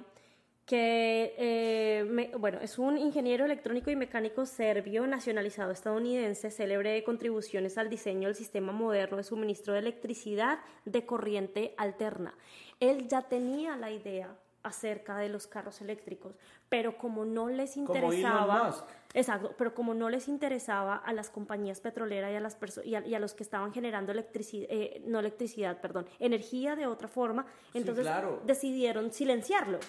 que, 0.71 1.35
eh, 1.37 2.05
me- 2.05 2.31
bueno, 2.37 2.59
es 2.61 2.79
un 2.79 2.97
ingeniero 2.97 3.43
electrónico 3.43 3.91
y 3.91 3.97
mecánico 3.97 4.45
serbio 4.45 5.05
nacionalizado 5.05 5.71
estadounidense, 5.71 6.49
célebre 6.49 6.91
de 6.91 7.03
contribuciones 7.03 7.77
al 7.77 7.89
diseño 7.89 8.29
del 8.29 8.35
sistema 8.35 8.71
moderno 8.71 9.17
de 9.17 9.23
suministro 9.23 9.73
de 9.73 9.79
electricidad 9.79 10.59
de 10.85 11.05
corriente 11.05 11.73
alterna. 11.75 12.33
Él 12.79 13.09
ya 13.09 13.23
tenía 13.23 13.75
la 13.75 13.91
idea 13.91 14.33
acerca 14.63 15.17
de 15.17 15.27
los 15.27 15.45
carros 15.45 15.81
eléctricos, 15.81 16.35
pero 16.69 16.97
como 16.97 17.25
no 17.25 17.49
les 17.49 17.75
interesaba, 17.75 18.73
exacto, 19.13 19.53
pero 19.57 19.73
como 19.75 19.93
no 19.93 20.09
les 20.09 20.29
interesaba 20.29 20.95
a 20.95 21.11
las 21.11 21.29
compañías 21.29 21.81
petroleras 21.81 22.31
y 22.31 22.35
a 22.35 22.39
las 22.39 22.57
y 22.85 22.95
a, 22.95 23.05
y 23.05 23.13
a 23.13 23.19
los 23.19 23.33
que 23.33 23.43
estaban 23.43 23.73
generando 23.73 24.13
electricidad, 24.13 24.69
no 25.03 25.19
electricidad, 25.19 25.81
perdón, 25.81 26.05
energía 26.19 26.77
de 26.77 26.87
otra 26.87 27.09
forma, 27.09 27.45
entonces 27.73 28.05
claro. 28.05 28.41
decidieron 28.45 29.11
silenciarlo, 29.11 29.79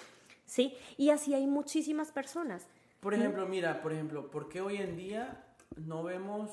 ¿sí? 0.45 0.73
Y 0.97 1.09
así 1.09 1.33
hay 1.33 1.47
muchísimas 1.47 2.11
personas. 2.11 2.67
Por 2.99 3.13
ejemplo, 3.13 3.45
mira, 3.47 3.81
por 3.81 3.91
ejemplo, 3.93 4.29
¿por 4.31 4.47
qué 4.49 4.61
hoy 4.61 4.77
en 4.77 4.95
día 4.95 5.43
no 5.75 6.03
vemos 6.03 6.51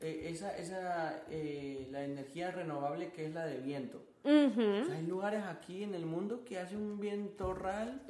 eh, 0.00 0.28
esa, 0.30 0.56
esa 0.56 1.22
eh, 1.30 1.86
la 1.90 2.04
energía 2.04 2.50
renovable 2.50 3.12
que 3.12 3.26
es 3.26 3.32
la 3.34 3.44
de 3.46 3.58
viento? 3.58 4.02
O 4.82 4.84
sea, 4.86 4.96
hay 4.96 5.06
lugares 5.06 5.42
aquí 5.44 5.82
en 5.82 5.94
el 5.94 6.06
mundo 6.06 6.44
que 6.44 6.58
hace 6.58 6.76
un 6.76 6.98
viento 7.00 7.54
real 7.54 8.02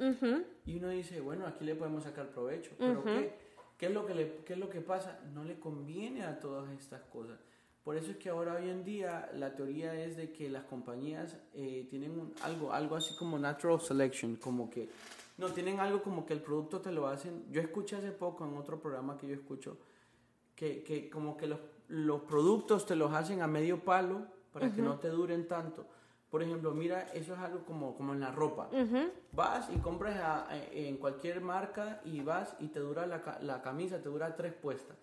y 0.65 0.77
uno 0.77 0.89
dice, 0.89 1.19
bueno, 1.21 1.45
aquí 1.47 1.63
le 1.65 1.75
podemos 1.75 2.03
sacar 2.03 2.29
provecho. 2.29 2.71
Pero 2.77 3.01
¿qué, 3.19 3.33
qué 3.77 3.85
es 3.87 3.91
lo 3.91 4.05
que 4.05 4.13
le, 4.15 4.35
¿qué 4.45 4.53
es 4.53 4.59
lo 4.59 4.69
que 4.69 4.81
pasa? 4.81 5.19
No 5.33 5.43
le 5.43 5.59
conviene 5.59 6.23
a 6.23 6.39
todas 6.39 6.71
estas 6.71 7.01
cosas. 7.03 7.39
Por 7.83 7.97
eso 7.97 8.11
es 8.11 8.17
que 8.17 8.29
ahora 8.29 8.53
hoy 8.55 8.69
en 8.69 8.83
día 8.85 9.29
la 9.33 9.55
teoría 9.55 9.93
es 9.93 10.15
de 10.15 10.31
que 10.31 10.49
las 10.49 10.63
compañías 10.63 11.35
eh, 11.53 11.85
tienen 11.89 12.11
un- 12.11 12.33
algo, 12.43 12.71
algo 12.71 12.95
así 12.95 13.13
como 13.15 13.37
natural 13.37 13.81
selection, 13.81 14.35
como 14.37 14.69
que 14.69 14.87
no 15.37 15.47
tienen 15.49 15.79
algo 15.79 16.01
como 16.03 16.25
que 16.25 16.33
el 16.33 16.41
producto 16.41 16.81
te 16.81 16.91
lo 16.91 17.07
hacen. 17.07 17.45
Yo 17.51 17.61
escuché 17.61 17.95
hace 17.97 18.11
poco 18.11 18.45
en 18.45 18.55
otro 18.57 18.79
programa 18.79 19.17
que 19.17 19.27
yo 19.27 19.33
escucho 19.33 19.77
que, 20.55 20.83
que 20.83 21.09
como 21.09 21.35
que 21.37 21.47
los, 21.47 21.59
los 21.87 22.21
productos 22.21 22.85
te 22.85 22.95
los 22.95 23.11
hacen 23.13 23.41
a 23.41 23.47
medio 23.47 23.83
palo 23.83 24.21
para 24.51 24.67
que 24.71 24.81
no 24.81 24.99
te 24.99 25.09
duren 25.09 25.47
tanto. 25.47 25.85
Por 26.29 26.41
ejemplo, 26.41 26.71
mira, 26.71 27.01
eso 27.13 27.33
es 27.33 27.39
algo 27.39 27.63
como, 27.63 27.95
como 27.95 28.13
en 28.13 28.19
la 28.19 28.31
ropa. 28.31 28.67
Vas 29.33 29.69
y 29.71 29.77
compras 29.77 30.15
a- 30.19 30.49
a- 30.49 30.65
en 30.71 30.97
cualquier 30.97 31.41
marca 31.41 32.01
y 32.05 32.21
vas 32.21 32.55
y 32.59 32.67
te 32.69 32.79
dura 32.79 33.05
la, 33.05 33.37
la 33.41 33.61
camisa, 33.61 34.01
te 34.01 34.09
dura 34.09 34.35
tres 34.35 34.53
puestas. 34.53 34.97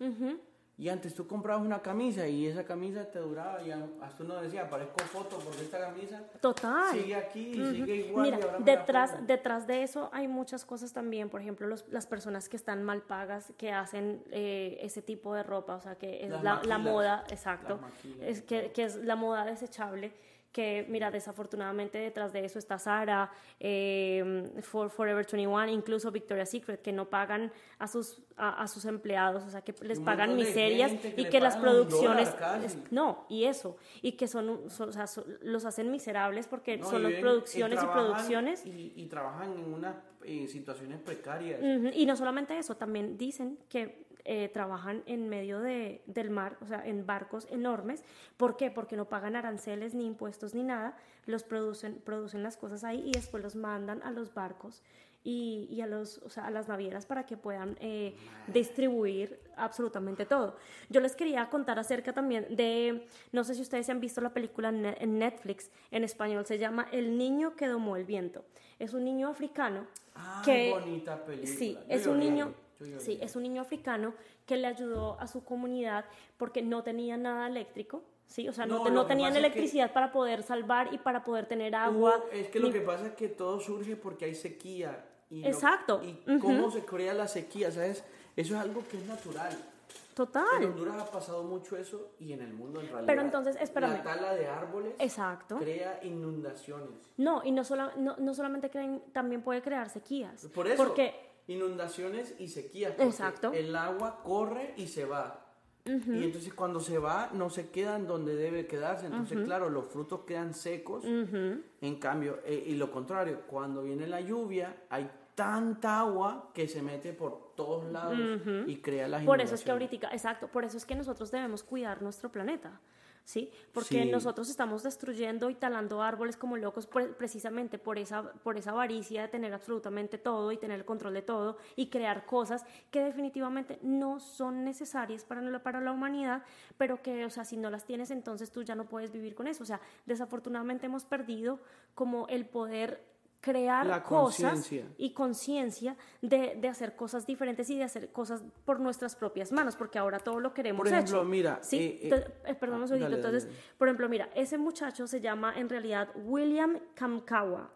Y 0.81 0.89
antes 0.89 1.13
tú 1.13 1.27
comprabas 1.27 1.63
una 1.63 1.79
camisa 1.83 2.27
y 2.27 2.47
esa 2.47 2.63
camisa 2.63 3.05
te 3.05 3.19
duraba 3.19 3.61
y 3.61 3.69
a- 3.69 3.85
hasta 4.01 4.23
uno 4.23 4.41
decía, 4.41 4.67
parezco 4.67 4.97
foto 5.03 5.37
porque 5.37 5.61
esta 5.61 5.79
camisa 5.79 6.23
Total. 6.41 6.91
sigue 6.91 7.13
aquí 7.15 7.51
y 7.51 7.65
sigue 7.75 7.95
igual. 7.97 8.25
y 8.25 8.31
Mira, 8.31 8.47
la 8.53 8.57
detrás, 8.57 9.27
detrás 9.27 9.67
de 9.67 9.83
eso 9.83 10.09
hay 10.11 10.27
muchas 10.27 10.65
cosas 10.65 10.91
también, 10.91 11.29
por 11.29 11.39
ejemplo, 11.39 11.67
los- 11.67 11.87
las 11.89 12.07
personas 12.07 12.49
que 12.49 12.57
están 12.57 12.81
mal 12.81 13.03
pagas, 13.03 13.53
que 13.59 13.71
hacen 13.71 14.23
eh, 14.31 14.79
ese 14.81 15.03
tipo 15.03 15.35
de 15.35 15.43
ropa, 15.43 15.75
o 15.75 15.81
sea, 15.81 15.99
que 15.99 16.25
es 16.25 16.31
la, 16.41 16.59
la 16.63 16.79
moda, 16.79 17.25
exacto, 17.29 17.79
es 18.19 18.41
que, 18.41 18.71
que 18.71 18.83
es 18.85 18.95
la 18.95 19.15
moda 19.15 19.45
desechable, 19.45 20.11
que 20.51 20.85
mira, 20.89 21.11
desafortunadamente 21.11 21.97
detrás 21.97 22.33
de 22.33 22.43
eso 22.43 22.59
está 22.59 22.77
Zara, 22.77 23.31
eh, 23.59 24.51
For- 24.61 24.89
Forever 24.89 25.25
21, 25.25 25.69
incluso 25.69 26.11
Victoria's 26.11 26.49
Secret, 26.49 26.81
que 26.81 26.91
no 26.91 27.09
pagan 27.09 27.51
a 27.79 27.87
sus, 27.87 28.21
a, 28.35 28.61
a 28.61 28.67
sus 28.67 28.85
empleados, 28.85 29.43
o 29.43 29.49
sea, 29.49 29.61
que 29.61 29.73
les 29.81 29.99
pagan 29.99 30.35
miserias 30.35 30.91
que 30.93 31.13
y 31.17 31.25
que 31.25 31.39
las 31.39 31.55
producciones... 31.57 32.35
es- 32.65 32.77
no, 32.91 33.25
y 33.29 33.45
eso, 33.45 33.77
y 34.01 34.13
que 34.13 34.27
son, 34.27 34.69
son- 34.69 34.89
o 34.89 34.91
sea, 34.91 35.07
son- 35.07 35.25
los 35.41 35.63
hacen 35.65 35.89
miserables 35.89 36.47
porque 36.47 36.77
No, 36.77 36.89
son 36.89 37.03
las 37.03 37.13
y 37.13 37.15
producciones 37.21 37.81
y, 37.81 37.87
producciones. 37.87 38.65
Y, 38.65 38.93
y 38.95 39.05
trabajan 39.07 39.53
en 39.53 39.73
unas 39.73 39.95
eh, 40.23 40.47
situaciones 40.47 40.99
precarias. 40.99 41.59
Y 41.93 42.05
no 42.05 42.15
solamente 42.15 42.57
eso, 42.57 42.75
también 42.75 43.17
dicen 43.17 43.57
que 43.69 44.05
eh, 44.33 44.47
trabajan 44.47 45.03
en 45.07 45.27
medio 45.27 45.59
de, 45.59 46.01
del 46.05 46.29
mar, 46.29 46.55
o 46.61 46.65
sea, 46.65 46.87
en 46.87 47.05
barcos 47.05 47.47
enormes. 47.51 48.01
¿Por 48.37 48.55
qué? 48.55 48.71
Porque 48.71 48.95
no 48.95 49.05
pagan 49.09 49.35
aranceles 49.35 49.93
ni 49.93 50.05
impuestos 50.05 50.55
ni 50.55 50.63
nada, 50.63 50.95
los 51.25 51.43
producen, 51.43 51.95
producen 52.05 52.41
las 52.41 52.55
cosas 52.55 52.85
ahí 52.85 53.03
y 53.05 53.11
después 53.11 53.43
los 53.43 53.55
mandan 53.57 54.01
a 54.03 54.11
los 54.11 54.33
barcos 54.33 54.81
y, 55.23 55.67
y 55.69 55.81
a, 55.81 55.85
los, 55.85 56.19
o 56.19 56.29
sea, 56.29 56.45
a 56.47 56.49
las 56.49 56.69
navieras 56.69 57.05
para 57.05 57.25
que 57.25 57.35
puedan 57.35 57.75
eh, 57.81 58.15
distribuir 58.47 59.37
absolutamente 59.57 60.25
todo. 60.25 60.55
Yo 60.89 61.01
les 61.01 61.15
quería 61.15 61.49
contar 61.49 61.77
acerca 61.77 62.13
también 62.13 62.47
de, 62.55 63.05
no 63.33 63.43
sé 63.43 63.53
si 63.55 63.61
ustedes 63.61 63.89
han 63.89 63.99
visto 63.99 64.21
la 64.21 64.29
película 64.33 64.69
en 64.69 64.81
Ne- 64.81 64.97
en 64.99 65.19
Netflix, 65.19 65.69
en 65.91 66.03
español 66.05 66.45
se 66.45 66.57
llama 66.57 66.87
El 66.93 67.17
niño 67.17 67.55
que 67.57 67.67
domó 67.67 67.97
el 67.97 68.05
viento. 68.05 68.45
Es 68.79 68.93
un 68.93 69.03
niño 69.03 69.27
africano 69.27 69.85
Ay, 70.15 70.41
que 70.45 70.71
bonita 70.71 71.23
película. 71.25 71.53
sí, 71.59 71.77
Yo 71.89 71.95
es 71.95 72.07
un 72.07 72.17
niño, 72.19 72.53
Sí, 72.99 73.17
es 73.21 73.35
un 73.35 73.43
niño 73.43 73.61
africano 73.61 74.13
que 74.45 74.57
le 74.57 74.67
ayudó 74.67 75.19
a 75.19 75.27
su 75.27 75.43
comunidad 75.43 76.05
porque 76.37 76.61
no 76.61 76.83
tenía 76.83 77.17
nada 77.17 77.47
eléctrico. 77.47 78.03
Sí, 78.27 78.47
o 78.47 78.53
sea, 78.53 78.65
no, 78.65 78.77
No, 78.79 78.83
te- 78.85 78.91
no 78.91 79.05
tenían 79.05 79.29
pasa 79.31 79.39
es 79.39 79.41
que- 79.43 79.47
electricidad 79.59 79.91
para 79.93 80.11
poder 80.11 80.41
salvar 80.43 80.93
y 80.93 80.97
para 80.97 81.23
poder 81.23 81.47
tener 81.47 81.75
agua. 81.75 82.17
Hubo- 82.17 82.31
es 82.31 82.47
que 82.49 82.59
lo 82.59 82.71
que 82.71 82.79
pasa 82.81 83.07
es 83.07 83.13
que 83.13 83.27
todo 83.27 83.59
surge 83.59 83.95
porque 83.97 84.25
hay 84.25 84.35
sequía. 84.35 85.05
Y 85.29 85.41
lo- 85.41 85.47
Exacto. 85.47 86.01
y 86.03 86.39
cómo 86.39 86.71
se 86.71 86.83
crea 86.85 87.13
la 87.13 87.27
sequía, 87.27 87.71
¿sabes? 87.71 88.03
Eso 88.35 88.55
es 88.55 88.59
algo 88.61 88.83
que 88.89 88.97
es 88.97 89.05
natural. 89.05 89.51
En 89.51 90.15
Total. 90.15 90.63
Honduras 90.65 90.97
ha 91.01 91.09
pasado 91.09 91.43
mucho 91.43 91.77
eso 91.77 92.11
y 92.19 92.33
en 92.33 92.41
el 92.41 92.53
mundo 92.53 92.79
en 92.81 92.87
realidad. 92.87 93.07
Pero 93.07 93.21
entonces, 93.21 93.57
espérame. 93.59 93.91
La 93.93 94.03
tala 94.03 94.33
de 94.35 94.45
árboles 94.47 94.93
Exacto. 94.99 95.57
crea 95.57 95.99
inundaciones. 96.03 96.89
No, 97.17 97.41
y 97.43 97.51
no, 97.51 97.63
sola- 97.63 97.93
no, 97.97 98.15
no 98.17 98.33
solamente 98.33 98.69
creen, 98.69 99.01
también 99.13 99.41
puede 99.41 99.61
crear 99.61 99.89
sequías. 99.89 100.47
Por 100.53 100.67
eso, 100.67 100.83
Porque, 100.83 101.30
inundaciones 101.47 102.35
y 102.39 102.47
sequías. 102.47 102.93
Exacto. 102.99 103.51
El 103.53 103.75
agua 103.75 104.21
corre 104.23 104.73
y 104.77 104.87
se 104.87 105.05
va. 105.05 105.41
Y 105.85 106.23
entonces 106.23 106.53
cuando 106.53 106.79
se 106.79 106.99
va, 106.99 107.31
no 107.33 107.49
se 107.49 107.69
queda 107.69 107.95
en 107.95 108.05
donde 108.05 108.35
debe 108.35 108.67
quedarse. 108.67 109.07
Entonces, 109.07 109.39
claro, 109.43 109.69
los 109.69 109.87
frutos 109.87 110.21
quedan 110.21 110.53
secos. 110.53 111.03
En 111.05 111.95
cambio, 111.99 112.39
eh, 112.45 112.65
y 112.67 112.75
lo 112.75 112.91
contrario, 112.91 113.41
cuando 113.47 113.83
viene 113.83 114.07
la 114.07 114.21
lluvia, 114.21 114.83
hay 114.89 115.09
tanta 115.33 116.01
agua 116.01 116.51
que 116.53 116.67
se 116.67 116.81
mete 116.81 117.13
por 117.13 117.55
todos 117.55 117.91
lados 117.91 118.19
y 118.67 118.77
crea 118.77 119.07
las 119.07 119.23
por 119.23 119.41
eso 119.41 119.55
es 119.55 119.63
que 119.63 119.71
ahorita, 119.71 120.09
exacto, 120.11 120.47
por 120.47 120.65
eso 120.65 120.77
es 120.77 120.85
que 120.85 120.95
nosotros 120.95 121.31
debemos 121.31 121.63
cuidar 121.63 122.01
nuestro 122.01 122.31
planeta. 122.31 122.79
¿Sí? 123.23 123.51
Porque 123.71 124.03
Sí. 124.03 124.11
nosotros 124.11 124.49
estamos 124.49 124.83
destruyendo 124.83 125.49
y 125.49 125.55
talando 125.55 126.01
árboles 126.01 126.35
como 126.35 126.57
locos 126.57 126.87
pre- 126.87 127.09
precisamente 127.13 127.77
por 127.77 127.97
esa, 127.99 128.33
por 128.33 128.57
esa 128.57 128.71
avaricia 128.71 129.21
de 129.21 129.27
tener 129.27 129.53
absolutamente 129.53 130.17
todo 130.17 130.51
y 130.51 130.57
tener 130.57 130.79
el 130.79 130.85
control 130.85 131.13
de 131.13 131.21
todo 131.21 131.57
y 131.75 131.87
crear 131.89 132.25
cosas 132.25 132.65
que 132.89 132.99
definitivamente 133.01 133.77
no 133.83 134.19
son 134.19 134.63
necesarias 134.65 135.23
para 135.23 135.41
la, 135.41 135.59
para 135.63 135.79
la 135.81 135.91
humanidad, 135.91 136.43
pero 136.77 137.01
que, 137.01 137.23
o 137.23 137.29
sea, 137.29 137.45
si 137.45 137.57
no 137.57 137.69
las 137.69 137.85
tienes, 137.85 138.09
entonces 138.11 138.51
tú 138.51 138.63
ya 138.63 138.75
no 138.75 138.85
puedes 138.85 139.11
vivir 139.11 139.35
con 139.35 139.47
eso. 139.47 139.63
O 139.63 139.67
sea, 139.67 139.79
desafortunadamente 140.07 140.87
hemos 140.87 141.05
perdido 141.05 141.59
como 141.93 142.27
el 142.27 142.45
poder 142.47 143.10
crear 143.41 143.85
La 143.87 144.03
cosas 144.03 144.71
y 144.97 145.13
conciencia 145.13 145.97
de, 146.21 146.55
de 146.61 146.67
hacer 146.67 146.95
cosas 146.95 147.25
diferentes 147.25 147.69
y 147.71 147.77
de 147.77 147.83
hacer 147.83 148.11
cosas 148.11 148.43
por 148.65 148.79
nuestras 148.79 149.15
propias 149.15 149.51
manos, 149.51 149.75
porque 149.75 149.97
ahora 149.97 150.19
todo 150.19 150.39
lo 150.39 150.53
queremos 150.53 150.77
Por 150.79 150.87
ejemplo, 150.87 151.17
hecho. 151.21 151.27
mira, 151.27 151.59
¿sí? 151.61 151.99
eh, 152.03 152.09
eh, 152.09 152.33
eh, 152.45 152.55
perdón 152.55 152.83
ah, 152.83 152.87
dale, 152.87 153.15
Entonces, 153.15 153.45
dale. 153.45 153.57
por 153.77 153.87
ejemplo, 153.87 154.07
mira, 154.09 154.29
ese 154.35 154.57
muchacho 154.59 155.07
se 155.07 155.19
llama 155.19 155.53
en 155.57 155.67
realidad 155.69 156.09
William 156.15 156.79
Kamkawa. 156.93 157.71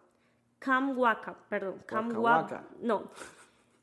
Kamwaka, 0.60 1.36
perdón. 1.50 1.84
Kamwa, 1.86 2.20
Waka 2.20 2.56
Waka. 2.56 2.68
no. 2.82 3.12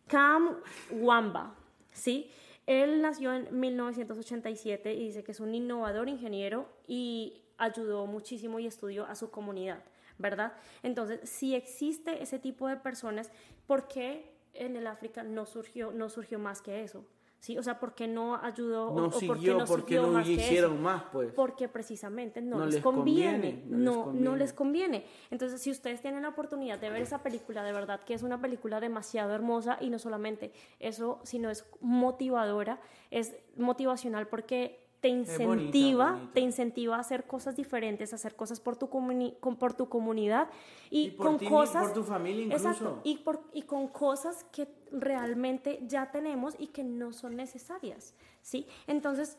Kamwamba, 0.06 1.54
¿sí? 1.92 2.30
Él 2.66 3.02
nació 3.02 3.32
en 3.34 3.58
1987 3.58 4.94
y 4.94 5.06
dice 5.06 5.24
que 5.24 5.32
es 5.32 5.40
un 5.40 5.54
innovador 5.54 6.08
ingeniero 6.08 6.68
y 6.86 7.42
ayudó 7.58 8.06
muchísimo 8.06 8.58
y 8.58 8.66
estudió 8.66 9.04
a 9.06 9.14
su 9.14 9.30
comunidad, 9.30 9.82
¿verdad? 10.18 10.52
Entonces, 10.82 11.20
si 11.28 11.54
existe 11.54 12.22
ese 12.22 12.38
tipo 12.38 12.68
de 12.68 12.76
personas, 12.76 13.30
¿por 13.66 13.88
qué 13.88 14.32
en 14.54 14.76
el 14.76 14.86
África 14.86 15.22
no 15.22 15.46
surgió, 15.46 15.92
no 15.92 16.08
surgió 16.08 16.38
más 16.38 16.60
que 16.62 16.82
eso? 16.82 17.04
¿Sí? 17.38 17.58
O 17.58 17.62
sea, 17.64 17.80
¿por 17.80 17.96
qué 17.96 18.06
no 18.06 18.36
ayudó 18.36 18.92
No 18.94 19.06
o 19.06 19.10
por 19.10 19.18
qué 19.18 19.26
siguió, 19.26 19.58
no 19.58 19.64
porque 19.64 19.94
siguió 19.96 20.02
no 20.02 20.12
más 20.12 20.28
eso? 20.28 20.40
hicieron 20.40 20.80
más, 20.80 21.02
pues. 21.10 21.32
Porque 21.34 21.68
precisamente 21.68 22.40
no, 22.40 22.58
No 22.58 22.66
les, 22.66 22.74
les 22.74 22.82
conviene, 22.84 23.32
conviene, 23.32 23.64
no 23.66 23.76
les 23.78 23.84
no, 23.84 23.96
no 23.96 24.04
conviene. 24.04 24.36
les 24.38 24.52
conviene. 24.52 25.06
Entonces, 25.32 25.60
si 25.60 25.72
ustedes 25.72 26.00
tienen 26.00 26.22
la 26.22 26.28
oportunidad 26.28 26.78
de 26.78 26.90
ver 26.90 27.02
esa 27.02 27.20
película, 27.24 27.64
de 27.64 27.72
verdad 27.72 27.98
que 28.04 28.14
es 28.14 28.22
una 28.22 28.40
película 28.40 28.78
demasiado 28.78 29.34
hermosa 29.34 29.76
y 29.80 29.90
no 29.90 29.98
solamente 29.98 30.52
eso, 30.78 31.18
sino 31.24 31.50
es 31.50 31.66
motivadora, 31.80 32.80
es 33.10 33.34
motivacional 33.56 34.28
porque 34.28 34.81
te 35.02 35.08
incentiva, 35.08 36.12
bonita. 36.12 36.32
te 36.32 36.40
incentiva 36.40 36.96
a 36.96 37.00
hacer 37.00 37.24
cosas 37.24 37.56
diferentes, 37.56 38.12
a 38.12 38.16
hacer 38.16 38.34
cosas 38.34 38.60
por 38.60 38.76
tu, 38.76 38.88
comuni- 38.88 39.38
con, 39.40 39.56
por 39.56 39.74
tu 39.74 39.88
comunidad 39.90 40.48
y, 40.90 41.08
Y 41.08 41.10
por 41.10 41.26
con 41.26 41.38
ti 41.38 41.46
cosas... 41.48 41.84
por 41.84 41.92
tu 41.92 42.04
familia 42.04 42.44
incluso. 42.44 42.68
Exacto, 42.68 43.00
y, 43.04 43.18
por, 43.18 43.42
y 43.52 43.62
con 43.62 43.88
cosas 43.88 44.44
que 44.52 44.68
realmente 44.90 45.80
ya 45.86 46.10
tenemos 46.10 46.54
y 46.58 46.68
que 46.68 46.84
no 46.84 47.12
son 47.12 47.36
necesarias, 47.36 48.14
¿sí? 48.40 48.66
Entonces, 48.86 49.36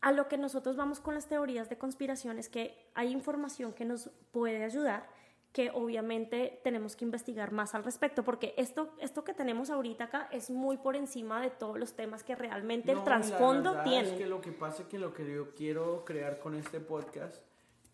a 0.00 0.10
lo 0.12 0.26
que 0.28 0.38
nosotros 0.38 0.76
vamos 0.76 1.00
con 1.00 1.14
las 1.14 1.26
teorías 1.28 1.68
de 1.68 1.76
conspiración 1.76 2.38
es 2.38 2.48
que 2.48 2.74
hay 2.94 3.12
información 3.12 3.72
que 3.72 3.84
nos 3.84 4.10
puede 4.32 4.64
ayudar, 4.64 5.08
que 5.52 5.70
obviamente 5.72 6.60
tenemos 6.62 6.94
que 6.94 7.04
investigar 7.04 7.52
más 7.52 7.74
al 7.74 7.82
respecto, 7.82 8.22
porque 8.22 8.54
esto, 8.58 8.90
esto 9.00 9.24
que 9.24 9.32
tenemos 9.34 9.70
ahorita 9.70 10.04
acá 10.04 10.28
es 10.30 10.50
muy 10.50 10.76
por 10.76 10.94
encima 10.94 11.40
de 11.40 11.50
todos 11.50 11.78
los 11.78 11.94
temas 11.94 12.22
que 12.22 12.34
realmente 12.36 12.92
No, 12.92 12.98
el 12.98 13.04
trasfondo 13.04 13.82
tiene. 13.82 14.08
Es 14.12 14.18
que 14.18 14.26
lo 14.26 14.40
que 14.40 14.52
pasa 14.52 14.82
es 14.82 14.88
que 14.88 14.98
lo 14.98 15.12
que 15.14 15.24
yo 15.32 15.54
quiero 15.54 16.04
crear 16.04 16.38
con 16.38 16.54
este 16.54 16.80
podcast 16.80 17.42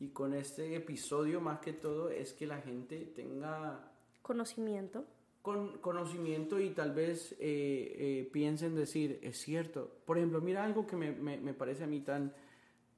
y 0.00 0.08
con 0.08 0.34
este 0.34 0.74
episodio 0.74 1.40
más 1.40 1.60
que 1.60 1.72
todo 1.72 2.10
es 2.10 2.32
que 2.32 2.46
la 2.46 2.60
gente 2.60 2.98
tenga 3.14 3.80
Conocimiento. 4.20 5.04
con 5.40 5.78
conocimiento 5.78 6.58
y 6.58 6.70
tal 6.70 6.92
vez 6.92 7.32
eh, 7.32 7.36
eh, 7.38 8.28
piensen 8.32 8.74
decir, 8.74 9.20
es 9.22 9.38
cierto. 9.38 9.90
Por 10.04 10.18
ejemplo, 10.18 10.40
mira 10.40 10.64
algo 10.64 10.86
que 10.86 10.96
me, 10.96 11.12
me- 11.12 11.36
me 11.38 11.54
parece 11.54 11.84
a 11.84 11.86
mí 11.86 12.00
tan, 12.00 12.32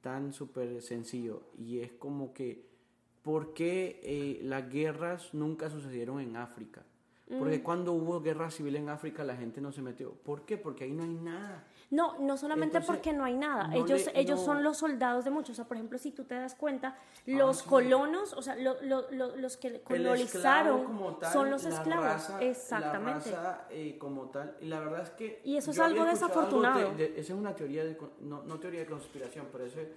tan 0.01 0.33
súper 0.33 0.81
sencillo 0.81 1.43
y 1.57 1.79
es 1.81 1.91
como 1.93 2.33
que, 2.33 2.66
¿por 3.27 3.53
qué 3.53 3.99
eh, 4.03 4.39
las 4.43 4.69
guerras 4.69 5.33
nunca 5.33 5.69
sucedieron 5.69 6.21
en 6.21 6.37
África? 6.37 6.81
Mm. 7.29 7.39
Porque 7.39 7.61
cuando 7.61 7.91
hubo 7.91 8.21
guerra 8.21 8.49
civil 8.49 8.77
en 8.77 8.87
África 8.87 9.21
la 9.25 9.35
gente 9.35 9.59
no 9.59 9.73
se 9.73 9.81
metió. 9.81 10.13
¿Por 10.13 10.43
qué? 10.45 10.55
Porque 10.57 10.85
ahí 10.85 10.93
no 10.93 11.03
hay 11.03 11.13
nada. 11.13 11.65
No, 11.91 12.17
no 12.19 12.37
solamente 12.37 12.77
Entonces, 12.77 12.87
porque 12.95 13.11
no 13.11 13.25
hay 13.25 13.35
nada. 13.35 13.67
no 13.67 13.73
ellos 13.75 14.05
le- 14.05 14.17
ellos 14.21 14.39
no- 14.39 14.45
son 14.45 14.63
los 14.63 14.77
soldados 14.77 15.25
de 15.25 15.31
muchos. 15.31 15.51
O 15.51 15.55
sea, 15.55 15.65
por 15.65 15.75
ejemplo, 15.75 15.97
si 15.97 16.11
tú 16.11 16.23
te 16.23 16.35
das 16.35 16.55
cuenta, 16.55 16.97
los 17.25 17.59
Ah, 17.59 17.63
sí. 17.63 17.69
colonos, 17.69 18.31
o 18.31 18.41
sea, 18.41 18.55
lo- 18.55 18.81
lo- 18.81 19.11
lo- 19.11 19.35
los 19.35 19.57
que 19.57 19.81
colonizaron 19.81 21.17
tal, 21.19 21.33
son 21.33 21.49
los 21.51 21.63
la 21.65 21.69
esclavos. 21.69 22.05
raza- 22.05 22.41
Exactamente. 22.41 23.31
La 23.31 23.37
raza 23.43 23.67
eh, 23.71 23.97
como 23.97 24.29
tal. 24.29 24.55
Y 24.61 24.65
la 24.67 24.79
verdad 24.79 25.01
es 25.03 25.09
que. 25.11 25.41
Y 25.43 25.57
eso 25.57 25.71
es 25.71 25.79
algo 25.79 26.05
desafortunado. 26.05 26.91
de- 26.93 27.09
de- 27.09 27.19
esa 27.19 27.33
es 27.33 27.39
una 27.39 27.53
teoría, 27.55 27.83
de, 27.83 27.97
no, 28.21 28.43
no 28.43 28.57
teoría 28.59 28.79
de 28.81 28.85
conspiración, 28.85 29.47
pero 29.51 29.65
eso 29.65 29.81
es, 29.81 29.87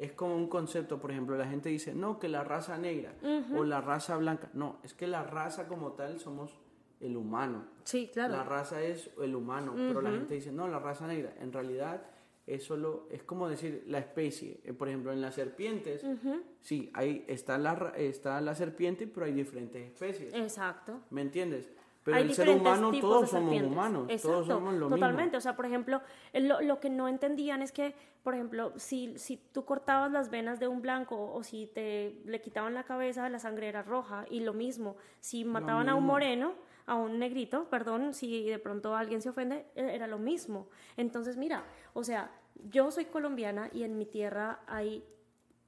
es 0.00 0.12
como 0.12 0.34
un 0.34 0.48
concepto. 0.48 0.98
Por 0.98 1.10
ejemplo, 1.10 1.36
la 1.36 1.46
gente 1.46 1.68
dice, 1.68 1.94
no, 1.94 2.18
que 2.18 2.28
la 2.28 2.42
raza 2.42 2.78
negra 2.78 3.14
o 3.54 3.64
la 3.64 3.82
raza 3.82 4.16
blanca. 4.16 4.48
No, 4.54 4.78
es 4.82 4.94
que 4.94 5.06
la 5.06 5.22
raza 5.22 5.68
como 5.68 5.92
tal 5.92 6.18
somos 6.18 6.58
el 7.00 7.16
humano. 7.16 7.66
Sí, 7.84 8.10
claro. 8.12 8.32
La 8.32 8.42
raza 8.44 8.82
es 8.82 9.10
el 9.20 9.34
humano, 9.34 9.74
pero 9.76 10.00
la 10.00 10.10
gente 10.10 10.34
dice, 10.34 10.52
no, 10.52 10.68
la 10.68 10.78
raza 10.78 11.06
negra. 11.06 11.34
En 11.38 11.52
realidad 11.52 12.02
es 12.46 12.64
solo, 12.64 13.08
es 13.10 13.22
como 13.24 13.46
decir 13.48 13.84
la 13.86 13.98
especie. 13.98 14.60
Eh, 14.64 14.72
Por 14.72 14.88
ejemplo, 14.88 15.12
en 15.12 15.20
las 15.20 15.34
serpientes, 15.34 16.04
sí, 16.60 16.90
ahí 16.94 17.24
está 17.28 17.58
la, 17.58 17.92
está 17.96 18.40
la 18.40 18.54
serpiente, 18.54 19.06
pero 19.06 19.26
hay 19.26 19.32
diferentes 19.32 19.86
especies. 19.86 20.32
Exacto. 20.32 21.02
¿Me 21.10 21.20
entiendes? 21.20 21.70
Pero 22.04 22.16
Hay 22.16 22.22
el 22.24 22.34
ser 22.34 22.48
humano, 22.48 22.90
tipos 22.90 23.10
todos 23.10 23.20
de 23.22 23.26
somos 23.28 23.42
serpientes. 23.50 23.72
humanos, 23.72 24.04
Exacto, 24.08 24.28
todos 24.28 24.46
somos 24.46 24.74
lo 24.74 24.88
Totalmente. 24.88 25.24
mismo. 25.24 25.38
O 25.38 25.40
sea, 25.42 25.54
por 25.54 25.66
ejemplo, 25.66 26.00
lo, 26.32 26.60
lo 26.62 26.80
que 26.80 26.88
no 26.88 27.08
entendían 27.08 27.60
es 27.60 27.72
que, 27.72 27.94
por 28.22 28.34
ejemplo, 28.34 28.72
si, 28.76 29.18
si 29.18 29.36
tú 29.36 29.66
cortabas 29.66 30.10
las 30.10 30.30
venas 30.30 30.58
de 30.60 30.66
un 30.68 30.80
blanco 30.80 31.30
o 31.32 31.42
si 31.42 31.66
te 31.66 32.22
le 32.24 32.40
quitaban 32.40 32.72
la 32.72 32.84
cabeza, 32.84 33.28
la 33.28 33.38
sangre 33.38 33.68
era 33.68 33.82
roja. 33.82 34.24
Y 34.30 34.40
lo 34.40 34.54
mismo, 34.54 34.96
si 35.20 35.44
mataban 35.44 35.90
a 35.90 35.94
un 35.94 36.04
moreno, 36.06 36.54
a 36.86 36.94
un 36.94 37.18
negrito, 37.18 37.64
perdón, 37.68 38.14
si 38.14 38.48
de 38.48 38.58
pronto 38.58 38.96
alguien 38.96 39.20
se 39.20 39.28
ofende, 39.28 39.66
e- 39.74 39.94
era 39.94 40.06
lo 40.06 40.18
mismo. 40.18 40.68
Entonces, 40.96 41.36
mira, 41.36 41.64
o 41.92 42.02
sea, 42.02 42.30
yo 42.70 42.90
soy 42.90 43.04
colombiana 43.04 43.68
y 43.74 43.84
en 43.84 43.98
mi 43.98 44.06
tierra 44.06 44.60
hay 44.66 45.04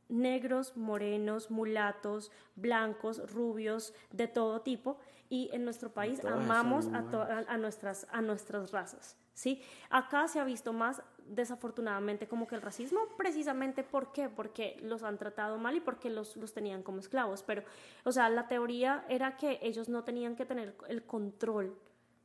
negros, 0.09 0.77
morenos, 0.77 1.51
mulatos, 1.51 2.31
blancos, 2.55 3.33
rubios, 3.33 3.95
de 4.11 4.29
todo 4.29 4.61
tipo. 4.61 4.99
Y 5.33 5.49
en 5.55 5.65
nuestro 5.65 5.89
país 5.89 6.21
Todas 6.21 6.35
amamos 6.35 6.89
a, 6.89 7.57
nuestras, 7.57 8.07
a 8.11 8.21
nuestras 8.21 8.71
razas. 8.71 9.17
¿sí? 9.33 9.63
Acá 9.89 10.29
se 10.29 10.39
ha 10.39 10.45
visto 10.45 10.75
más, 10.75 11.03
desafortunadamente, 11.27 12.29
como 12.29 12.47
que 12.47 12.55
el 12.55 12.61
racismo, 12.61 13.01
precisamente 13.17 13.83
¿por 13.83 14.13
qué? 14.13 14.29
Porque 14.29 14.79
los 14.83 15.03
han 15.03 15.17
tratado 15.17 15.57
mal 15.57 15.75
y 15.75 15.81
porque 15.81 16.11
los, 16.11 16.37
los 16.37 16.53
tenían 16.53 16.83
como 16.83 16.99
esclavos. 16.99 17.43
Pero, 17.45 17.63
o 18.05 18.13
sea, 18.13 18.29
la 18.29 18.47
teoría 18.47 19.07
era 19.09 19.39
que 19.39 19.59
ellos 19.63 19.89
no 19.89 20.05
tenían 20.05 20.37
que 20.37 20.45
tener 20.45 20.77
el 20.87 21.03
control 21.07 21.79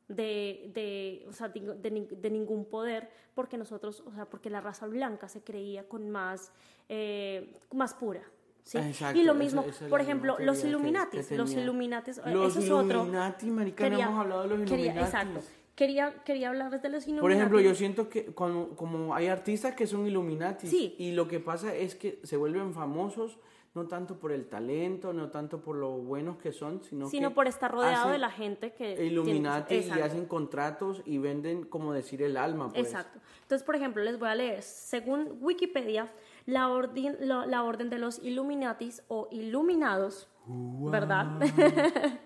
de, 0.10 0.70
de, 0.74 1.26
o 1.30 1.32
sea, 1.32 1.48
de, 1.48 2.10
de 2.12 2.30
ningún 2.30 2.66
poder, 2.66 3.10
porque 3.34 3.58
nosotros, 3.58 4.04
o 4.06 4.12
sea, 4.12 4.26
porque 4.26 4.50
la 4.50 4.60
raza 4.60 4.86
blanca 4.86 5.30
se 5.30 5.42
creía 5.46 5.88
con 5.88 6.10
más, 6.10 6.52
eh, 6.90 7.54
más 7.72 7.94
pura. 7.94 8.22
¿Sí? 8.68 8.78
Exacto, 8.78 9.20
y 9.20 9.24
lo 9.24 9.34
mismo, 9.34 9.66
por 9.90 10.02
ejemplo, 10.02 10.38
los 10.40 10.64
Illuminatis, 10.64 11.28
que 11.28 11.38
los. 11.38 11.52
Illuminatis, 11.54 12.18
Los 12.26 12.52
eso 12.58 12.60
es 12.66 12.72
otro. 12.72 13.02
Illuminati, 13.02 13.50
marica, 13.50 13.90
no 13.90 14.00
hemos 14.00 14.20
hablado 14.20 14.44
de 14.44 14.48
los 14.50 14.60
quería- 14.70 14.86
Illuminatis. 14.92 15.14
exacto. 15.14 15.40
Quería, 15.76 16.12
quería 16.26 16.50
hablarles 16.50 16.82
de 16.82 16.90
los 16.90 17.04
Illuminati. 17.04 17.22
Por 17.22 17.32
ejemplo, 17.32 17.60
yo 17.60 17.76
siento 17.76 18.10
que 18.10 18.26
como, 18.34 18.70
como 18.70 19.14
hay 19.14 19.28
artistas 19.28 19.76
que 19.76 19.86
son 19.86 20.08
Illuminati 20.08 20.68
Sí. 20.68 20.96
y 20.98 21.12
lo 21.12 21.28
que 21.28 21.40
pasa 21.40 21.76
es 21.76 21.94
que 21.96 22.20
se 22.24 22.36
vuelven 22.36 22.74
famosos 22.74 23.38
no 23.76 23.86
tanto 23.86 24.18
por 24.18 24.32
el 24.32 24.48
talento, 24.48 25.14
no 25.14 25.30
tanto 25.30 25.62
por 25.62 25.76
lo 25.76 25.92
buenos 25.92 26.38
que 26.38 26.52
son, 26.52 26.82
sino, 26.84 27.08
sino 27.10 27.30
que 27.30 27.36
por 27.36 27.46
estar 27.48 27.72
rodeado 27.72 28.10
de 28.10 28.18
la 28.18 28.32
gente 28.32 28.72
que... 28.74 28.96
tiene- 28.96 29.06
Illuminati 29.12 29.76
y 29.76 29.92
hacen 30.02 30.26
contratos 30.26 31.04
y 31.06 31.20
venden, 31.20 31.64
como 31.64 31.94
decir, 31.94 32.24
el 32.24 32.38
alma. 32.38 32.70
Pues. 32.70 32.88
Exacto. 32.88 33.20
Entonces, 33.44 33.64
por 33.64 33.76
ejemplo, 33.76 34.02
les 34.04 34.18
voy 34.18 34.30
a 34.30 34.34
leer. 34.36 34.64
Según 34.64 35.38
Wikipedia, 35.42 36.08
la 36.48 36.70
orden, 36.70 37.16
la, 37.20 37.46
la 37.46 37.64
orden 37.64 37.92
de 37.92 38.00
los 38.00 38.18
Illuminatis 38.24 39.04
o 39.10 39.28
Iluminados, 39.32 40.28
¿verdad? 40.48 41.28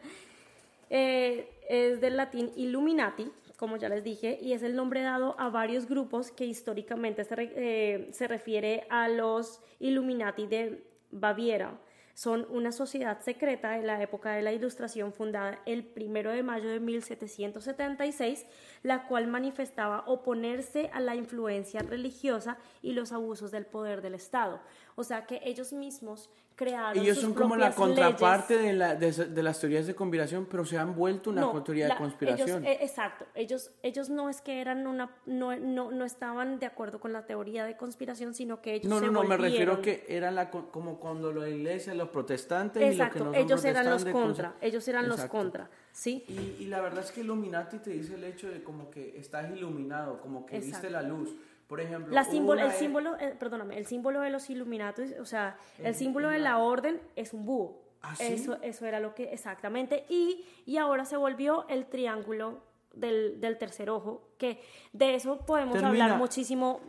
Eh, 0.94 1.50
es 1.70 2.02
del 2.02 2.18
latín 2.18 2.52
Illuminati, 2.58 3.32
como 3.56 3.78
ya 3.78 3.88
les 3.88 4.04
dije, 4.04 4.38
y 4.42 4.52
es 4.52 4.62
el 4.62 4.76
nombre 4.76 5.02
dado 5.02 5.40
a 5.40 5.50
varios 5.50 5.88
grupos 5.88 6.32
que 6.32 6.46
históricamente 6.46 7.24
se, 7.24 7.34
re- 7.34 7.54
eh, 7.56 8.10
se 8.12 8.28
refiere 8.28 8.86
a 8.90 9.08
los 9.08 9.62
Illuminati 9.80 10.48
de 10.48 10.84
Baviera. 11.12 11.80
Son 12.22 12.46
una 12.52 12.72
sociedad 12.72 13.20
secreta 13.22 13.72
de 13.72 13.82
la 13.82 14.00
época 14.00 14.34
de 14.34 14.44
la 14.44 14.54
Ilustración 14.54 15.12
fundada 15.12 15.58
el 15.66 15.92
1 15.96 16.30
de 16.30 16.44
mayo 16.44 16.70
de 16.70 16.80
1776, 16.80 18.46
la 18.84 19.08
cual 19.08 19.26
manifestaba 19.26 20.04
oponerse 20.06 20.92
a 20.94 21.00
la 21.00 21.16
influencia 21.16 21.80
religiosa 21.80 22.60
y 22.84 22.92
los 22.94 23.12
abusos 23.12 23.50
del 23.50 23.66
poder 23.66 24.04
del 24.04 24.14
Estado. 24.14 24.62
O 25.02 25.04
sea 25.04 25.26
que 25.26 25.42
ellos 25.44 25.74
mismos 25.74 26.30
crearon 26.56 27.02
Ellos 27.02 27.16
sus 27.18 27.24
son 27.26 27.34
como 27.34 27.56
la 27.56 27.74
contraparte 27.74 28.56
de, 28.56 28.74
la- 28.74 28.94
de, 28.96 29.12
de 29.12 29.42
las 29.44 29.60
teorías 29.60 29.88
de 29.88 29.96
conspiración, 29.96 30.46
pero 30.46 30.64
se 30.64 30.78
han 30.78 30.96
vuelto 30.96 31.32
una 31.32 31.42
No, 31.42 31.64
teoría 31.64 31.88
la- 31.88 31.96
de 31.96 31.98
conspiración. 32.00 32.64
ellos, 32.64 32.80
eh, 32.80 32.84
exacto. 32.84 33.26
Ellos, 33.34 33.72
ellos 33.82 34.10
no 34.12 34.30
es 34.30 34.42
que 34.42 34.62
eran 34.62 34.86
una, 34.86 35.10
no, 35.26 35.56
no, 35.58 35.90
no 35.92 36.06
estaban 36.06 36.60
de 36.60 36.68
acuerdo 36.68 37.00
con 37.00 37.14
la 37.14 37.26
teoría 37.26 37.66
de 37.66 37.78
conspiración, 37.78 38.36
sino 38.36 38.62
que 38.62 38.76
ellos 38.76 38.90
no, 38.90 39.00
se 39.00 39.08
no, 39.08 39.12
no, 39.12 39.24
me 39.24 39.38
refiero 39.38 39.82
que 39.82 40.06
eran 40.08 40.36
la, 40.36 40.52
co- 40.52 40.70
como 40.72 41.00
cuando 41.00 41.32
la 41.34 41.50
iglesia, 41.50 41.96
los 41.96 42.10
protestantes 42.10 42.80
y 42.84 42.86
los 42.86 42.96
que 42.96 43.04
Exacto, 43.18 43.24
no 43.26 43.34
ellos 43.34 43.66
eran 43.66 43.90
los 43.90 44.06
contra, 44.06 44.54
ellos 44.62 44.88
eran 44.88 45.08
los 45.08 45.16
Exacto. 45.18 45.38
contra, 45.38 45.70
¿sí? 45.92 46.26
Y, 46.28 46.64
y 46.64 46.68
la 46.68 46.80
verdad 46.82 47.04
es 47.04 47.12
que 47.12 47.22
Illuminati 47.22 47.80
te 47.80 47.90
dice 47.90 48.14
el 48.14 48.24
hecho 48.24 48.52
de 48.52 48.62
como 48.64 48.92
que 48.92 49.18
estás 49.18 49.50
iluminado, 49.52 50.22
como 50.22 50.46
que 50.46 50.58
Exacto. 50.58 50.76
viste 50.78 50.90
la 50.92 51.02
luz. 51.02 51.36
Por 51.72 51.80
ejemplo, 51.80 52.14
La 52.14 52.26
símbolo, 52.26 52.60
el 52.62 52.72
símbolo, 52.74 53.18
eh, 53.18 53.34
perdóname, 53.40 53.78
el 53.78 53.86
símbolo 53.86 54.20
de 54.20 54.30
los 54.30 54.50
Illuminati, 54.50 55.04
o 55.22 55.26
sea, 55.26 55.56
el 55.80 55.96
símbolo 55.96 56.28
de 56.28 56.38
la 56.40 56.58
orden 56.58 57.00
es 57.16 57.32
un 57.34 57.46
búho. 57.46 57.80
¿Ah, 58.02 58.14
sí? 58.14 58.26
Eso, 58.34 58.58
eso 58.62 58.86
era 58.86 59.00
lo 59.00 59.16
que, 59.16 59.32
exactamente. 59.32 60.04
Y, 60.10 60.44
y 60.66 60.76
ahora 60.76 61.06
se 61.06 61.16
volvió 61.16 61.66
el 61.70 61.86
triángulo 61.86 62.62
del, 62.94 63.40
del 63.40 63.58
tercer 63.58 63.90
ojo, 63.90 64.28
que 64.38 64.60
de 64.92 65.16
eso 65.16 65.46
podemos 65.46 65.76
Termina. 65.76 66.04
hablar 66.04 66.18
muchísimo 66.20 66.82